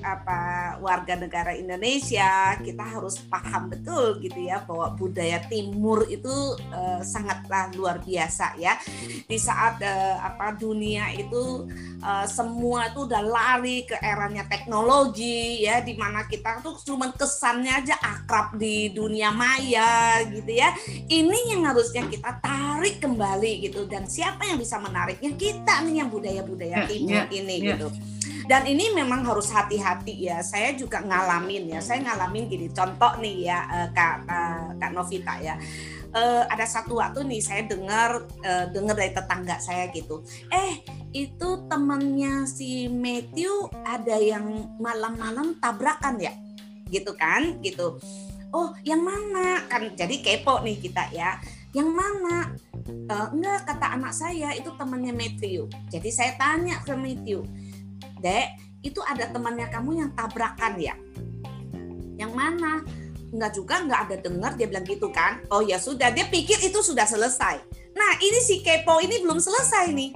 apa 0.00 0.72
warga 0.80 1.20
negara 1.20 1.52
Indonesia, 1.52 2.56
kita 2.64 2.80
harus 2.80 3.20
paham 3.28 3.68
betul 3.68 4.16
gitu 4.24 4.40
ya 4.40 4.64
bahwa 4.64 4.96
budaya 4.96 5.36
Timur 5.52 6.08
itu 6.08 6.32
uh, 6.72 7.04
sangatlah 7.04 7.68
luar 7.76 8.00
biasa 8.00 8.56
ya. 8.56 8.80
Di 9.28 9.36
saat 9.36 9.76
uh, 9.84 10.16
apa 10.24 10.56
dunia 10.56 11.12
itu 11.12 11.68
uh, 12.00 12.24
semua 12.24 12.88
itu 12.88 13.04
udah 13.04 13.20
lari 13.20 13.84
ke 13.84 14.00
eranya 14.00 14.48
teknologi 14.48 15.60
ya, 15.60 15.84
di 15.84 15.92
mana 15.92 16.24
kita 16.24 16.64
tuh 16.64 16.80
cuma 16.88 17.12
kesannya 17.12 17.84
aja 17.84 18.00
akrab 18.00 18.56
di 18.56 18.96
dunia 18.96 19.28
maya 19.28 20.24
gitu 20.24 20.56
ya. 20.56 20.72
Ini 21.04 21.52
yang 21.52 21.68
harusnya 21.68 22.08
kita 22.08 22.40
tarik 22.40 22.96
kembali 22.96 23.68
gitu 23.68 23.84
dan 23.84 24.08
siapa 24.08 24.48
yang 24.48 24.56
bisa 24.56 24.80
menariknya 24.80 25.36
kita 25.36 25.65
kita 25.66 25.82
nih 25.82 25.94
yang 25.98 26.10
budaya-budaya 26.14 26.78
yeah, 26.78 26.86
timur 26.86 27.26
yeah, 27.26 27.26
ini 27.34 27.56
yeah. 27.58 27.74
gitu. 27.74 27.90
Dan 28.46 28.62
ini 28.70 28.94
memang 28.94 29.26
harus 29.26 29.50
hati-hati 29.50 30.30
ya. 30.30 30.38
Saya 30.38 30.70
juga 30.78 31.02
ngalamin 31.02 31.74
ya. 31.74 31.82
Saya 31.82 32.06
ngalamin 32.06 32.46
gini. 32.46 32.70
Contoh 32.70 33.18
nih 33.18 33.50
ya 33.50 33.66
uh, 33.66 33.88
Kak 33.90 34.14
uh, 34.30 34.70
Kak 34.78 34.94
Novita 34.94 35.42
ya. 35.42 35.58
Uh, 36.14 36.46
ada 36.46 36.62
satu 36.62 37.02
waktu 37.02 37.26
nih 37.26 37.42
saya 37.42 37.66
dengar 37.66 38.22
uh, 38.46 38.66
dengar 38.70 38.94
dari 38.94 39.10
tetangga 39.10 39.58
saya 39.58 39.90
gitu. 39.90 40.22
Eh, 40.54 40.86
itu 41.10 41.66
temennya 41.66 42.46
si 42.46 42.86
Matthew 42.86 43.66
ada 43.82 44.14
yang 44.22 44.78
malam-malam 44.78 45.58
tabrakan 45.58 46.22
ya. 46.22 46.30
Gitu 46.86 47.10
kan? 47.18 47.58
Gitu. 47.58 47.98
Oh, 48.54 48.70
yang 48.86 49.02
mana? 49.02 49.66
Kan 49.66 49.90
jadi 49.98 50.22
kepo 50.22 50.62
nih 50.62 50.78
kita 50.78 51.10
ya 51.10 51.42
yang 51.76 51.92
mana 51.92 52.56
uh, 53.10 53.28
enggak 53.34 53.66
kata 53.66 53.86
anak 53.98 54.12
saya 54.14 54.54
itu 54.54 54.70
temannya 54.74 55.12
Matthew. 55.12 55.70
Jadi 55.90 56.08
saya 56.10 56.32
tanya 56.38 56.82
ke 56.82 56.94
Matthew 56.94 57.46
dek 58.22 58.58
itu 58.82 59.02
ada 59.02 59.28
temannya 59.28 59.66
kamu 59.68 59.90
yang 59.98 60.10
tabrakan 60.14 60.78
ya? 60.78 60.94
Yang 62.16 62.32
mana? 62.32 62.82
Enggak 63.34 63.52
juga 63.58 63.74
enggak 63.82 64.00
ada 64.08 64.16
dengar 64.22 64.52
dia 64.54 64.66
bilang 64.70 64.86
gitu 64.86 65.10
kan. 65.10 65.42
Oh 65.50 65.60
ya 65.60 65.76
sudah 65.76 66.10
dia 66.14 66.26
pikir 66.30 66.58
itu 66.62 66.78
sudah 66.80 67.04
selesai. 67.04 67.60
Nah 67.96 68.12
ini 68.20 68.38
si 68.40 68.62
kepo 68.62 69.02
ini 69.02 69.20
belum 69.24 69.38
selesai 69.42 69.92
nih. 69.92 70.10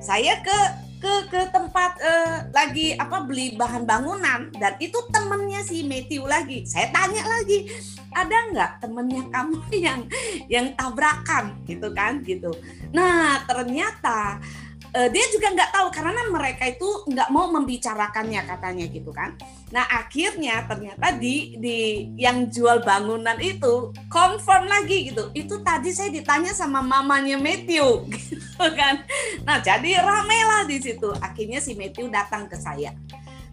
Saya 0.00 0.40
ke 0.44 0.83
ke 1.00 1.14
ke 1.30 1.40
tempat 1.52 1.98
uh, 2.00 2.48
lagi 2.50 2.94
apa 2.96 3.24
beli 3.24 3.54
bahan 3.54 3.84
bangunan. 3.84 4.50
Dan 4.54 4.74
itu 4.80 4.96
temennya 5.10 5.60
si 5.64 5.84
Matthew 5.86 6.24
lagi. 6.24 6.64
Saya 6.64 6.90
tanya 6.92 7.22
lagi 7.24 7.68
ada 8.14 8.36
nggak 8.52 8.70
temennya 8.82 9.22
kamu 9.30 9.58
yang 9.86 10.00
yang 10.46 10.66
tabrakan? 10.78 11.54
Gitu 11.66 11.88
kan 11.92 12.20
gitu. 12.22 12.50
Nah 12.94 13.42
ternyata 13.46 14.38
uh, 14.94 15.08
dia 15.10 15.26
juga 15.30 15.54
nggak 15.54 15.70
tahu. 15.70 15.86
Karena 15.94 16.22
mereka 16.30 16.64
itu 16.68 16.88
nggak 17.10 17.28
mau 17.30 17.50
membicarakannya 17.50 18.42
katanya 18.46 18.86
gitu 18.90 19.10
kan 19.14 19.34
nah 19.74 19.82
akhirnya 19.90 20.62
ternyata 20.70 21.18
di 21.18 21.58
di 21.58 22.06
yang 22.14 22.46
jual 22.46 22.78
bangunan 22.86 23.34
itu 23.42 23.90
confirm 24.06 24.70
lagi 24.70 25.10
gitu. 25.10 25.34
Itu 25.34 25.66
tadi 25.66 25.90
saya 25.90 26.14
ditanya 26.14 26.54
sama 26.54 26.78
mamanya 26.78 27.34
Matthew 27.34 28.06
gitu 28.14 28.62
kan. 28.78 29.02
Nah 29.42 29.58
jadi 29.58 29.98
rame 29.98 30.38
lah 30.46 30.62
di 30.70 30.78
situ. 30.78 31.10
Akhirnya 31.18 31.58
si 31.58 31.74
Matthew 31.74 32.06
datang 32.06 32.46
ke 32.46 32.54
saya. 32.54 32.94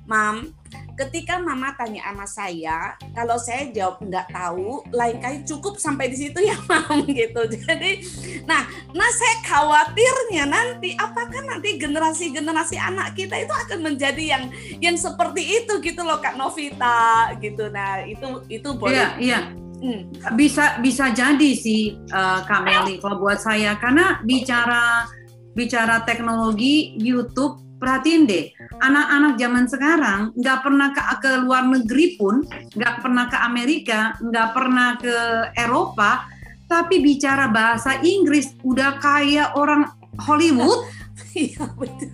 Mam, 0.06 0.54
ketika 1.02 1.42
mama 1.42 1.74
tanya 1.74 2.06
sama 2.06 2.26
saya, 2.30 2.78
kalau 3.18 3.42
saya 3.42 3.74
jawab 3.74 4.06
nggak 4.06 4.30
tahu, 4.30 4.86
lain 4.94 5.18
kali 5.18 5.38
cukup 5.42 5.82
sampai 5.82 6.14
di 6.14 6.18
situ 6.18 6.38
ya 6.38 6.54
mam 6.70 7.10
gitu. 7.10 7.42
Jadi, 7.50 8.06
nah, 8.46 8.70
nah 8.94 9.10
saya 9.10 9.36
khawatirnya 9.42 10.46
nanti 10.46 10.94
apakah 10.94 11.42
nanti 11.42 11.82
generasi-generasi 11.82 12.78
anak 12.78 13.18
kita 13.18 13.42
itu 13.42 13.54
akan 13.54 13.80
menjadi 13.82 14.24
yang 14.38 14.44
yang 14.78 14.96
seperti 15.00 15.66
itu 15.66 15.82
gitu 15.82 16.06
loh 16.06 16.22
Kak 16.22 16.38
Novita 16.38 17.34
gitu. 17.42 17.74
Nah 17.74 18.06
itu 18.06 18.46
itu 18.52 18.70
boleh. 18.78 18.94
Iya, 18.94 19.10
iya. 19.18 19.40
Hmm. 19.82 20.14
Bisa 20.38 20.78
bisa 20.78 21.10
jadi 21.10 21.58
sih 21.58 21.98
uh, 22.14 22.46
Kak 22.46 22.62
Meli 22.62 23.02
kalau 23.02 23.18
buat 23.18 23.42
saya 23.42 23.74
karena 23.82 24.22
bicara 24.22 25.10
bicara 25.58 26.06
teknologi 26.06 26.94
YouTube 27.02 27.71
perhatiin 27.82 28.30
deh 28.30 28.54
anak-anak 28.78 29.34
zaman 29.42 29.66
sekarang 29.66 30.20
nggak 30.38 30.60
pernah 30.62 30.94
ke, 30.94 31.02
ke 31.18 31.32
luar 31.42 31.66
negeri 31.66 32.14
pun, 32.14 32.46
nggak 32.78 33.02
pernah 33.02 33.26
ke 33.26 33.38
Amerika, 33.42 34.14
nggak 34.22 34.50
pernah 34.54 34.90
ke 35.02 35.16
Eropa, 35.58 36.30
tapi 36.70 37.02
bicara 37.02 37.50
bahasa 37.50 37.98
Inggris 38.06 38.54
udah 38.62 39.02
kayak 39.02 39.58
orang 39.58 39.90
Hollywood. 40.22 40.86
Iya, 41.32 41.64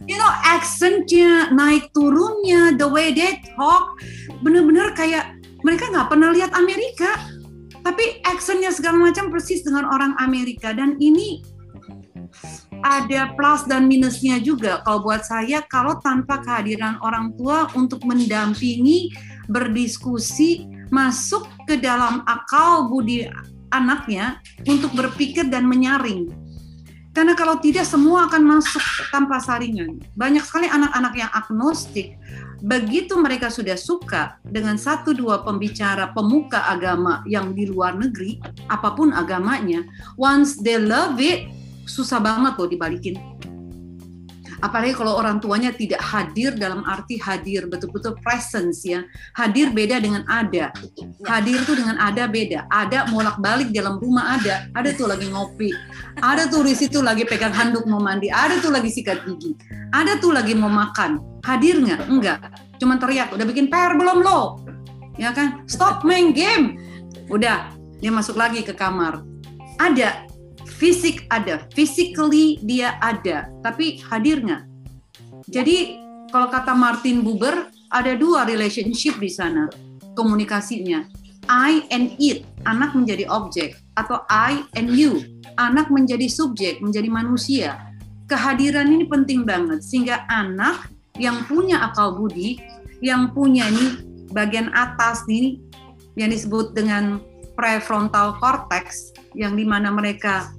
you 0.06 0.14
know, 0.14 0.30
accentnya 0.46 1.50
naik 1.50 1.90
turunnya, 1.90 2.78
the 2.78 2.86
way 2.86 3.10
they 3.10 3.42
talk, 3.58 3.98
bener-bener 4.46 4.94
kayak 4.94 5.34
mereka 5.66 5.90
nggak 5.90 6.06
pernah 6.12 6.30
lihat 6.36 6.54
Amerika, 6.54 7.18
tapi 7.82 8.22
accentnya 8.30 8.70
segala 8.70 9.10
macam 9.10 9.34
persis 9.34 9.66
dengan 9.66 9.90
orang 9.90 10.14
Amerika. 10.22 10.70
Dan 10.70 11.02
ini 11.02 11.42
ada 12.86 13.34
plus 13.34 13.66
dan 13.66 13.90
minusnya 13.90 14.38
juga 14.42 14.82
kalau 14.86 15.06
buat 15.06 15.26
saya 15.26 15.64
kalau 15.66 15.98
tanpa 16.02 16.42
kehadiran 16.42 16.98
orang 17.02 17.34
tua 17.38 17.70
untuk 17.74 18.04
mendampingi 18.06 19.14
berdiskusi 19.50 20.68
masuk 20.92 21.48
ke 21.66 21.80
dalam 21.80 22.24
akal 22.28 22.88
budi 22.88 23.28
anaknya 23.72 24.40
untuk 24.64 24.96
berpikir 24.96 25.48
dan 25.48 25.68
menyaring. 25.68 26.32
Karena 27.12 27.34
kalau 27.34 27.58
tidak 27.58 27.82
semua 27.90 28.30
akan 28.30 28.46
masuk 28.46 28.84
tanpa 29.10 29.42
saringan. 29.42 29.98
Banyak 30.14 30.46
sekali 30.46 30.70
anak-anak 30.70 31.14
yang 31.18 31.32
agnostik. 31.34 32.14
Begitu 32.62 33.18
mereka 33.18 33.50
sudah 33.50 33.74
suka 33.74 34.38
dengan 34.46 34.78
satu 34.78 35.18
dua 35.18 35.42
pembicara 35.42 36.14
pemuka 36.14 36.70
agama 36.70 37.26
yang 37.26 37.58
di 37.58 37.66
luar 37.66 37.98
negeri 37.98 38.38
apa 38.70 38.94
pun 38.98 39.14
agamanya 39.14 39.86
once 40.18 40.58
they 40.62 40.78
love 40.78 41.18
it 41.22 41.50
susah 41.88 42.20
banget 42.20 42.54
loh 42.60 42.70
dibalikin. 42.70 43.16
Apalagi 44.58 44.98
kalau 44.98 45.22
orang 45.22 45.38
tuanya 45.38 45.70
tidak 45.70 46.02
hadir 46.02 46.58
dalam 46.58 46.82
arti 46.82 47.22
hadir 47.22 47.70
betul-betul 47.70 48.18
presence 48.26 48.82
ya. 48.82 49.06
Hadir 49.38 49.70
beda 49.70 50.02
dengan 50.02 50.26
ada. 50.26 50.74
Hadir 51.30 51.62
tuh 51.62 51.78
dengan 51.78 51.94
ada 52.02 52.26
beda. 52.26 52.66
Ada 52.74 53.06
bolak-balik 53.14 53.70
dalam 53.70 54.02
rumah 54.02 54.42
ada. 54.42 54.66
Ada 54.74 54.98
tuh 54.98 55.14
lagi 55.14 55.30
ngopi. 55.30 55.70
Ada 56.26 56.50
tuh 56.50 56.66
di 56.66 56.74
situ 56.74 57.06
lagi 57.06 57.22
pegang 57.22 57.54
handuk 57.54 57.86
mau 57.86 58.02
mandi. 58.02 58.34
Ada 58.34 58.58
tuh 58.58 58.74
lagi 58.74 58.90
sikat 58.90 59.30
gigi. 59.30 59.54
Ada 59.94 60.18
tuh 60.18 60.34
lagi 60.34 60.58
mau 60.58 60.74
makan. 60.74 61.22
Hadir 61.46 61.78
nggak? 61.78 62.02
Enggak. 62.10 62.40
Cuman 62.82 62.98
teriak, 62.98 63.34
udah 63.34 63.46
bikin 63.46 63.70
PR 63.70 63.94
belum 63.94 64.26
lo? 64.26 64.62
Ya 65.22 65.34
kan? 65.34 65.66
Stop 65.70 66.02
main 66.02 66.34
game. 66.34 66.78
Udah, 67.30 67.74
dia 68.02 68.10
masuk 68.14 68.38
lagi 68.38 68.62
ke 68.62 68.74
kamar. 68.74 69.22
Ada, 69.78 70.26
fisik 70.78 71.26
ada, 71.34 71.66
physically 71.74 72.62
dia 72.62 73.02
ada, 73.02 73.50
tapi 73.66 73.98
hadir 74.06 74.46
nggak? 74.46 74.64
Jadi 75.50 75.98
kalau 76.30 76.48
kata 76.54 76.78
Martin 76.78 77.26
Buber 77.26 77.74
ada 77.90 78.14
dua 78.14 78.46
relationship 78.46 79.18
di 79.18 79.32
sana 79.32 79.66
komunikasinya. 80.14 81.10
I 81.48 81.88
and 81.96 82.12
it, 82.20 82.44
anak 82.68 82.92
menjadi 82.92 83.24
objek, 83.32 83.80
atau 83.96 84.28
I 84.28 84.68
and 84.76 84.92
you, 84.92 85.24
anak 85.56 85.88
menjadi 85.88 86.28
subjek, 86.28 86.84
menjadi 86.84 87.08
manusia. 87.08 87.80
Kehadiran 88.28 88.92
ini 88.92 89.08
penting 89.08 89.48
banget 89.48 89.80
sehingga 89.80 90.28
anak 90.28 90.92
yang 91.16 91.48
punya 91.48 91.88
akal 91.88 92.20
budi, 92.20 92.60
yang 93.00 93.32
punya 93.32 93.72
ini 93.72 94.04
bagian 94.36 94.68
atas 94.76 95.24
ini 95.32 95.64
yang 96.20 96.36
disebut 96.36 96.76
dengan 96.76 97.24
prefrontal 97.56 98.36
cortex 98.44 99.16
yang 99.32 99.56
di 99.56 99.64
mana 99.64 99.88
mereka 99.88 100.52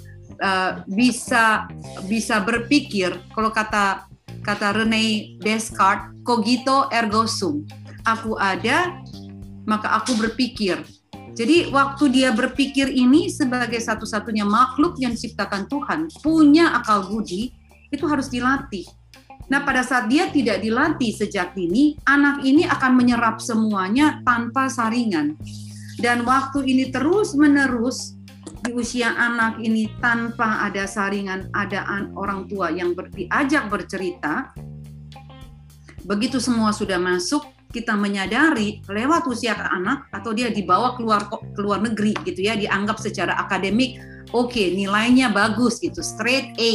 uh, 0.42 0.82
bisa 0.88 1.68
bisa 2.06 2.40
berpikir 2.42 3.14
kalau 3.34 3.50
kata 3.52 4.08
kata 4.42 4.82
Rene 4.82 5.36
Descartes 5.42 6.14
cogito 6.22 6.88
ergo 6.90 7.28
sum 7.28 7.66
aku 8.06 8.38
ada 8.40 8.98
maka 9.68 10.00
aku 10.00 10.16
berpikir 10.16 10.80
jadi 11.38 11.70
waktu 11.70 12.10
dia 12.10 12.34
berpikir 12.34 12.90
ini 12.90 13.30
sebagai 13.30 13.78
satu-satunya 13.78 14.42
makhluk 14.42 14.98
yang 14.98 15.14
diciptakan 15.14 15.70
Tuhan 15.70 16.10
punya 16.18 16.74
akal 16.74 17.06
budi 17.06 17.54
itu 17.94 18.04
harus 18.10 18.26
dilatih. 18.26 18.82
Nah, 19.46 19.62
pada 19.62 19.86
saat 19.86 20.10
dia 20.10 20.26
tidak 20.34 20.58
dilatih 20.60 21.14
sejak 21.14 21.54
dini, 21.54 21.94
anak 22.04 22.42
ini 22.42 22.66
akan 22.66 22.92
menyerap 22.98 23.38
semuanya 23.38 24.18
tanpa 24.26 24.66
saringan. 24.66 25.38
Dan 26.02 26.26
waktu 26.26 26.66
ini 26.66 26.90
terus-menerus 26.90 28.17
di 28.68 28.76
usia 28.76 29.16
anak 29.16 29.64
ini 29.64 29.88
tanpa 29.96 30.68
ada 30.68 30.84
saringan, 30.84 31.48
ada 31.56 31.88
orang 32.12 32.44
tua 32.52 32.68
yang 32.68 32.92
ber, 32.92 33.08
diajak 33.08 33.72
bercerita, 33.72 34.52
begitu 36.04 36.36
semua 36.36 36.76
sudah 36.76 37.00
masuk, 37.00 37.48
kita 37.72 37.96
menyadari 37.96 38.84
lewat 38.84 39.24
usia 39.24 39.56
anak 39.56 40.04
atau 40.12 40.36
dia 40.36 40.52
dibawa 40.52 41.00
keluar 41.00 41.32
keluar 41.56 41.80
negeri 41.80 42.12
gitu 42.28 42.44
ya 42.44 42.56
dianggap 42.56 42.96
secara 42.96 43.36
akademik 43.44 44.00
oke 44.32 44.56
okay, 44.56 44.72
nilainya 44.72 45.28
bagus 45.28 45.76
gitu 45.76 46.00
straight 46.00 46.56
A 46.56 46.72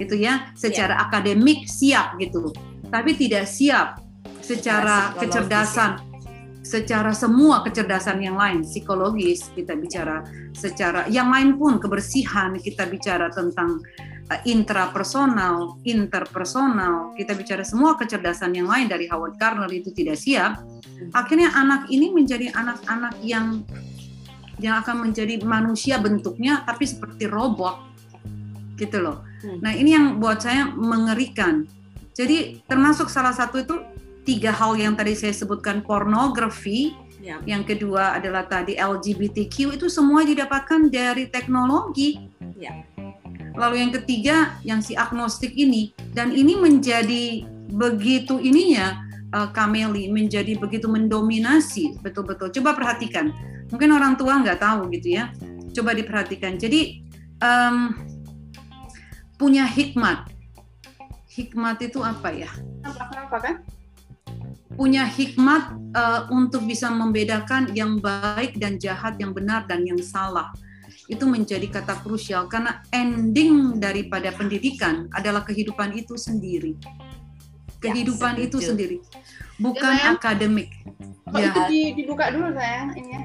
gitu 0.00 0.16
ya 0.16 0.48
secara 0.56 0.96
yeah. 0.96 1.04
akademik 1.04 1.68
siap 1.68 2.16
gitu 2.16 2.56
tapi 2.88 3.12
tidak 3.20 3.44
siap 3.44 4.00
secara 4.40 5.12
kecerdasan. 5.20 6.13
Secara 6.64 7.12
semua 7.12 7.60
kecerdasan 7.60 8.24
yang 8.24 8.40
lain 8.40 8.64
psikologis 8.64 9.52
kita 9.52 9.76
bicara 9.76 10.24
secara 10.56 11.04
yang 11.12 11.28
lain 11.28 11.60
pun 11.60 11.76
kebersihan 11.76 12.56
kita 12.56 12.88
bicara 12.88 13.28
tentang 13.28 13.84
uh, 14.32 14.40
intrapersonal, 14.48 15.76
interpersonal, 15.84 17.12
kita 17.20 17.36
bicara 17.36 17.62
semua 17.62 18.00
kecerdasan 18.00 18.56
yang 18.56 18.64
lain 18.64 18.88
dari 18.88 19.04
Howard 19.12 19.36
Gardner 19.36 19.68
itu 19.68 19.92
tidak 19.92 20.16
siap, 20.16 20.64
akhirnya 21.12 21.52
anak 21.52 21.92
ini 21.92 22.08
menjadi 22.08 22.48
anak-anak 22.56 23.20
yang 23.20 23.60
yang 24.62 24.80
akan 24.80 25.10
menjadi 25.10 25.42
manusia 25.42 25.98
bentuknya 25.98 26.62
tapi 26.64 26.86
seperti 26.86 27.26
robot 27.28 27.76
gitu 28.78 29.02
loh. 29.02 29.26
Hmm. 29.42 29.60
Nah 29.60 29.72
ini 29.74 29.94
yang 29.94 30.18
buat 30.22 30.40
saya 30.40 30.70
mengerikan. 30.70 31.66
Jadi 32.14 32.62
termasuk 32.70 33.10
salah 33.10 33.34
satu 33.34 33.58
itu 33.58 33.74
tiga 34.24 34.50
hal 34.50 34.74
yang 34.80 34.96
tadi 34.96 35.12
saya 35.12 35.36
sebutkan 35.36 35.84
pornografi, 35.84 36.96
ya. 37.20 37.38
yang 37.44 37.62
kedua 37.62 38.16
adalah 38.16 38.48
tadi 38.48 38.76
LGBTQ 38.76 39.76
itu 39.76 39.86
semua 39.92 40.24
didapatkan 40.24 40.88
dari 40.88 41.28
teknologi. 41.28 42.28
Ya. 42.56 42.84
Lalu 43.54 43.86
yang 43.86 43.92
ketiga 44.02 44.58
yang 44.66 44.82
si 44.82 44.98
agnostik 44.98 45.54
ini. 45.54 45.94
Dan 46.10 46.34
ini 46.34 46.58
menjadi 46.58 47.46
begitu 47.70 48.42
ininya 48.42 48.98
uh, 49.30 49.48
Kameli 49.54 50.10
menjadi 50.10 50.58
begitu 50.58 50.90
mendominasi. 50.90 52.02
Betul-betul. 52.02 52.50
Coba 52.50 52.74
perhatikan. 52.74 53.30
Mungkin 53.70 53.94
orang 53.94 54.18
tua 54.18 54.42
nggak 54.42 54.58
tahu 54.58 54.90
gitu 54.90 55.22
ya. 55.22 55.30
Coba 55.70 55.94
diperhatikan. 55.94 56.58
Jadi 56.58 57.06
um, 57.38 57.94
punya 59.38 59.68
hikmat. 59.70 60.34
Hikmat 61.30 61.82
itu 61.82 62.02
apa 62.02 62.30
ya? 62.30 62.50
Apa 62.82 63.38
kan 63.38 63.54
punya 64.74 65.06
hikmat 65.06 65.74
uh, 65.94 66.26
untuk 66.34 66.66
bisa 66.66 66.90
membedakan 66.90 67.70
yang 67.72 67.98
baik 68.02 68.58
dan 68.58 68.76
jahat 68.76 69.16
yang 69.22 69.30
benar 69.30 69.64
dan 69.70 69.86
yang 69.86 69.98
salah 70.02 70.50
itu 71.04 71.24
menjadi 71.28 71.68
kata 71.68 72.00
krusial 72.00 72.48
karena 72.48 72.80
ending 72.88 73.76
daripada 73.76 74.32
pendidikan 74.32 75.04
adalah 75.12 75.44
kehidupan 75.44 75.92
itu 75.92 76.16
sendiri. 76.16 76.80
Ya, 77.84 77.92
kehidupan 77.92 78.40
ya, 78.40 78.48
itu 78.48 78.58
sendiri, 78.64 78.96
bukan 79.60 79.92
ya, 79.92 80.16
akademik. 80.16 80.72
Oh, 81.28 81.36
ya. 81.36 81.52
Itu 81.52 81.60
dibuka 82.00 82.32
dulu 82.32 82.56
sayang 82.56 82.96
ini 82.96 83.10
ya. 83.12 83.22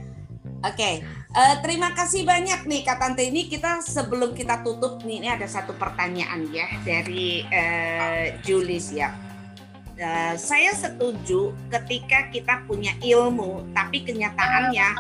Oke, 0.60 0.76
okay. 0.76 0.96
uh, 1.32 1.40
eh, 1.40 1.56
terima 1.64 1.96
kasih 1.96 2.28
banyak 2.28 2.68
nih 2.68 2.84
Kak 2.84 3.00
Tante 3.00 3.24
ini 3.24 3.48
kita 3.48 3.80
sebelum 3.80 4.36
kita 4.36 4.60
tutup 4.60 5.00
nih 5.08 5.24
ini 5.24 5.28
ada 5.32 5.48
satu 5.48 5.72
pertanyaan 5.80 6.52
ya 6.52 6.68
dari 6.84 7.48
uh, 7.48 8.36
Julis 8.44 8.92
ya 8.92 9.29
uh, 10.00 10.34
saya 10.40 10.72
setuju 10.74 11.52
ketika 11.68 12.32
kita 12.32 12.64
punya 12.66 12.96
ilmu 13.04 13.68
tapi 13.76 14.08
kenyataannya 14.08 14.96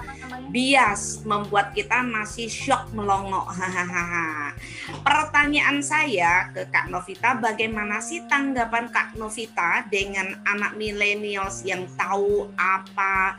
bias 0.51 1.23
membuat 1.23 1.71
kita 1.71 2.01
masih 2.03 2.49
shock 2.49 2.89
melongo. 2.91 3.45
Hahaha. 3.59 4.53
Pertanyaan 5.05 5.79
saya 5.79 6.49
ke 6.51 6.67
Kak 6.67 6.91
Novita 6.91 7.37
bagaimana 7.37 8.03
sih 8.03 8.25
tanggapan 8.27 8.89
Kak 8.91 9.15
Novita 9.15 9.85
dengan 9.87 10.41
anak 10.43 10.75
milenials 10.75 11.63
yang 11.63 11.85
tahu 11.95 12.49
apa 12.57 13.37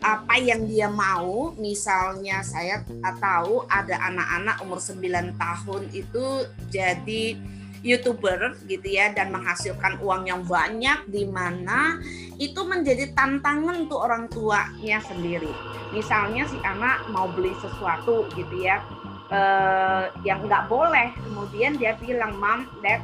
apa 0.00 0.34
yang 0.40 0.64
dia 0.64 0.88
mau? 0.88 1.52
Misalnya 1.60 2.40
saya 2.40 2.82
tahu 3.20 3.68
ada 3.68 4.00
anak-anak 4.08 4.56
umur 4.64 4.80
9 4.80 5.36
tahun 5.36 5.82
itu 5.92 6.26
jadi 6.72 7.36
youtuber 7.80 8.56
gitu 8.68 8.88
ya 8.88 9.12
dan 9.16 9.32
menghasilkan 9.32 10.00
uang 10.04 10.28
yang 10.28 10.44
banyak 10.44 11.08
di 11.08 11.24
mana 11.24 11.96
itu 12.36 12.60
menjadi 12.64 13.12
tantangan 13.16 13.88
untuk 13.88 14.00
orang 14.04 14.28
tuanya 14.28 15.00
sendiri. 15.04 15.50
Misalnya 15.92 16.44
si 16.48 16.56
anak 16.60 17.08
mau 17.08 17.28
beli 17.32 17.52
sesuatu 17.60 18.28
gitu 18.36 18.56
ya 18.60 18.84
eh, 19.32 20.04
yang 20.24 20.44
nggak 20.44 20.68
boleh, 20.68 21.12
kemudian 21.24 21.80
dia 21.80 21.96
bilang, 21.96 22.36
"Mam, 22.36 22.68
Dad, 22.84 23.00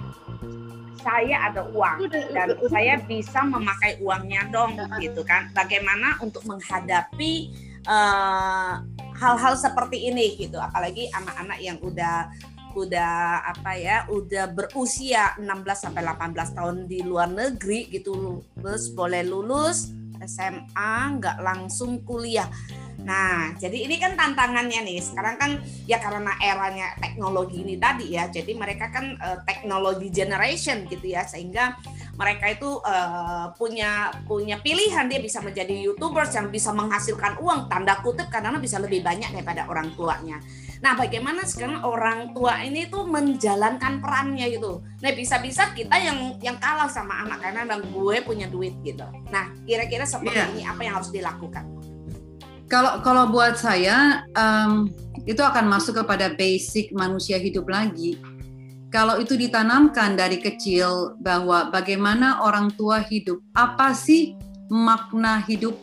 saya 1.06 1.36
ada 1.46 1.62
uang 1.70 2.10
dan 2.10 2.50
saya 2.66 2.98
bisa 3.06 3.46
memakai 3.46 4.02
uangnya 4.02 4.50
dong 4.50 4.74
gitu 4.98 5.22
kan. 5.22 5.54
Bagaimana 5.54 6.18
untuk 6.18 6.42
menghadapi 6.50 7.34
eh, 7.86 8.72
hal-hal 9.16 9.54
uh, 9.54 9.60
seperti 9.60 10.10
ini 10.10 10.34
gitu. 10.34 10.58
Apalagi 10.58 11.06
anak-anak 11.14 11.58
yang 11.62 11.78
udah 11.78 12.26
udah 12.76 13.40
apa 13.56 13.72
ya 13.80 13.96
udah 14.12 14.52
berusia 14.52 15.32
16 15.40 15.48
sampai 15.72 16.04
18 16.04 16.56
tahun 16.56 16.76
di 16.84 17.00
luar 17.00 17.32
negeri 17.32 17.88
gitu 17.88 18.44
terus 18.52 18.92
boleh 18.92 19.24
lulus 19.24 19.96
SMA 20.20 20.92
nggak 21.16 21.40
langsung 21.40 22.04
kuliah 22.04 22.48
Nah, 23.06 23.54
jadi 23.60 23.86
ini 23.86 24.00
kan 24.02 24.18
tantangannya 24.18 24.82
nih. 24.82 24.98
Sekarang 24.98 25.38
kan 25.38 25.50
ya 25.86 26.02
karena 26.02 26.34
eranya 26.42 26.96
teknologi 26.96 27.62
ini 27.62 27.78
tadi 27.78 28.16
ya. 28.16 28.26
Jadi 28.32 28.56
mereka 28.58 28.90
kan 28.90 29.14
uh, 29.22 29.38
teknologi 29.46 30.08
generation 30.10 30.90
gitu 30.90 31.14
ya 31.14 31.22
sehingga 31.22 31.78
mereka 32.18 32.50
itu 32.50 32.80
uh, 32.80 33.52
punya 33.54 34.10
punya 34.24 34.58
pilihan 34.58 35.06
dia 35.06 35.20
bisa 35.20 35.44
menjadi 35.44 35.76
youtubers 35.86 36.32
yang 36.32 36.50
bisa 36.50 36.74
menghasilkan 36.74 37.38
uang 37.38 37.70
tanda 37.70 38.00
kutip 38.00 38.26
karena 38.26 38.56
bisa 38.56 38.80
lebih 38.82 39.06
banyak 39.06 39.30
daripada 39.30 39.70
orang 39.70 39.92
tuanya. 39.94 40.40
Nah, 40.84 40.92
bagaimana 40.92 41.44
sekarang 41.48 41.80
orang 41.84 42.36
tua 42.36 42.60
ini 42.60 42.88
tuh 42.88 43.08
menjalankan 43.08 44.00
perannya 44.00 44.52
gitu. 44.52 44.84
Nah, 45.00 45.10
bisa-bisa 45.16 45.72
kita 45.72 45.96
yang 45.96 46.36
yang 46.44 46.56
kalah 46.60 46.88
sama 46.90 47.24
anak 47.24 47.40
karena 47.40 47.64
bang 47.64 47.82
gue 47.88 48.16
punya 48.24 48.46
duit 48.48 48.76
gitu. 48.84 49.04
Nah, 49.32 49.52
kira-kira 49.64 50.04
seperti 50.04 50.36
yeah. 50.36 50.52
ini 50.52 50.62
apa 50.68 50.80
yang 50.84 51.00
harus 51.00 51.08
dilakukan? 51.08 51.64
Kalau 52.66 52.98
kalau 53.00 53.30
buat 53.30 53.54
saya 53.56 54.26
um, 54.34 54.90
itu 55.24 55.38
akan 55.38 55.70
masuk 55.70 56.02
kepada 56.02 56.34
basic 56.34 56.90
manusia 56.92 57.38
hidup 57.38 57.66
lagi. 57.70 58.18
Kalau 58.90 59.18
itu 59.18 59.34
ditanamkan 59.34 60.14
dari 60.14 60.38
kecil 60.38 61.18
bahwa 61.20 61.68
bagaimana 61.74 62.40
orang 62.46 62.70
tua 62.78 63.02
hidup, 63.02 63.42
apa 63.52 63.92
sih 63.92 64.38
makna 64.70 65.42
hidup 65.42 65.74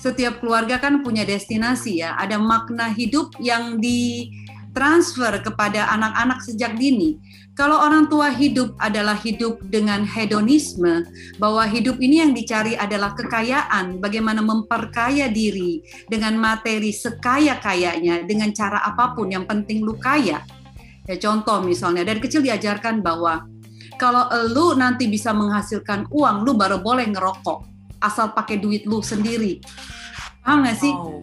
setiap 0.00 0.40
keluarga 0.40 0.80
kan 0.80 1.04
punya 1.04 1.28
destinasi 1.28 2.00
ya, 2.00 2.16
ada 2.16 2.40
makna 2.40 2.88
hidup 2.88 3.36
yang 3.36 3.76
ditransfer 3.76 5.44
kepada 5.44 5.92
anak-anak 5.92 6.40
sejak 6.40 6.72
dini. 6.80 7.20
Kalau 7.52 7.76
orang 7.76 8.08
tua 8.08 8.32
hidup 8.32 8.72
adalah 8.80 9.12
hidup 9.20 9.60
dengan 9.68 10.00
hedonisme, 10.08 11.04
bahwa 11.36 11.68
hidup 11.68 12.00
ini 12.00 12.24
yang 12.24 12.32
dicari 12.32 12.72
adalah 12.72 13.12
kekayaan, 13.12 14.00
bagaimana 14.00 14.40
memperkaya 14.40 15.28
diri 15.28 15.84
dengan 16.08 16.40
materi 16.40 16.88
sekaya-kayanya, 16.88 18.24
dengan 18.24 18.56
cara 18.56 18.80
apa 18.80 19.12
pun, 19.12 19.28
yang 19.28 19.44
penting 19.44 19.84
lu 19.84 19.92
kaya. 20.00 20.40
Ya 21.04 21.16
contoh 21.20 21.60
misalnya, 21.60 22.08
dari 22.08 22.24
kecil 22.24 22.40
diajarkan 22.40 23.04
bahwa 23.04 23.44
kalau 24.00 24.24
lu 24.48 24.72
nanti 24.80 25.12
bisa 25.12 25.36
menghasilkan 25.36 26.08
uang, 26.08 26.48
lu 26.48 26.56
baru 26.56 26.80
boleh 26.80 27.04
ngerokok 27.12 27.69
asal 28.00 28.32
pakai 28.32 28.58
duit 28.58 28.88
lu 28.88 29.04
sendiri. 29.04 29.60
Paham 30.40 30.64
nggak 30.64 30.76
sih? 30.80 30.92
Oh. 30.92 31.20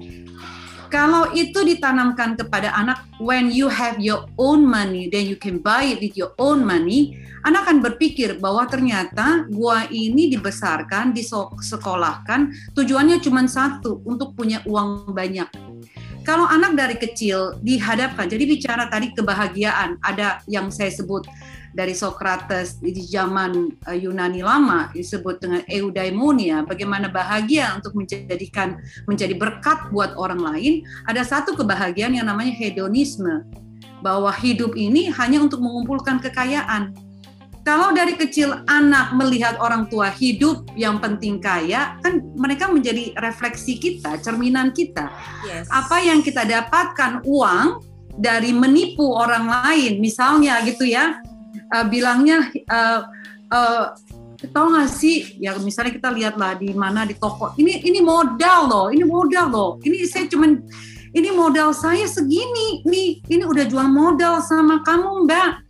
Kalau 0.88 1.36
itu 1.36 1.68
ditanamkan 1.68 2.40
kepada 2.40 2.72
anak, 2.72 3.04
when 3.20 3.52
you 3.52 3.68
have 3.68 4.00
your 4.00 4.24
own 4.40 4.64
money, 4.64 5.12
then 5.12 5.28
you 5.28 5.36
can 5.36 5.60
buy 5.60 5.84
it 5.84 6.00
with 6.00 6.16
your 6.16 6.32
own 6.40 6.64
money, 6.64 7.20
anak 7.44 7.68
akan 7.68 7.84
berpikir 7.84 8.40
bahwa 8.40 8.64
ternyata 8.72 9.44
gua 9.52 9.84
ini 9.92 10.32
dibesarkan, 10.32 11.12
disekolahkan, 11.12 12.72
tujuannya 12.72 13.20
cuma 13.20 13.44
satu, 13.52 14.00
untuk 14.08 14.32
punya 14.32 14.64
uang 14.64 15.12
banyak. 15.12 15.52
Kalau 16.24 16.48
anak 16.48 16.80
dari 16.80 16.96
kecil 16.96 17.60
dihadapkan, 17.60 18.32
jadi 18.32 18.48
bicara 18.48 18.88
tadi 18.88 19.12
kebahagiaan, 19.12 20.00
ada 20.00 20.40
yang 20.48 20.72
saya 20.72 20.92
sebut 20.92 21.28
dari 21.78 21.94
Socrates 21.94 22.82
di 22.82 22.90
zaman 23.06 23.70
eh, 23.86 24.02
Yunani 24.02 24.42
lama 24.42 24.90
disebut 24.90 25.38
dengan 25.38 25.62
eudaimonia, 25.70 26.66
bagaimana 26.66 27.06
bahagia 27.06 27.78
untuk 27.78 27.94
menjadikan 27.94 28.82
menjadi 29.06 29.38
berkat 29.38 29.94
buat 29.94 30.18
orang 30.18 30.42
lain, 30.42 30.82
ada 31.06 31.22
satu 31.22 31.54
kebahagiaan 31.54 32.18
yang 32.18 32.26
namanya 32.26 32.58
hedonisme, 32.58 33.46
bahwa 34.02 34.34
hidup 34.34 34.74
ini 34.74 35.14
hanya 35.14 35.38
untuk 35.38 35.62
mengumpulkan 35.62 36.18
kekayaan. 36.18 36.98
Kalau 37.62 37.92
dari 37.92 38.16
kecil 38.16 38.64
anak 38.66 39.12
melihat 39.12 39.60
orang 39.60 39.92
tua 39.92 40.08
hidup 40.08 40.66
yang 40.74 40.98
penting 41.04 41.38
kaya, 41.38 42.00
kan 42.00 42.24
mereka 42.34 42.72
menjadi 42.72 43.12
refleksi 43.20 43.76
kita, 43.78 44.18
cerminan 44.24 44.72
kita. 44.72 45.12
Yes. 45.46 45.68
Apa 45.68 46.00
yang 46.00 46.24
kita 46.24 46.48
dapatkan 46.48 47.28
uang 47.28 47.84
dari 48.16 48.56
menipu 48.56 49.12
orang 49.12 49.52
lain, 49.52 50.00
misalnya 50.00 50.64
gitu 50.64 50.88
ya, 50.88 51.20
uh, 51.74 51.86
bilangnya 51.88 52.48
uh, 52.70 53.02
uh, 53.52 53.86
tau 54.54 54.70
gak 54.70 54.90
sih 54.94 55.42
ya 55.42 55.58
misalnya 55.58 55.98
kita 55.98 56.10
lihatlah 56.14 56.54
di 56.62 56.70
mana 56.78 57.04
di 57.04 57.18
toko 57.18 57.58
ini 57.58 57.82
ini 57.82 58.00
modal 58.06 58.70
loh 58.70 58.88
ini 58.94 59.02
modal 59.02 59.48
loh 59.50 59.72
ini 59.82 60.06
saya 60.06 60.30
cuman 60.30 60.62
ini 61.18 61.34
modal 61.34 61.74
saya 61.74 62.06
segini 62.06 62.86
nih 62.86 63.26
ini 63.26 63.44
udah 63.48 63.66
jual 63.66 63.88
modal 63.90 64.38
sama 64.44 64.86
kamu 64.86 65.26
mbak. 65.26 65.66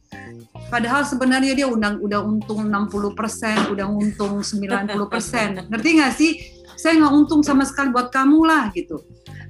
Padahal 0.68 1.08
sebenarnya 1.08 1.56
dia 1.56 1.68
undang 1.72 2.04
udah 2.04 2.20
untung 2.20 2.68
60% 2.68 3.72
udah 3.72 3.88
untung 3.88 4.44
90% 4.44 5.72
ngerti 5.72 5.90
gak 5.96 6.14
sih? 6.20 6.32
Saya 6.76 7.00
nggak 7.00 7.14
untung 7.16 7.42
sama 7.42 7.64
sekali 7.64 7.90
buat 7.90 8.12
kamu 8.12 8.44
lah 8.44 8.70
gitu 8.76 9.02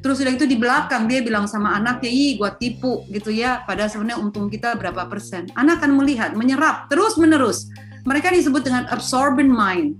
Terus 0.07 0.23
udah 0.23 0.39
itu 0.39 0.47
di 0.47 0.55
belakang 0.55 1.03
dia 1.03 1.19
bilang 1.19 1.51
sama 1.51 1.75
anaknya, 1.75 2.07
"Ih, 2.07 2.39
gua 2.39 2.55
tipu." 2.55 3.03
gitu 3.11 3.27
ya. 3.27 3.67
Padahal 3.67 3.91
sebenarnya 3.91 4.23
untung 4.23 4.47
kita 4.47 4.79
berapa 4.79 5.03
persen. 5.11 5.51
Anak 5.51 5.83
akan 5.83 5.99
melihat, 5.99 6.31
menyerap 6.31 6.87
terus-menerus. 6.87 7.67
Mereka 8.07 8.31
disebut 8.31 8.63
dengan 8.63 8.87
absorbent 8.87 9.51
mind. 9.51 9.99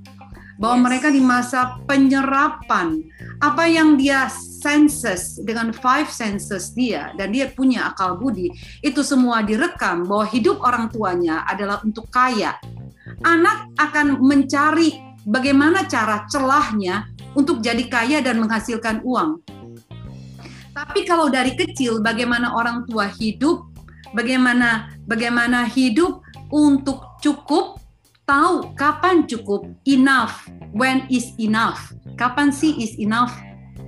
Bahwa 0.56 0.80
yes. 0.80 0.84
mereka 0.88 1.08
di 1.12 1.20
masa 1.20 1.76
penyerapan 1.92 3.04
apa 3.44 3.68
yang 3.68 4.00
dia 4.00 4.32
senses 4.32 5.44
dengan 5.44 5.76
five 5.76 6.08
senses 6.08 6.72
dia 6.72 7.12
dan 7.20 7.36
dia 7.36 7.52
punya 7.52 7.92
akal 7.92 8.16
budi 8.16 8.50
itu 8.80 9.04
semua 9.04 9.44
direkam 9.44 10.08
bahwa 10.08 10.24
hidup 10.32 10.64
orang 10.64 10.88
tuanya 10.88 11.44
adalah 11.52 11.84
untuk 11.84 12.08
kaya. 12.08 12.56
Anak 13.28 13.76
akan 13.76 14.24
mencari 14.24 15.20
bagaimana 15.28 15.84
cara 15.84 16.24
celahnya 16.32 17.12
untuk 17.36 17.60
jadi 17.60 17.84
kaya 17.92 18.24
dan 18.24 18.40
menghasilkan 18.40 19.04
uang 19.04 19.57
tapi 20.78 21.10
kalau 21.10 21.26
dari 21.26 21.58
kecil 21.58 22.06
bagaimana 22.06 22.54
orang 22.54 22.86
tua 22.86 23.10
hidup, 23.10 23.66
bagaimana 24.14 24.94
bagaimana 25.10 25.66
hidup 25.66 26.22
untuk 26.54 27.18
cukup, 27.18 27.82
tahu 28.30 28.78
kapan 28.78 29.26
cukup, 29.26 29.66
enough, 29.90 30.46
when 30.78 31.10
is 31.10 31.34
enough. 31.42 31.90
Kapan 32.14 32.54
sih 32.54 32.78
is 32.78 32.94
enough? 33.02 33.34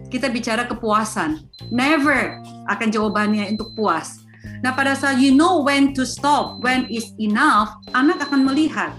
Kita 0.10 0.34
bicara 0.34 0.66
kepuasan. 0.66 1.46
Never 1.70 2.42
akan 2.66 2.90
jawabannya 2.90 3.54
untuk 3.54 3.78
puas. 3.78 4.26
Nah, 4.66 4.74
pada 4.74 4.98
saat 4.98 5.22
you 5.22 5.30
know 5.30 5.62
when 5.62 5.94
to 5.94 6.02
stop, 6.10 6.58
when 6.66 6.90
is 6.90 7.14
enough, 7.22 7.70
anak 7.94 8.18
akan 8.18 8.50
melihat 8.50 8.98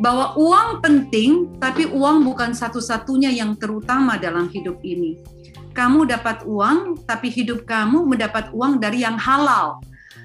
bahwa 0.00 0.32
uang 0.40 0.80
penting, 0.80 1.52
tapi 1.60 1.92
uang 1.92 2.24
bukan 2.24 2.56
satu-satunya 2.56 3.36
yang 3.36 3.52
terutama 3.60 4.16
dalam 4.16 4.48
hidup 4.48 4.80
ini 4.80 5.20
kamu 5.72 6.08
dapat 6.08 6.44
uang, 6.44 7.02
tapi 7.08 7.32
hidup 7.32 7.64
kamu 7.64 8.04
mendapat 8.04 8.52
uang 8.52 8.78
dari 8.78 9.02
yang 9.02 9.16
halal, 9.16 9.80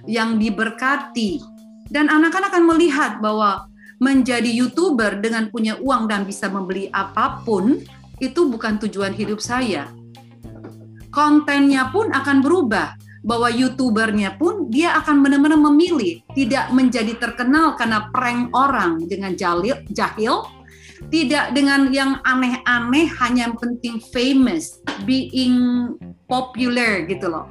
yang 0.05 0.35
diberkati. 0.37 1.41
Dan 1.87 2.11
anak-anak 2.11 2.51
akan 2.51 2.63
melihat 2.67 3.11
bahwa 3.23 3.71
menjadi 3.97 4.47
YouTuber 4.47 5.23
dengan 5.23 5.49
punya 5.49 5.79
uang 5.79 6.11
dan 6.11 6.27
bisa 6.27 6.51
membeli 6.51 6.91
apa 6.91 7.41
pun, 7.41 7.79
itu 8.19 8.51
bukan 8.51 8.77
tujuan 8.83 9.15
hidup 9.15 9.39
saya. 9.39 9.89
Kontennya 11.09 11.89
pun 11.89 12.11
akan 12.13 12.43
berubah, 12.43 12.93
bahwa 13.27 13.51
YouTubernya 13.51 14.39
pun 14.39 14.71
dia 14.71 14.95
akan 15.03 15.19
benar-benar 15.19 15.59
memilih, 15.59 16.23
tidak 16.31 16.71
menjadi 16.71 17.19
terkenal 17.19 17.75
karena 17.75 18.07
prank 18.07 18.55
orang 18.55 19.03
dengan 19.03 19.35
jahil, 19.35 19.83
jahil 19.91 20.47
tidak 21.13 21.53
dengan 21.53 21.89
yang 21.93 22.19
aneh-aneh 22.25 23.07
hanya 23.21 23.49
yang 23.49 23.55
penting 23.55 24.01
famous 24.11 24.81
being 25.05 25.93
popular 26.25 27.05
gitu 27.05 27.29
loh 27.29 27.47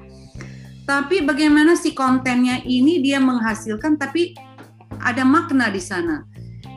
tapi 0.86 1.22
bagaimana 1.26 1.74
si 1.74 1.94
kontennya 1.94 2.62
ini 2.62 3.02
dia 3.02 3.18
menghasilkan 3.18 3.98
tapi 3.98 4.34
ada 5.02 5.26
makna 5.26 5.70
di 5.70 5.82
sana 5.82 6.22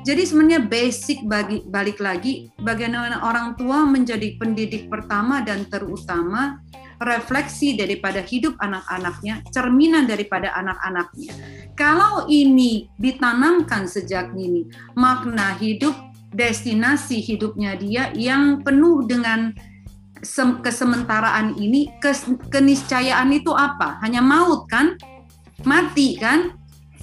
jadi 0.07 0.23
sebenarnya 0.23 0.63
basic 0.65 1.27
bagi 1.27 1.61
balik 1.67 1.99
lagi 1.99 2.47
bagaimana 2.63 3.19
orang 3.21 3.59
tua 3.59 3.83
menjadi 3.83 4.39
pendidik 4.39 4.87
pertama 4.87 5.43
dan 5.43 5.67
terutama 5.67 6.63
refleksi 6.99 7.79
daripada 7.79 8.19
hidup 8.19 8.59
anak-anaknya, 8.59 9.43
cerminan 9.55 10.03
daripada 10.03 10.51
anak-anaknya. 10.51 11.31
Kalau 11.73 12.27
ini 12.27 12.91
ditanamkan 12.99 13.87
sejak 13.87 14.35
ini, 14.35 14.67
makna 14.99 15.55
hidup 15.55 15.95
destinasi 16.29 17.21
hidupnya 17.21 17.73
dia 17.77 18.13
yang 18.13 18.61
penuh 18.61 19.05
dengan 19.05 19.53
kesementaraan 20.61 21.55
ini 21.55 21.89
kes 22.03 22.27
keniscayaan 22.51 23.31
itu 23.31 23.55
apa? 23.55 23.97
Hanya 24.03 24.19
maut 24.19 24.67
kan? 24.67 24.99
Mati 25.63 26.19
kan? 26.19 26.55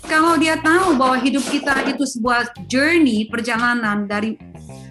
Kalau 0.07 0.39
dia 0.39 0.61
tahu 0.61 0.95
bahwa 0.95 1.17
hidup 1.19 1.43
kita 1.49 1.83
itu 1.89 2.05
sebuah 2.07 2.53
journey 2.69 3.27
perjalanan 3.27 4.07
dari 4.07 4.39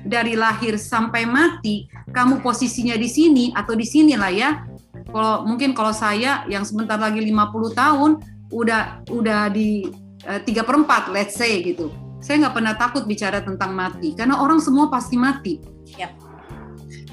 dari 0.04 0.36
lahir 0.36 0.76
sampai 0.76 1.24
mati 1.24 1.88
kamu 2.12 2.42
posisinya 2.42 2.98
di 2.98 3.08
sini 3.08 3.46
atau 3.56 3.78
di 3.78 3.86
sini 3.86 4.18
lah 4.18 4.34
ya. 4.34 4.52
Kalau 5.06 5.46
mungkin 5.48 5.72
kalau 5.78 5.94
saya 5.96 6.44
yang 6.50 6.66
sebentar 6.66 7.00
lagi 7.00 7.22
50 7.22 7.32
tahun 7.78 8.12
udah 8.52 9.06
udah 9.10 9.42
di 9.54 9.88
uh, 10.26 10.42
per 10.42 10.76
4 10.76 11.14
let's 11.16 11.38
say 11.38 11.62
gitu 11.62 12.05
saya 12.26 12.42
nggak 12.42 12.56
pernah 12.58 12.74
takut 12.74 13.06
bicara 13.06 13.46
tentang 13.46 13.78
mati 13.78 14.18
karena 14.18 14.42
orang 14.42 14.58
semua 14.58 14.90
pasti 14.90 15.14
mati. 15.14 15.62
Yep. 15.94 16.12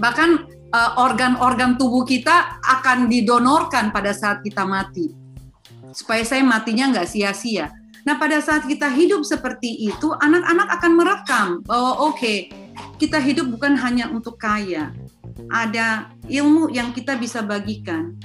Bahkan 0.01 0.31
uh, 0.73 0.91
organ-organ 1.05 1.77
tubuh 1.77 2.09
kita 2.09 2.57
akan 2.65 3.13
didonorkan 3.13 3.93
pada 3.93 4.17
saat 4.17 4.41
kita 4.41 4.65
mati 4.65 5.13
supaya 5.93 6.25
saya 6.25 6.41
matinya 6.41 6.89
nggak 6.97 7.05
sia-sia. 7.05 7.69
Nah 8.09 8.17
pada 8.17 8.41
saat 8.41 8.65
kita 8.65 8.89
hidup 8.89 9.21
seperti 9.29 9.85
itu, 9.85 10.17
anak-anak 10.17 10.81
akan 10.81 10.93
merekam 10.97 11.49
bahwa 11.69 12.09
oke 12.09 12.17
okay, 12.17 12.49
kita 12.97 13.21
hidup 13.21 13.53
bukan 13.53 13.77
hanya 13.77 14.09
untuk 14.09 14.41
kaya, 14.41 14.97
ada 15.53 16.09
ilmu 16.25 16.73
yang 16.73 16.97
kita 16.97 17.21
bisa 17.21 17.45
bagikan, 17.45 18.17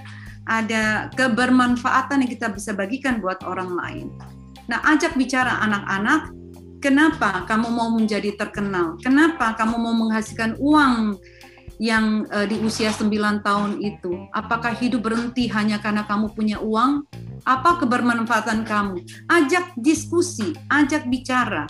ada 0.48 1.12
kebermanfaatan 1.20 2.24
yang 2.24 2.32
kita 2.32 2.48
bisa 2.48 2.72
bagikan 2.72 3.20
buat 3.20 3.44
orang 3.44 3.76
lain. 3.76 4.08
Nah, 4.72 4.82
ajak 4.88 5.20
bicara 5.20 5.62
anak-anak 5.62 6.37
Kenapa 6.78 7.42
kamu 7.50 7.74
mau 7.74 7.90
menjadi 7.90 8.38
terkenal? 8.38 9.02
Kenapa 9.02 9.58
kamu 9.58 9.76
mau 9.82 9.96
menghasilkan 9.98 10.62
uang 10.62 11.18
yang 11.82 12.26
uh, 12.30 12.46
di 12.46 12.58
usia 12.62 12.94
9 12.94 13.10
tahun 13.42 13.82
itu? 13.82 14.14
Apakah 14.30 14.78
hidup 14.78 15.10
berhenti 15.10 15.50
hanya 15.50 15.82
karena 15.82 16.06
kamu 16.06 16.34
punya 16.38 16.62
uang? 16.62 17.06
Apa 17.46 17.82
kebermanfaatan 17.82 18.62
kamu? 18.62 19.02
Ajak 19.26 19.74
diskusi, 19.74 20.54
ajak 20.70 21.10
bicara, 21.10 21.66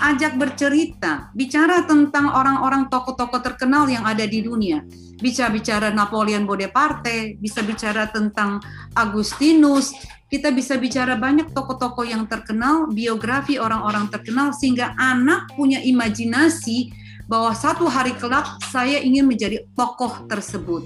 ajak 0.00 0.40
bercerita, 0.40 1.32
bicara 1.32 1.84
tentang 1.84 2.32
orang-orang 2.32 2.88
tokoh-tokoh 2.88 3.40
terkenal 3.44 3.88
yang 3.88 4.04
ada 4.04 4.24
di 4.24 4.40
dunia. 4.40 4.84
Bisa 5.16 5.48
bicara 5.48 5.92
Napoleon 5.92 6.44
Bonaparte, 6.44 7.40
bisa 7.40 7.64
bicara 7.64 8.08
tentang 8.12 8.60
Agustinus, 8.92 9.96
kita 10.26 10.50
bisa 10.50 10.74
bicara 10.74 11.14
banyak 11.14 11.54
tokoh-tokoh 11.54 12.02
yang 12.02 12.26
terkenal, 12.26 12.90
biografi 12.90 13.62
orang-orang 13.62 14.10
terkenal, 14.10 14.50
sehingga 14.50 14.94
anak 14.98 15.54
punya 15.54 15.78
imajinasi 15.78 16.90
bahwa 17.30 17.54
satu 17.54 17.86
hari 17.86 18.14
kelak 18.18 18.46
saya 18.70 18.98
ingin 19.02 19.26
menjadi 19.26 19.62
tokoh 19.78 20.26
tersebut. 20.26 20.82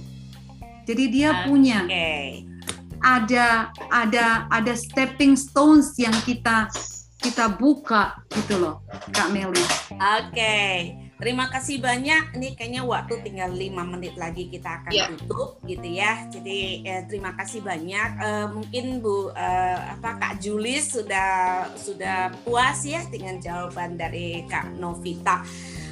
Jadi 0.85 1.05
dia 1.09 1.31
okay. 1.33 1.45
punya 1.49 1.79
ada 3.01 3.73
ada 3.89 4.45
ada 4.53 4.73
stepping 4.77 5.37
stones 5.37 5.97
yang 5.97 6.13
kita 6.25 6.69
kita 7.21 7.49
buka 7.53 8.17
gitu 8.33 8.61
loh, 8.61 8.85
Kak 9.13 9.33
Meli. 9.33 9.61
Oke. 9.61 10.33
Okay. 10.33 11.00
Terima 11.21 11.53
kasih 11.53 11.85
banyak. 11.85 12.33
Ini 12.41 12.57
kayaknya 12.57 12.83
waktu 12.89 13.21
tinggal 13.21 13.53
lima 13.53 13.85
menit 13.85 14.17
lagi 14.17 14.49
kita 14.49 14.81
akan 14.81 14.93
yeah. 14.93 15.13
tutup 15.13 15.61
gitu 15.69 15.85
ya. 15.85 16.25
Jadi 16.33 16.81
eh, 16.89 17.05
terima 17.05 17.37
kasih 17.37 17.61
banyak. 17.61 18.11
Eh, 18.17 18.47
mungkin 18.49 19.05
Bu 19.05 19.29
eh, 19.37 19.79
apa 20.01 20.17
Kak 20.17 20.41
Julis 20.41 20.97
sudah 20.97 21.69
sudah 21.77 22.33
puas 22.41 22.81
ya 22.89 23.05
dengan 23.13 23.37
jawaban 23.37 24.01
dari 24.01 24.49
Kak 24.49 24.81
Novita 24.81 25.45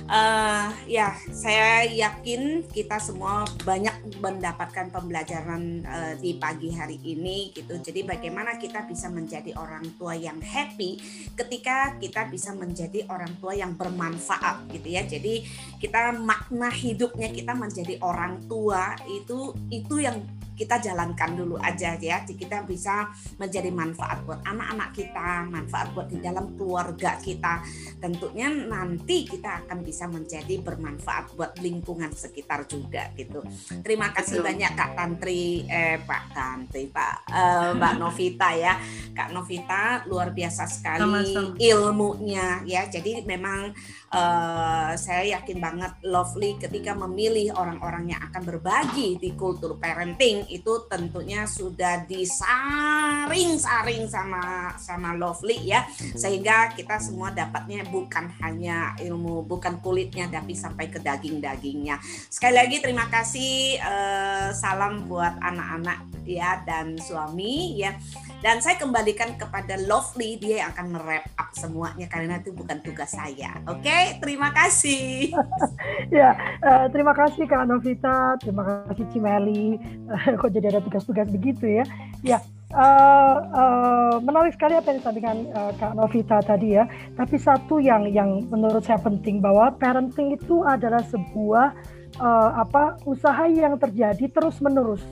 uh, 0.09 0.73
ya 0.89 1.15
saya 1.31 1.85
yakin 1.85 2.65
kita 2.67 2.97
semua 2.99 3.45
banyak 3.63 4.19
mendapatkan 4.19 4.89
pembelajaran 4.91 5.85
uh, 5.85 6.15
di 6.19 6.41
pagi 6.41 6.73
hari 6.73 6.99
ini 7.05 7.53
gitu. 7.55 7.77
Jadi 7.79 8.03
bagaimana 8.03 8.57
kita 8.57 8.89
bisa 8.89 9.13
menjadi 9.13 9.55
orang 9.55 9.85
tua 10.01 10.17
yang 10.17 10.41
happy 10.41 10.99
ketika 11.37 11.95
kita 12.01 12.27
bisa 12.27 12.57
menjadi 12.57 13.05
orang 13.13 13.37
tua 13.39 13.55
yang 13.55 13.77
bermanfaat 13.77 14.67
gitu 14.73 14.89
ya. 14.89 15.05
Jadi 15.05 15.45
kita 15.79 16.13
makna 16.19 16.69
hidupnya 16.69 17.31
kita 17.31 17.55
menjadi 17.55 17.99
orang 18.03 18.43
tua 18.51 18.99
itu 19.07 19.55
itu 19.71 20.03
yang 20.03 20.19
kita 20.59 20.83
jalankan 20.83 21.39
dulu 21.39 21.55
aja 21.63 21.95
ya. 21.95 22.27
Kita 22.27 22.67
bisa 22.67 23.07
menjadi 23.39 23.71
manfaat 23.71 24.27
buat 24.27 24.43
anak-anak 24.43 24.91
kita 24.91 25.47
manfaat 25.47 25.95
buat 25.95 26.11
di 26.11 26.19
dalam 26.19 26.59
keluarga 26.59 27.15
kita. 27.23 27.63
Tentunya 28.03 28.51
nanti 28.51 29.23
kita 29.23 29.65
akan 29.65 29.87
bisa 29.87 30.11
menjadi 30.11 30.59
bermanfaat 30.59 31.39
buat 31.39 31.55
lingkungan 31.63 32.11
sekitar 32.11 32.67
juga 32.67 33.15
gitu. 33.15 33.47
Terima 33.87 34.11
kasih 34.11 34.43
Betul. 34.43 34.49
banyak 34.51 34.73
Kak 34.75 34.91
Tantri 34.99 35.63
eh 35.71 36.03
Pak 36.03 36.25
Tantri 36.35 36.91
Pak 36.91 37.17
eh, 37.31 37.71
Mbak 37.79 37.95
Novita 38.03 38.51
ya. 38.59 38.75
Kak 39.15 39.31
Novita 39.31 40.03
luar 40.11 40.35
biasa 40.35 40.67
sekali 40.67 41.07
Sama-sama. 41.07 41.55
ilmunya 41.63 42.67
ya. 42.67 42.91
Jadi 42.91 43.23
memang 43.23 43.71
uh, 44.13 44.93
saya 44.97 45.25
yakin 45.39 45.61
banget 45.61 45.93
Lovely 46.05 46.57
ketika 46.57 46.95
memilih 46.97 47.53
orang-orang 47.57 48.09
yang 48.15 48.23
akan 48.31 48.45
berbagi 48.45 49.19
di 49.21 49.33
kultur 49.37 49.77
parenting 49.77 50.47
itu 50.49 50.89
tentunya 50.89 51.45
sudah 51.45 52.07
disaring-saring 52.09 54.09
sama 54.09 54.73
sama 54.81 55.13
Lovely 55.17 55.69
ya. 55.69 55.85
Sehingga 56.17 56.73
kita 56.73 56.99
semua 57.01 57.31
dapatnya 57.33 57.85
bukan 57.89 58.29
hanya 58.41 58.97
ilmu 59.01 59.43
bukan 59.45 59.81
kulitnya 59.85 60.29
tapi 60.33 60.55
sampai 60.57 60.89
ke 60.89 60.99
daging-dagingnya. 61.01 62.01
Sekali 62.33 62.55
lagi 62.57 62.81
terima 62.81 63.09
kasih 63.13 63.79
uh, 63.81 64.53
salam 64.57 65.09
buat 65.09 65.37
anak-anak 65.41 65.99
ya 66.25 66.63
dan 66.65 66.97
suami 67.01 67.77
ya. 67.81 67.95
Dan 68.39 68.63
saya 68.63 68.79
kembalikan 68.79 69.35
kepada 69.35 69.75
Lovely 69.83 70.39
dia 70.39 70.63
yang 70.63 70.71
akan 70.71 70.95
merap 70.95 71.27
up 71.35 71.51
semuanya 71.59 72.07
karena 72.07 72.39
itu 72.39 72.55
bukan 72.55 72.79
tugas 72.87 73.19
saya 73.19 73.51
oke? 73.67 73.83
okay? 73.83 73.98
Terima 74.23 74.51
kasih. 74.55 75.33
Ya 76.09 76.33
uh, 76.65 76.89
terima 76.89 77.13
kasih 77.13 77.45
Kak 77.45 77.69
Novita 77.69 78.41
terima 78.41 78.89
kasih 78.89 79.05
Cimeli. 79.13 79.77
Uh, 80.09 80.41
kok 80.41 80.57
jadi 80.57 80.73
ada 80.73 80.81
tugas-tugas 80.81 81.29
begitu 81.29 81.69
ya? 81.69 81.85
Ya 82.25 82.39
uh, 82.73 83.37
uh, 83.53 84.17
menarik 84.25 84.57
sekali 84.57 84.81
apa 84.81 84.89
yang 84.89 84.99
disampaikan 85.05 85.37
uh, 85.53 85.73
Kak 85.77 85.93
Novita 85.93 86.41
tadi 86.41 86.81
ya. 86.81 86.89
Tapi 87.13 87.37
satu 87.37 87.77
yang 87.77 88.09
yang 88.09 88.49
menurut 88.49 88.89
saya 88.89 88.97
penting 89.05 89.45
bahwa 89.45 89.69
parenting 89.77 90.33
itu 90.33 90.65
adalah 90.65 91.05
sebuah 91.13 91.77
uh, 92.17 92.51
apa 92.57 92.97
usaha 93.05 93.45
yang 93.45 93.77
terjadi 93.77 94.33
terus 94.33 94.65
menerus 94.65 95.05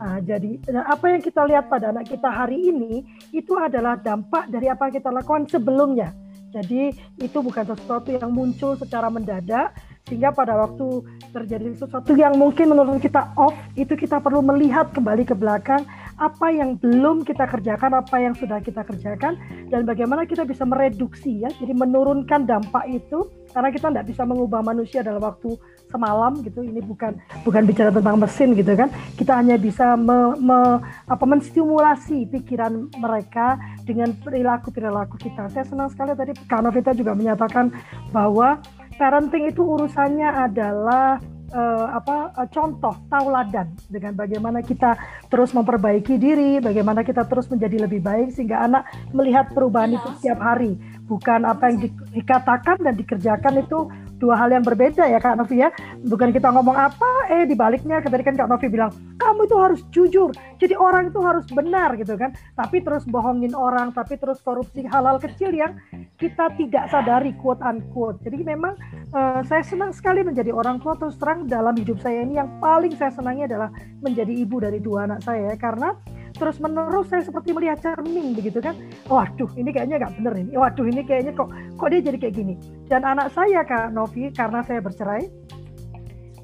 Nah, 0.00 0.16
jadi 0.24 0.56
apa 0.88 1.12
yang 1.12 1.20
kita 1.20 1.44
lihat 1.44 1.68
pada 1.68 1.92
anak 1.92 2.08
kita 2.08 2.32
hari 2.32 2.72
ini 2.72 3.04
itu 3.36 3.52
adalah 3.60 4.00
dampak 4.00 4.48
dari 4.48 4.72
apa 4.72 4.88
yang 4.88 4.94
kita 4.96 5.12
lakukan 5.12 5.44
sebelumnya. 5.44 6.16
Jadi 6.50 6.90
itu 7.22 7.38
bukan 7.38 7.62
sesuatu 7.62 8.10
yang 8.10 8.30
muncul 8.34 8.74
secara 8.74 9.06
mendadak 9.06 9.74
sehingga 10.10 10.34
pada 10.34 10.58
waktu 10.58 11.06
terjadi 11.30 11.70
sesuatu 11.78 12.10
yang 12.18 12.34
mungkin 12.34 12.74
menurut 12.74 12.98
kita 12.98 13.30
off 13.38 13.54
itu 13.78 13.94
kita 13.94 14.18
perlu 14.18 14.42
melihat 14.42 14.90
kembali 14.90 15.22
ke 15.22 15.38
belakang 15.38 15.86
apa 16.20 16.52
yang 16.52 16.76
belum 16.76 17.24
kita 17.24 17.48
kerjakan, 17.48 17.96
apa 17.96 18.16
yang 18.20 18.36
sudah 18.36 18.60
kita 18.60 18.84
kerjakan 18.84 19.40
dan 19.72 19.88
bagaimana 19.88 20.28
kita 20.28 20.44
bisa 20.44 20.68
mereduksi 20.68 21.40
ya. 21.40 21.48
Jadi 21.48 21.72
menurunkan 21.72 22.44
dampak 22.44 22.84
itu 22.92 23.24
karena 23.56 23.72
kita 23.72 23.88
tidak 23.88 24.06
bisa 24.10 24.22
mengubah 24.28 24.60
manusia 24.60 25.00
dalam 25.00 25.24
waktu 25.24 25.56
semalam 25.90 26.38
gitu 26.40 26.62
ini 26.62 26.78
bukan 26.80 27.18
bukan 27.42 27.62
bicara 27.66 27.90
tentang 27.90 28.16
mesin 28.16 28.54
gitu 28.54 28.72
kan. 28.78 28.88
Kita 29.18 29.36
hanya 29.36 29.58
bisa 29.58 29.98
me, 29.98 30.38
me, 30.38 30.78
apa 31.10 31.24
menstimulasi 31.26 32.30
pikiran 32.30 32.88
mereka 32.96 33.58
dengan 33.82 34.14
perilaku 34.16 34.70
perilaku 34.70 35.18
kita. 35.18 35.50
Saya 35.50 35.66
senang 35.66 35.90
sekali 35.90 36.14
tadi 36.14 36.32
Kak 36.46 36.62
Novita 36.62 36.94
juga 36.94 37.12
menyatakan 37.12 37.74
bahwa 38.14 38.62
parenting 38.96 39.50
itu 39.50 39.64
urusannya 39.64 40.28
adalah 40.28 41.18
uh, 41.54 41.86
apa 41.94 42.30
uh, 42.36 42.48
contoh 42.50 42.94
tauladan 43.10 43.72
dengan 43.90 44.14
bagaimana 44.14 44.62
kita 44.62 44.96
terus 45.30 45.50
memperbaiki 45.54 46.16
diri, 46.16 46.58
bagaimana 46.62 47.02
kita 47.02 47.26
terus 47.26 47.50
menjadi 47.50 47.86
lebih 47.86 48.00
baik 48.02 48.34
sehingga 48.34 48.66
anak 48.66 48.86
melihat 49.14 49.50
perubahan 49.50 49.94
itu 49.94 50.08
setiap 50.18 50.38
hari, 50.42 50.78
bukan 51.06 51.46
apa 51.46 51.70
yang 51.70 51.78
di, 51.82 51.88
dikatakan 52.14 52.78
dan 52.82 52.94
dikerjakan 52.94 53.54
itu 53.62 53.78
dua 54.20 54.36
hal 54.36 54.52
yang 54.52 54.60
berbeda 54.60 55.08
ya 55.08 55.16
Kak 55.16 55.40
Novi 55.40 55.64
ya. 55.64 55.72
Bukan 56.04 56.30
kita 56.30 56.52
ngomong 56.52 56.76
apa, 56.76 57.32
eh 57.32 57.48
dibaliknya 57.48 58.04
tadi 58.04 58.20
kan 58.20 58.36
Kak 58.36 58.48
Novi 58.52 58.68
bilang, 58.68 58.92
kamu 59.16 59.48
itu 59.48 59.56
harus 59.56 59.80
jujur. 59.88 60.30
Jadi 60.60 60.76
orang 60.76 61.08
itu 61.08 61.20
harus 61.24 61.48
benar 61.48 61.96
gitu 61.96 62.14
kan. 62.20 62.36
Tapi 62.52 62.84
terus 62.84 63.08
bohongin 63.08 63.56
orang, 63.56 63.96
tapi 63.96 64.20
terus 64.20 64.44
korupsi 64.44 64.84
halal 64.84 65.16
kecil 65.16 65.50
yang 65.56 65.80
kita 66.20 66.52
tidak 66.60 66.92
sadari 66.92 67.32
quote 67.40 67.64
unquote. 67.64 68.20
Jadi 68.20 68.44
memang 68.44 68.76
uh, 69.16 69.40
saya 69.48 69.64
senang 69.64 69.96
sekali 69.96 70.20
menjadi 70.20 70.52
orang 70.52 70.76
tua 70.84 70.94
terus 71.00 71.16
terang 71.16 71.48
dalam 71.48 71.72
hidup 71.72 71.96
saya 72.04 72.20
ini 72.20 72.36
yang 72.36 72.60
paling 72.60 72.92
saya 72.94 73.10
senangi 73.10 73.48
adalah 73.48 73.72
menjadi 74.04 74.30
ibu 74.30 74.60
dari 74.60 74.78
dua 74.78 75.08
anak 75.08 75.24
saya 75.24 75.52
ya. 75.52 75.56
karena 75.56 75.96
terus 76.40 76.56
menerus 76.56 77.12
saya 77.12 77.20
seperti 77.20 77.52
melihat 77.52 77.84
cermin 77.84 78.32
begitu 78.32 78.64
kan 78.64 78.72
waduh 79.12 79.52
ini 79.60 79.68
kayaknya 79.76 80.00
nggak 80.00 80.12
bener 80.16 80.34
ini 80.40 80.52
waduh 80.56 80.86
ini 80.88 81.04
kayaknya 81.04 81.36
kok 81.36 81.52
kok 81.76 81.88
dia 81.92 82.00
jadi 82.00 82.16
kayak 82.16 82.34
gini 82.40 82.54
dan 82.88 83.04
anak 83.04 83.28
saya 83.36 83.60
kak 83.60 83.92
Novi 83.92 84.32
karena 84.32 84.64
saya 84.64 84.80
bercerai 84.80 85.28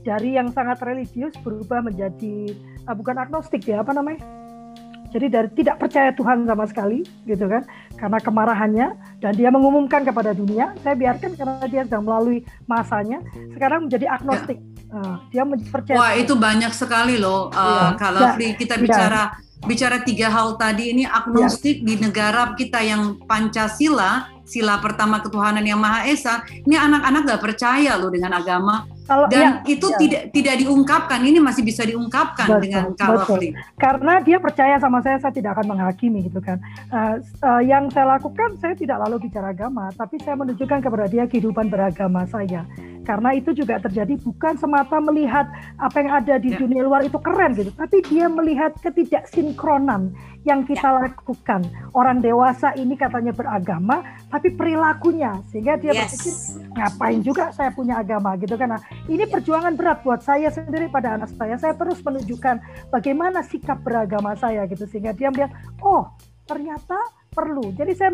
dari 0.04 0.36
yang 0.36 0.52
sangat 0.52 0.84
religius 0.84 1.32
berubah 1.40 1.80
menjadi 1.80 2.52
uh, 2.84 2.92
bukan 2.92 3.16
agnostik 3.16 3.64
ya 3.64 3.80
apa 3.80 3.96
namanya 3.96 4.20
jadi 5.16 5.32
dari 5.32 5.48
tidak 5.56 5.80
percaya 5.80 6.12
Tuhan 6.12 6.44
sama 6.44 6.68
sekali 6.68 7.00
gitu 7.24 7.48
kan 7.48 7.64
karena 7.96 8.18
kemarahannya 8.20 8.88
dan 9.24 9.32
dia 9.32 9.48
mengumumkan 9.48 10.04
kepada 10.04 10.36
dunia 10.36 10.76
saya 10.84 10.92
biarkan 10.92 11.40
karena 11.40 11.64
dia 11.72 11.82
sedang 11.88 12.04
melalui 12.04 12.44
masanya 12.68 13.24
sekarang 13.56 13.88
menjadi 13.88 14.12
agnostik 14.12 14.60
ya. 14.60 14.74
Uh, 14.86 15.18
dia 15.34 15.42
percaya 15.72 15.98
Wah 15.98 16.14
itu 16.14 16.36
banyak 16.36 16.70
sekali 16.70 17.16
loh 17.16 17.48
uh, 17.50 17.96
ya. 17.96 17.98
kalau 17.98 18.22
ya. 18.38 18.54
kita 18.54 18.76
bicara 18.76 19.34
ya 19.34 19.45
bicara 19.64 20.04
tiga 20.04 20.28
hal 20.28 20.60
tadi 20.60 20.92
ini 20.92 21.08
agnostik 21.08 21.80
ya. 21.80 21.84
di 21.88 21.94
negara 21.96 22.52
kita 22.52 22.84
yang 22.84 23.16
Pancasila, 23.24 24.28
sila 24.44 24.76
pertama 24.84 25.24
ketuhanan 25.24 25.64
yang 25.64 25.80
Maha 25.80 26.04
Esa, 26.12 26.44
ini 26.68 26.76
anak-anak 26.76 27.22
gak 27.24 27.42
percaya 27.42 27.96
loh 27.96 28.12
dengan 28.12 28.36
agama. 28.36 28.84
Kalau, 29.06 29.26
dan 29.30 29.62
ya, 29.62 29.70
itu 29.70 29.86
ya. 29.86 29.98
tidak 30.02 30.22
tidak 30.34 30.54
diungkapkan. 30.66 31.20
Ini 31.22 31.38
masih 31.38 31.62
bisa 31.62 31.86
diungkapkan 31.86 32.46
betul, 32.50 32.62
dengan 32.66 32.84
kalau 32.98 33.22
karena 33.78 34.14
dia 34.20 34.38
percaya 34.42 34.76
sama 34.82 34.98
saya 35.00 35.22
saya 35.22 35.30
tidak 35.30 35.54
akan 35.58 35.78
menghakimi 35.78 36.26
gitu 36.26 36.42
kan. 36.42 36.58
Uh, 36.90 37.22
uh, 37.46 37.62
yang 37.62 37.86
saya 37.94 38.18
lakukan 38.18 38.58
saya 38.58 38.74
tidak 38.74 38.98
lalu 39.06 39.30
bicara 39.30 39.54
agama 39.54 39.88
tapi 39.94 40.18
saya 40.20 40.34
menunjukkan 40.34 40.82
kepada 40.82 41.06
dia 41.06 41.24
kehidupan 41.30 41.70
beragama 41.70 42.26
saya. 42.26 42.66
Karena 43.06 43.38
itu 43.38 43.54
juga 43.54 43.78
terjadi 43.78 44.18
bukan 44.18 44.58
semata 44.58 44.98
melihat 44.98 45.46
apa 45.78 45.96
yang 46.02 46.10
ada 46.10 46.34
di 46.42 46.50
ya. 46.50 46.58
dunia 46.58 46.82
luar 46.82 47.06
itu 47.06 47.18
keren 47.22 47.54
gitu 47.54 47.70
tapi 47.76 48.02
dia 48.08 48.26
melihat 48.26 48.74
ketidaksinkronan 48.82 50.10
yang 50.46 50.62
kita 50.62 50.86
ya. 50.86 51.10
lakukan 51.10 51.66
orang 51.90 52.22
dewasa 52.22 52.70
ini 52.78 52.94
katanya 52.94 53.34
beragama 53.34 54.00
tapi 54.30 54.54
perilakunya 54.54 55.42
sehingga 55.50 55.74
dia 55.74 55.90
yes. 55.90 55.98
berpikir 56.06 56.34
ngapain 56.78 57.20
juga 57.26 57.44
saya 57.50 57.74
punya 57.74 57.98
agama 57.98 58.38
gitu 58.38 58.54
kan 58.54 58.78
nah, 58.78 58.82
ini 59.10 59.26
perjuangan 59.26 59.74
berat 59.74 60.06
buat 60.06 60.22
saya 60.22 60.48
sendiri 60.54 60.86
pada 60.86 61.18
anak 61.18 61.34
saya 61.34 61.58
saya 61.58 61.74
terus 61.74 61.98
menunjukkan 62.06 62.62
bagaimana 62.94 63.42
sikap 63.42 63.82
beragama 63.82 64.38
saya 64.38 64.64
gitu 64.70 64.86
sehingga 64.86 65.10
dia 65.10 65.34
melihat 65.34 65.50
oh 65.82 66.06
ternyata 66.46 66.96
perlu. 67.36 67.68
Jadi 67.76 67.92
saya 67.92 68.08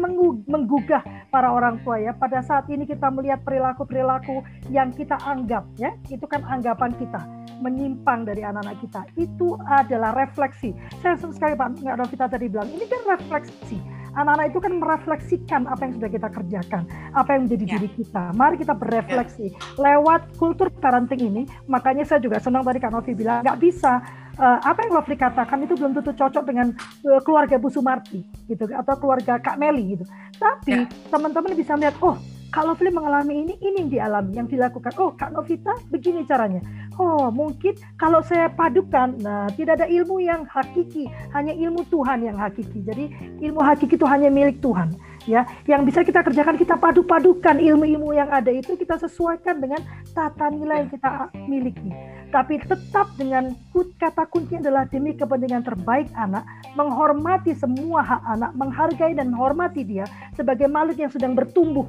menggugah 0.50 1.30
para 1.30 1.54
orang 1.54 1.78
tua 1.86 2.02
ya 2.02 2.10
pada 2.10 2.42
saat 2.42 2.66
ini 2.66 2.82
kita 2.88 3.06
melihat 3.14 3.38
perilaku-perilaku 3.46 4.42
yang 4.74 4.90
kita 4.90 5.14
anggap 5.22 5.62
ya 5.78 5.94
itu 6.10 6.26
kan 6.26 6.42
anggapan 6.42 6.90
kita 6.98 7.22
menyimpang 7.62 8.26
dari 8.26 8.42
anak-anak 8.42 8.82
kita 8.82 9.00
itu 9.14 9.54
adalah 9.70 10.10
refleksi. 10.12 10.74
Saya 10.98 11.14
sekali 11.16 11.54
Pak 11.54 11.78
Nggak 11.78 12.10
kita 12.10 12.26
tadi 12.26 12.46
bilang 12.50 12.68
ini 12.68 12.84
kan 12.90 13.02
refleksi. 13.06 13.78
Anak-anak 14.12 14.52
itu 14.52 14.60
kan 14.60 14.72
merefleksikan 14.76 15.62
apa 15.72 15.88
yang 15.88 15.92
sudah 15.96 16.10
kita 16.12 16.28
kerjakan, 16.28 16.84
apa 17.16 17.28
yang 17.32 17.48
menjadi 17.48 17.64
ya. 17.64 17.72
diri 17.80 17.88
kita. 17.96 18.24
Mari 18.36 18.60
kita 18.60 18.76
berefleksi 18.76 19.56
lewat 19.80 20.36
kultur 20.36 20.68
parenting 20.68 21.32
ini. 21.32 21.42
Makanya 21.64 22.04
saya 22.04 22.20
juga 22.20 22.36
senang 22.36 22.60
tadi 22.60 22.76
Kak 22.76 22.92
Novi 22.92 23.16
bilang 23.16 23.40
nggak 23.40 23.56
bisa 23.56 24.04
uh, 24.36 24.58
apa 24.60 24.84
yang 24.84 24.92
Lovely 25.00 25.16
katakan 25.16 25.64
itu 25.64 25.80
belum 25.80 25.96
tentu 25.96 26.12
cocok 26.12 26.44
dengan 26.44 26.76
uh, 27.08 27.20
keluarga 27.24 27.56
Bu 27.56 27.72
Sumarti 27.72 28.20
gitu 28.52 28.68
atau 28.68 28.94
keluarga 29.00 29.40
Kak 29.40 29.56
Meli 29.56 29.96
gitu. 29.96 30.04
Tapi 30.36 30.84
ya. 30.84 31.08
teman-teman 31.08 31.56
bisa 31.56 31.72
melihat 31.80 31.96
oh 32.04 32.20
Kak 32.52 32.68
Lovely 32.68 32.92
mengalami 32.92 33.48
ini, 33.48 33.54
ini 33.64 33.76
yang 33.80 33.88
dialami, 33.88 34.36
yang 34.36 34.44
dilakukan. 34.44 34.92
Oh, 35.00 35.16
Kak 35.16 35.32
Novita 35.32 35.72
begini 35.88 36.28
caranya. 36.28 36.60
Oh, 37.00 37.32
mungkin 37.32 37.72
kalau 37.96 38.20
saya 38.20 38.52
padukan, 38.52 39.16
nah 39.24 39.48
tidak 39.56 39.80
ada 39.80 39.86
ilmu 39.88 40.20
yang 40.20 40.44
hakiki, 40.44 41.08
hanya 41.32 41.56
ilmu 41.56 41.88
Tuhan 41.88 42.28
yang 42.28 42.36
hakiki. 42.36 42.84
Jadi 42.84 43.08
ilmu 43.40 43.56
hakiki 43.56 43.96
itu 43.96 44.04
hanya 44.04 44.28
milik 44.28 44.60
Tuhan. 44.60 44.92
Ya, 45.24 45.48
yang 45.64 45.86
bisa 45.88 46.04
kita 46.04 46.20
kerjakan 46.20 46.58
kita 46.58 46.76
padu-padukan 46.76 47.56
ilmu-ilmu 47.62 48.10
yang 48.10 48.26
ada 48.28 48.50
itu 48.50 48.74
kita 48.74 48.98
sesuaikan 48.98 49.62
dengan 49.62 49.78
tata 50.12 50.50
nilai 50.52 50.84
yang 50.84 50.90
kita 50.92 51.30
miliki. 51.48 51.88
Tapi 52.34 52.60
tetap 52.60 53.06
dengan 53.16 53.54
kata 53.96 54.28
kunci 54.28 54.58
adalah 54.58 54.84
demi 54.90 55.14
kepentingan 55.14 55.62
terbaik 55.62 56.10
anak, 56.18 56.42
menghormati 56.74 57.54
semua 57.54 58.02
hak 58.02 58.22
anak, 58.34 58.50
menghargai 58.58 59.14
dan 59.14 59.30
menghormati 59.30 59.86
dia 59.86 60.04
sebagai 60.34 60.66
makhluk 60.66 60.98
yang 61.00 61.12
sedang 61.14 61.38
bertumbuh 61.38 61.86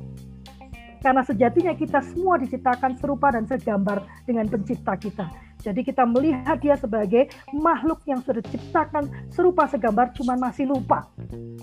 karena 1.04 1.22
sejatinya 1.28 1.76
kita 1.76 2.00
semua 2.00 2.40
diciptakan 2.40 2.96
serupa 2.96 3.36
dan 3.36 3.44
segambar 3.44 4.08
dengan 4.24 4.48
pencipta 4.48 4.96
kita. 4.96 5.43
Jadi 5.64 5.80
kita 5.88 6.04
melihat 6.04 6.60
dia 6.60 6.76
sebagai 6.76 7.32
makhluk 7.56 8.04
yang 8.04 8.20
sudah 8.20 8.44
diciptakan 8.44 9.08
serupa 9.32 9.64
segambar 9.72 10.12
cuman 10.12 10.38
masih 10.38 10.68
lupa. 10.68 11.08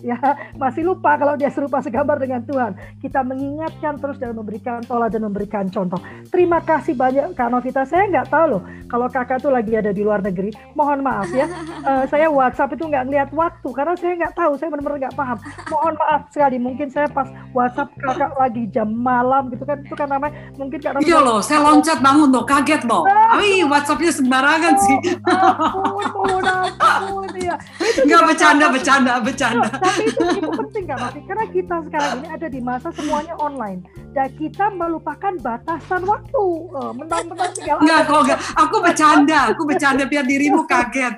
Ya, 0.00 0.16
masih 0.56 0.88
lupa 0.88 1.20
kalau 1.20 1.36
dia 1.36 1.52
serupa 1.52 1.84
segambar 1.84 2.16
dengan 2.16 2.40
Tuhan. 2.40 2.72
Kita 3.04 3.20
mengingatkan 3.20 4.00
terus 4.00 4.16
dan 4.16 4.32
memberikan 4.32 4.80
tolak 4.88 5.12
dan 5.12 5.28
memberikan 5.28 5.68
contoh. 5.68 6.00
Terima 6.32 6.64
kasih 6.64 6.96
banyak 6.96 7.36
Kak 7.36 7.52
Novita. 7.52 7.84
Saya 7.84 8.08
nggak 8.08 8.32
tahu 8.32 8.56
loh 8.56 8.62
kalau 8.88 9.06
kakak 9.12 9.44
tuh 9.44 9.52
lagi 9.52 9.76
ada 9.76 9.92
di 9.92 10.00
luar 10.00 10.24
negeri. 10.24 10.48
Mohon 10.72 11.04
maaf 11.04 11.28
ya. 11.36 11.44
Uh, 11.84 12.08
saya 12.08 12.32
WhatsApp 12.32 12.72
itu 12.72 12.88
nggak 12.88 13.04
ngeliat 13.12 13.30
waktu 13.36 13.68
karena 13.76 13.92
saya 14.00 14.12
nggak 14.16 14.32
tahu. 14.32 14.52
Saya 14.56 14.68
benar-benar 14.72 14.98
nggak 15.04 15.16
paham. 15.20 15.38
Mohon 15.68 15.94
maaf 16.00 16.20
sekali. 16.32 16.56
Mungkin 16.56 16.88
saya 16.88 17.06
pas 17.12 17.28
WhatsApp 17.52 17.92
kakak 18.00 18.32
lagi 18.40 18.64
jam 18.72 18.88
malam 18.88 19.52
gitu 19.52 19.68
kan. 19.68 19.84
Itu 19.84 19.92
kan 19.92 20.08
namanya 20.08 20.32
mungkin 20.56 20.80
Kak 20.80 20.96
Novita. 20.96 21.12
Iya 21.12 21.18
loh, 21.20 21.44
saya 21.44 21.60
loncat 21.60 21.98
bangun 22.00 22.32
loh. 22.32 22.44
Kaget 22.48 22.88
loh. 22.88 23.04
Tapi 23.04 23.68
WhatsApp 23.68 23.89
WhatsAppnya 23.90 24.12
sembarangan 24.14 24.74
sih. 24.78 24.96
Ampun, 25.26 26.44
ampun, 26.46 27.30
ya. 27.42 27.58
Enggak 28.06 28.22
bercanda, 28.30 28.66
bercanda, 28.70 29.12
bercanda. 29.18 29.66
Tapi 29.66 30.02
itu, 30.06 30.22
itu 30.38 30.46
penting 30.46 30.84
kan, 30.86 30.98
Mati? 31.02 31.20
Karena 31.26 31.44
kita 31.50 31.76
sekarang 31.90 32.12
ini 32.22 32.28
ada 32.30 32.46
di 32.46 32.60
masa 32.62 32.88
semuanya 32.94 33.34
online. 33.42 33.82
Dan 34.14 34.30
kita 34.38 34.70
melupakan 34.70 35.34
batasan 35.42 36.06
waktu. 36.06 36.44
Uh, 36.70 36.94
Menang-menang 36.94 37.50
tinggal 37.50 37.82
Enggak, 37.82 38.00
kok 38.06 38.20
enggak. 38.30 38.38
Aku 38.62 38.76
bercanda, 38.78 39.38
aku 39.50 39.62
bercanda 39.66 40.02
biar 40.06 40.22
dirimu 40.22 40.62
kaget. 40.70 41.14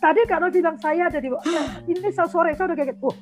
Tadi 0.00 0.20
Kak 0.24 0.40
bilang 0.56 0.76
saya 0.80 1.12
ada 1.12 1.20
di 1.20 1.28
ini 1.84 2.08
sore 2.16 2.56
saya 2.56 2.72
udah 2.72 2.78
kaget. 2.80 2.96
Oh, 3.04 3.12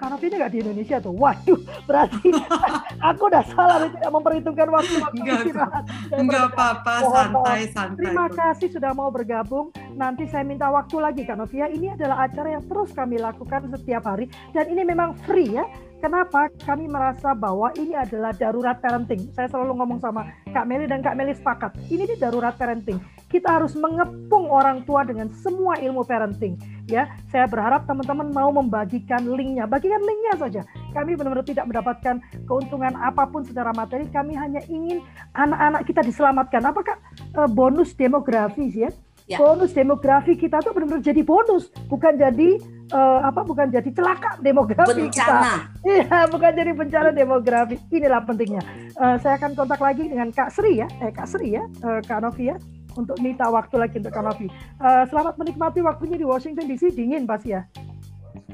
karantina 0.00 0.34
nggak 0.40 0.52
di 0.56 0.58
Indonesia 0.64 0.96
tuh. 0.96 1.12
Waduh, 1.12 1.60
berarti 1.84 2.32
aku 3.12 3.22
udah 3.28 3.44
salah 3.52 3.76
tidak 3.92 4.10
memperhitungkan 4.10 4.68
waktu 4.72 4.94
waktu 4.96 5.20
enggak, 5.20 5.38
istirahat. 5.44 5.84
Enggak 6.20 6.44
apa-apa, 6.56 6.94
santai, 7.04 7.60
santai. 7.68 7.98
Terima 8.00 8.26
kasih 8.32 8.68
sudah 8.72 8.92
mau 8.96 9.12
bergabung. 9.12 9.68
Nanti 9.92 10.24
saya 10.32 10.48
minta 10.48 10.72
waktu 10.72 10.96
lagi 10.96 11.22
Kak 11.28 11.36
Novia. 11.36 11.68
Ini 11.68 12.00
adalah 12.00 12.24
acara 12.24 12.56
yang 12.56 12.64
terus 12.64 12.90
kami 12.96 13.20
lakukan 13.20 13.68
setiap 13.68 14.08
hari 14.08 14.32
dan 14.56 14.64
ini 14.72 14.82
memang 14.88 15.12
free 15.28 15.52
ya. 15.52 15.68
Kenapa? 16.00 16.48
Kami 16.64 16.88
merasa 16.88 17.36
bahwa 17.36 17.68
ini 17.76 17.92
adalah 17.92 18.32
darurat 18.32 18.80
parenting. 18.80 19.28
Saya 19.36 19.52
selalu 19.52 19.84
ngomong 19.84 20.00
sama 20.00 20.32
Kak 20.48 20.64
Meli 20.64 20.88
dan 20.88 21.04
Kak 21.04 21.12
Meli 21.12 21.36
sepakat. 21.36 21.76
Ini 21.92 22.08
di 22.08 22.16
darurat 22.16 22.56
parenting. 22.56 22.96
Kita 23.28 23.60
harus 23.60 23.76
mengepung 23.76 24.48
orang 24.48 24.80
tua 24.88 25.04
dengan 25.04 25.28
semua 25.44 25.76
ilmu 25.76 26.00
parenting. 26.08 26.56
Ya, 26.88 27.04
saya 27.28 27.44
berharap 27.44 27.84
teman-teman 27.84 28.32
mau 28.32 28.48
membagikan 28.48 29.28
linknya. 29.28 29.68
Bagikan 29.68 30.00
linknya 30.00 30.34
saja. 30.40 30.62
Kami 30.96 31.20
benar-benar 31.20 31.44
tidak 31.44 31.68
mendapatkan 31.68 32.16
keuntungan 32.48 32.96
apa 32.96 33.28
pun 33.28 33.44
secara 33.44 33.70
materi. 33.76 34.08
Kami 34.08 34.32
hanya 34.34 34.64
ingin 34.72 35.04
anak-anak 35.36 35.84
kita 35.84 36.00
diselamatkan. 36.00 36.64
Apakah 36.64 36.96
uh, 37.36 37.46
bonus 37.46 37.92
demografis 37.92 38.72
ya? 38.72 38.90
Ya. 39.30 39.38
bonus 39.38 39.70
demografi 39.70 40.34
kita 40.34 40.58
tuh 40.58 40.74
benar-benar 40.74 41.06
jadi 41.06 41.22
bonus 41.22 41.70
bukan 41.86 42.18
jadi 42.18 42.58
uh, 42.90 43.20
apa 43.30 43.46
bukan 43.46 43.70
jadi 43.70 43.86
celaka 43.94 44.42
demografi 44.42 45.06
bencana. 45.06 45.06
kita 45.14 45.38
iya 45.86 46.18
bukan 46.26 46.50
jadi 46.50 46.72
bencana 46.74 47.10
demografi. 47.14 47.78
Inilah 47.94 48.26
pentingnya. 48.26 48.62
Uh, 48.98 49.16
saya 49.22 49.38
akan 49.38 49.54
kontak 49.54 49.78
lagi 49.78 50.10
dengan 50.10 50.34
Kak 50.34 50.50
Sri 50.50 50.82
ya. 50.82 50.88
Eh 50.98 51.14
Kak 51.14 51.30
Sri 51.30 51.54
ya 51.54 51.62
uh, 51.86 52.02
Kak 52.02 52.26
Novi 52.26 52.50
ya 52.50 52.56
untuk 52.98 53.14
minta 53.22 53.46
waktu 53.46 53.78
lagi 53.78 54.02
untuk 54.02 54.10
Kak 54.10 54.24
Novi. 54.26 54.50
Uh, 54.82 55.06
selamat 55.06 55.38
menikmati 55.38 55.78
waktunya 55.80 56.18
di 56.18 56.26
Washington 56.26 56.66
DC 56.66 56.90
dingin 56.92 57.24
pasti 57.24 57.54
ya 57.54 57.62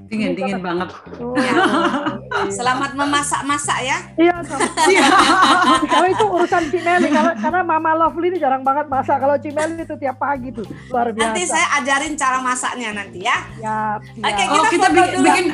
dingin 0.07 0.32
dingin 0.38 0.61
banget. 0.62 0.88
Oh, 1.18 1.34
ya. 1.34 1.54
Selamat 2.50 2.94
memasak-masak 2.94 3.78
ya. 3.82 3.98
Iya. 4.18 4.34
Kalau 5.92 6.07
itu 6.11 6.24
urusan 6.24 6.64
Cimeli 6.70 7.09
karena, 7.11 7.32
karena 7.38 7.61
Mama 7.66 7.92
Lovely 7.94 8.34
ini 8.34 8.38
jarang 8.38 8.62
banget 8.62 8.86
masak. 8.86 9.18
Kalau 9.18 9.36
Cimeli 9.38 9.82
itu 9.82 9.94
tiap 9.98 10.16
pagi 10.18 10.54
tuh 10.54 10.66
luar 10.90 11.11
biasa. 11.11 11.26
Nanti 11.30 11.42
saya 11.46 11.66
ajarin 11.82 12.14
cara 12.14 12.38
masaknya 12.42 12.88
nanti 12.94 13.18
ya. 13.26 13.38
Ya. 13.59 13.98
Oke, 13.98 14.22
okay, 14.22 14.46
kita, 14.46 14.59
oh, 14.59 14.70
kita 14.70 14.88
bikin, 14.94 15.20
bikin 15.22 15.46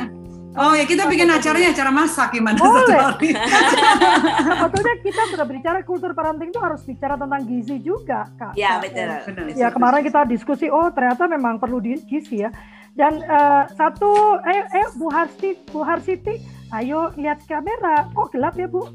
Oh 0.53 0.77
ya 0.77 0.85
kita 0.85 1.09
bikin 1.09 1.25
acaranya 1.33 1.73
acara 1.73 1.89
masak 1.89 2.37
gimana 2.37 2.61
Boleh. 2.61 2.85
satu. 2.85 3.25
Sebetulnya 4.61 4.95
kita 5.01 5.21
sudah 5.33 5.45
bicara 5.49 5.79
kultur 5.81 6.13
parenting 6.13 6.53
itu 6.53 6.61
harus 6.61 6.85
bicara 6.85 7.17
tentang 7.17 7.41
gizi 7.49 7.81
juga 7.81 8.29
kak. 8.37 8.53
Ya 8.53 8.77
betul. 8.77 9.09
Ya 9.57 9.73
kemarin 9.73 10.05
kita 10.05 10.29
diskusi 10.29 10.69
oh 10.69 10.93
ternyata 10.93 11.25
memang 11.25 11.57
perlu 11.57 11.81
gizi 11.81 12.45
ya. 12.45 12.53
Dan 12.93 13.25
uh, 13.25 13.65
satu, 13.73 14.37
eh, 14.45 14.65
eh 14.69 14.87
Bu 15.01 15.09
Harsi, 15.09 15.57
Bu 15.73 15.81
Harsiti, 15.81 16.37
ayo 16.69 17.09
lihat 17.17 17.41
kamera. 17.49 18.05
Kok 18.13 18.37
gelap 18.37 18.53
ya 18.53 18.69
Bu? 18.69 18.85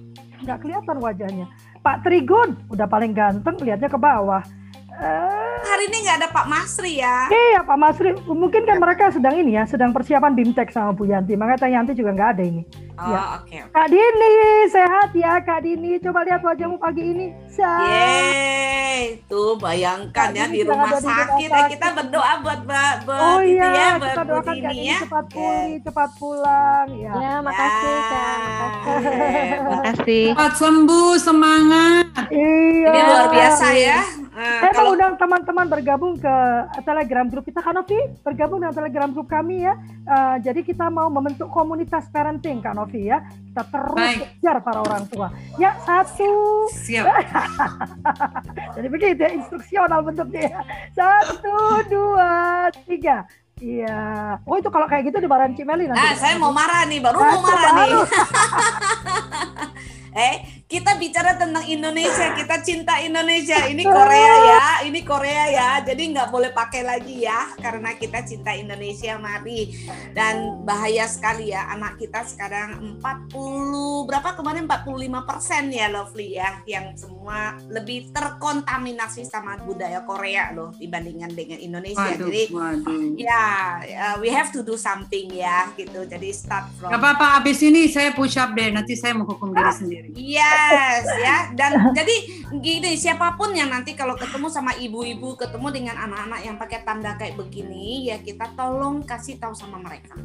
Nggak 0.47 0.59
kelihatan 0.63 0.97
wajahnya. 1.03 1.47
Pak 1.83 2.07
Trigun, 2.07 2.55
udah 2.71 2.87
paling 2.87 3.11
ganteng, 3.11 3.59
lihatnya 3.59 3.91
ke 3.91 3.99
bawah. 3.99 4.43
Uh, 4.99 5.68
Hari 5.79 5.95
ini 5.95 6.11
nggak 6.11 6.19
ada 6.19 6.29
Pak 6.35 6.47
Masri 6.51 6.99
ya? 6.99 7.31
Iya 7.31 7.63
Pak 7.63 7.79
Masri, 7.79 8.11
mungkin 8.27 8.67
kan 8.67 8.83
mereka 8.83 9.15
sedang 9.15 9.39
ini 9.39 9.55
ya, 9.55 9.63
sedang 9.63 9.95
persiapan 9.95 10.35
bimtek 10.35 10.75
sama 10.75 10.91
Bu 10.91 11.07
Yanti. 11.07 11.39
Makanya 11.39 11.63
Teh 11.63 11.71
Yanti 11.71 11.95
juga 11.95 12.19
nggak 12.19 12.31
ada 12.35 12.43
ini. 12.43 12.67
Oh, 12.99 13.15
ya. 13.15 13.39
oke. 13.39 13.47
Okay, 13.47 13.63
okay. 13.63 13.71
Kak 13.79 13.87
Dini, 13.95 14.35
sehat 14.75 15.11
ya 15.15 15.39
Kak 15.39 15.63
Dini. 15.63 16.03
Coba 16.03 16.27
lihat 16.27 16.43
wajahmu 16.43 16.83
pagi 16.83 17.15
ini. 17.15 17.27
Yeay, 17.55 19.23
tuh 19.31 19.55
bayangkan 19.55 20.35
Kak 20.35 20.35
ya 20.35 20.51
di 20.51 20.67
rumah 20.67 20.99
sakit. 20.99 21.47
Ya, 21.47 21.71
kita 21.71 21.95
berdoa 21.95 22.33
buat 22.43 22.61
buat, 22.67 22.99
buat 23.07 23.23
oh, 23.23 23.41
iya, 23.47 23.71
ya, 23.71 23.89
buat 24.03 24.19
kita 24.19 24.23
doakan 24.27 24.57
Kak 24.59 24.75
Dini 24.75 24.83
ya. 24.83 24.99
cepat 25.07 25.25
pulih, 25.31 25.79
cepat 25.87 26.11
pulang. 26.19 26.87
Ya, 26.91 27.13
ya 27.15 27.35
makasih 27.39 27.87
ya. 27.87 28.03
Kak. 28.03 28.35
Makasih. 28.35 29.59
makasih. 29.63 30.27
Cepat 30.35 30.53
sembuh, 30.59 31.13
semangat. 31.23 32.07
Iya. 32.35 32.91
Ini 32.91 33.01
luar 33.07 33.27
biasa 33.31 33.67
ya. 33.79 34.03
Uh, 34.39 34.63
Saya 34.63 34.71
kalau... 34.75 34.95
undang 34.95 35.15
teman-teman 35.19 35.67
bergabung 35.69 36.17
ke 36.17 36.35
Telegram 36.83 37.29
grup 37.29 37.45
kita, 37.45 37.61
Kanovi 37.61 38.01
bergabung 38.25 38.59
dengan 38.65 38.75
Telegram 38.75 39.09
grup 39.13 39.29
kami 39.29 39.63
ya. 39.63 39.77
Uh, 40.09 40.37
jadi 40.41 40.65
kita 40.65 40.89
mau 40.89 41.07
membentuk 41.13 41.53
komunitas 41.53 42.09
parenting, 42.09 42.65
Kak 42.65 42.75
Novi 42.75 43.13
ya. 43.13 43.23
Kita 43.53 43.63
terus 43.69 44.09
kejar 44.19 44.57
para 44.65 44.81
orang 44.83 45.05
tua. 45.07 45.29
Ya 45.61 45.77
satu. 45.85 46.67
Siap. 46.73 47.07
jadi 48.81 48.89
begitu 48.89 49.21
ya 49.21 49.31
instruksional 49.37 50.01
bentuknya. 50.03 50.49
Ya. 50.49 50.61
Satu, 50.97 51.85
dua, 51.93 52.73
tiga. 52.89 53.29
Iya. 53.59 53.99
Oh 54.47 54.57
itu 54.59 54.71
kalau 54.71 54.87
kayak 54.87 55.11
gitu 55.11 55.19
dimarahin 55.19 55.55
Cimeli 55.55 55.91
nanti. 55.91 56.03
Ah, 56.03 56.15
saya 56.15 56.35
mau 56.39 56.55
marah 56.55 56.87
nih, 56.87 56.99
baru 57.03 57.19
mau 57.19 57.43
marah 57.43 57.71
nih. 57.85 57.91
eh 60.19 60.58
kita 60.69 61.01
bicara 61.01 61.33
tentang 61.41 61.65
Indonesia, 61.65 62.37
kita 62.37 62.61
cinta 62.61 63.01
Indonesia. 63.01 63.57
Ini 63.73 63.89
Korea 63.89 64.35
ya, 64.45 64.67
ini 64.85 65.01
Korea 65.01 65.45
ya. 65.49 65.69
Jadi 65.81 66.13
nggak 66.13 66.29
boleh 66.29 66.53
pakai 66.53 66.85
lagi 66.85 67.25
ya, 67.25 67.57
karena 67.57 67.97
kita 67.97 68.21
cinta 68.29 68.53
Indonesia. 68.53 69.17
Mari. 69.17 69.73
Dan 70.13 70.69
bahaya 70.69 71.09
sekali 71.09 71.57
ya, 71.57 71.73
anak 71.73 71.97
kita 71.97 72.21
sekarang 72.29 73.01
40 73.01 74.05
berapa 74.05 74.37
kemarin 74.37 74.69
45 74.69 75.25
persen 75.25 75.73
ya, 75.73 75.89
Lovely 75.89 76.37
ya, 76.37 76.61
yang 76.69 76.93
semua 77.01 77.57
lebih 77.73 78.13
terkontaminasi 78.13 79.25
sama 79.25 79.57
budaya 79.65 80.05
Korea 80.05 80.53
loh 80.53 80.77
dibandingkan 80.77 81.33
dengan 81.33 81.65
Indonesia. 81.65 82.13
Waduh, 82.13 82.29
Jadi 82.29 82.43
waduh. 82.53 83.01
ya, 83.17 83.45
uh, 83.89 84.17
we 84.21 84.29
have 84.29 84.53
to 84.53 84.61
do 84.61 84.77
something 84.77 85.33
ya, 85.33 85.73
gitu. 85.81 86.05
Jadi 86.05 86.29
start 86.29 86.69
from. 86.77 86.93
Gak 86.93 87.01
apa-apa, 87.01 87.41
abis 87.41 87.65
ini 87.65 87.89
saya 87.89 88.13
push 88.13 88.37
up 88.37 88.53
deh. 88.53 88.69
Nanti 88.69 88.93
saya 89.01 89.17
menghukum 89.17 89.57
diri 89.57 89.73
sendiri. 89.73 90.09
Iya 90.13 90.58
Yes, 90.59 91.07
ya. 91.23 91.39
Dan 91.55 91.71
jadi 91.99 92.17
gini, 92.59 92.91
siapa 92.99 93.39
pun 93.39 93.55
yang 93.55 93.71
nanti 93.71 93.95
kalau 93.95 94.19
ketemu 94.19 94.49
sama 94.51 94.75
ibu-ibu, 94.77 95.39
ketemu 95.39 95.69
dengan 95.71 95.97
anak-anak 96.09 96.41
yang 96.43 96.57
pakai 96.59 96.83
tanda 96.83 97.15
kayak 97.15 97.39
begini, 97.39 98.11
ya 98.11 98.19
kita 98.19 98.51
tolong 98.59 99.07
kasih 99.07 99.39
tahu 99.39 99.55
sama 99.55 99.79
mereka. 99.79 100.19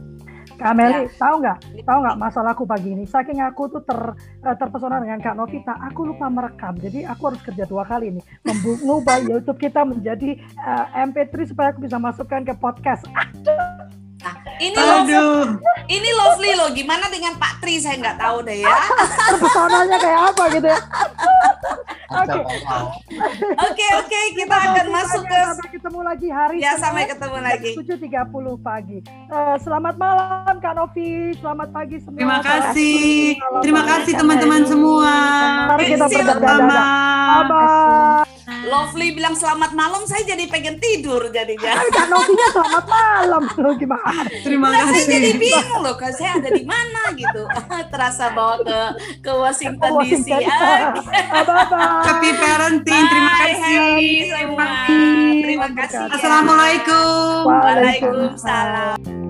Kak 0.54 0.74
Meli, 0.78 1.10
ya. 1.10 1.18
tahu 1.18 1.36
nggak? 1.42 1.58
Tahu 1.82 1.98
nggak 2.06 2.18
masalahku 2.20 2.64
pagi 2.70 2.94
ini? 2.94 3.04
Saking 3.10 3.42
aku 3.42 3.74
tuh 3.74 3.82
ter 3.84 4.00
eh, 4.46 4.56
terpesona 4.56 5.02
dengan 5.02 5.20
Kak 5.20 5.36
Novita, 5.36 5.74
aku 5.82 6.14
lupa 6.14 6.30
merekam. 6.30 6.78
Jadi 6.78 7.04
aku 7.04 7.34
harus 7.34 7.42
kerja 7.42 7.66
dua 7.66 7.84
kali 7.84 8.14
nih, 8.14 8.24
mengubah 8.46 9.18
YouTube 9.26 9.58
kita 9.58 9.82
menjadi 9.82 10.38
uh, 10.62 10.86
eh, 10.94 11.10
MP3 11.10 11.50
supaya 11.50 11.74
aku 11.74 11.84
bisa 11.84 11.98
masukkan 11.98 12.46
ke 12.46 12.54
podcast. 12.58 13.02
Nah, 13.10 13.28
ini 14.64 14.80
Aduh. 14.80 15.60
ini 15.92 16.10
lovely 16.16 16.52
loh. 16.56 16.70
Gimana 16.72 17.12
dengan 17.12 17.36
Pak 17.36 17.60
Tri? 17.60 17.84
Saya 17.84 18.00
nggak 18.00 18.18
tahu 18.20 18.38
deh 18.48 18.64
ya. 18.64 18.78
Pesonanya 19.42 19.98
kayak 20.00 20.22
apa 20.32 20.44
gitu 20.56 20.68
ya. 20.72 20.80
Oke. 22.14 22.40
Oke, 23.58 23.88
oke, 23.98 24.20
kita 24.38 24.56
akan 24.56 24.86
masuk 24.94 25.24
ke 25.26 25.38
sampai 25.50 25.70
ketemu 25.74 26.00
lagi 26.06 26.28
hari 26.30 26.58
Ya, 26.62 26.78
sampai 26.78 27.10
ketemu 27.10 27.38
lagi. 27.42 27.72
7.30 27.74 28.62
pagi. 28.62 28.98
Uh, 29.34 29.58
selamat 29.58 29.96
malam 29.98 30.54
Kak 30.62 30.74
Novi, 30.78 31.34
selamat 31.42 31.70
pagi 31.74 31.98
semua. 32.06 32.20
Terima 32.22 32.40
kasih. 32.46 33.10
Terima 33.66 33.84
kasih 33.84 34.14
teman-teman 34.14 34.62
semua. 34.70 35.14
Mari 35.74 35.84
kita 35.98 36.06
Sama. 36.06 36.86
Bye. 37.50 38.34
Lovely 38.64 39.16
bilang 39.16 39.36
selamat 39.36 39.72
malam, 39.76 40.04
saya 40.08 40.24
jadi 40.24 40.46
pengen 40.48 40.78
tidur 40.80 41.32
jadinya. 41.34 41.80
Kak 41.96 42.08
Novinya 42.12 42.48
selamat 42.54 42.86
malam 42.86 43.44
loh 43.58 43.74
gimana? 43.76 44.24
Terima 44.54 44.70
Nah, 44.70 44.86
saya 44.86 45.02
jadi 45.10 45.34
kasih. 45.34 45.42
bingung 45.42 45.82
loh, 45.82 45.96
kan 45.98 46.14
saya 46.14 46.38
ada 46.38 46.50
di 46.54 46.62
mana 46.62 47.02
gitu. 47.18 47.42
Terasa 47.92 48.30
bawa 48.38 48.62
ke 48.62 48.80
ke 49.20 49.32
Washington, 49.34 49.92
DC. 49.98 50.30
Washington. 50.30 50.94
Bye 51.02 51.42
bye. 51.42 52.06
Happy 52.06 52.30
parenting. 52.38 53.02
Terima 53.10 53.32
Bye, 53.34 53.42
kasih. 53.50 53.82
happy 53.82 54.10
semua. 54.30 54.68
Terima 55.42 55.68
kasih. 55.74 56.06
Assalamualaikum. 56.14 57.50
Waalaikumsalam. 57.50 58.94
Waalaikumsalam. 58.94 59.23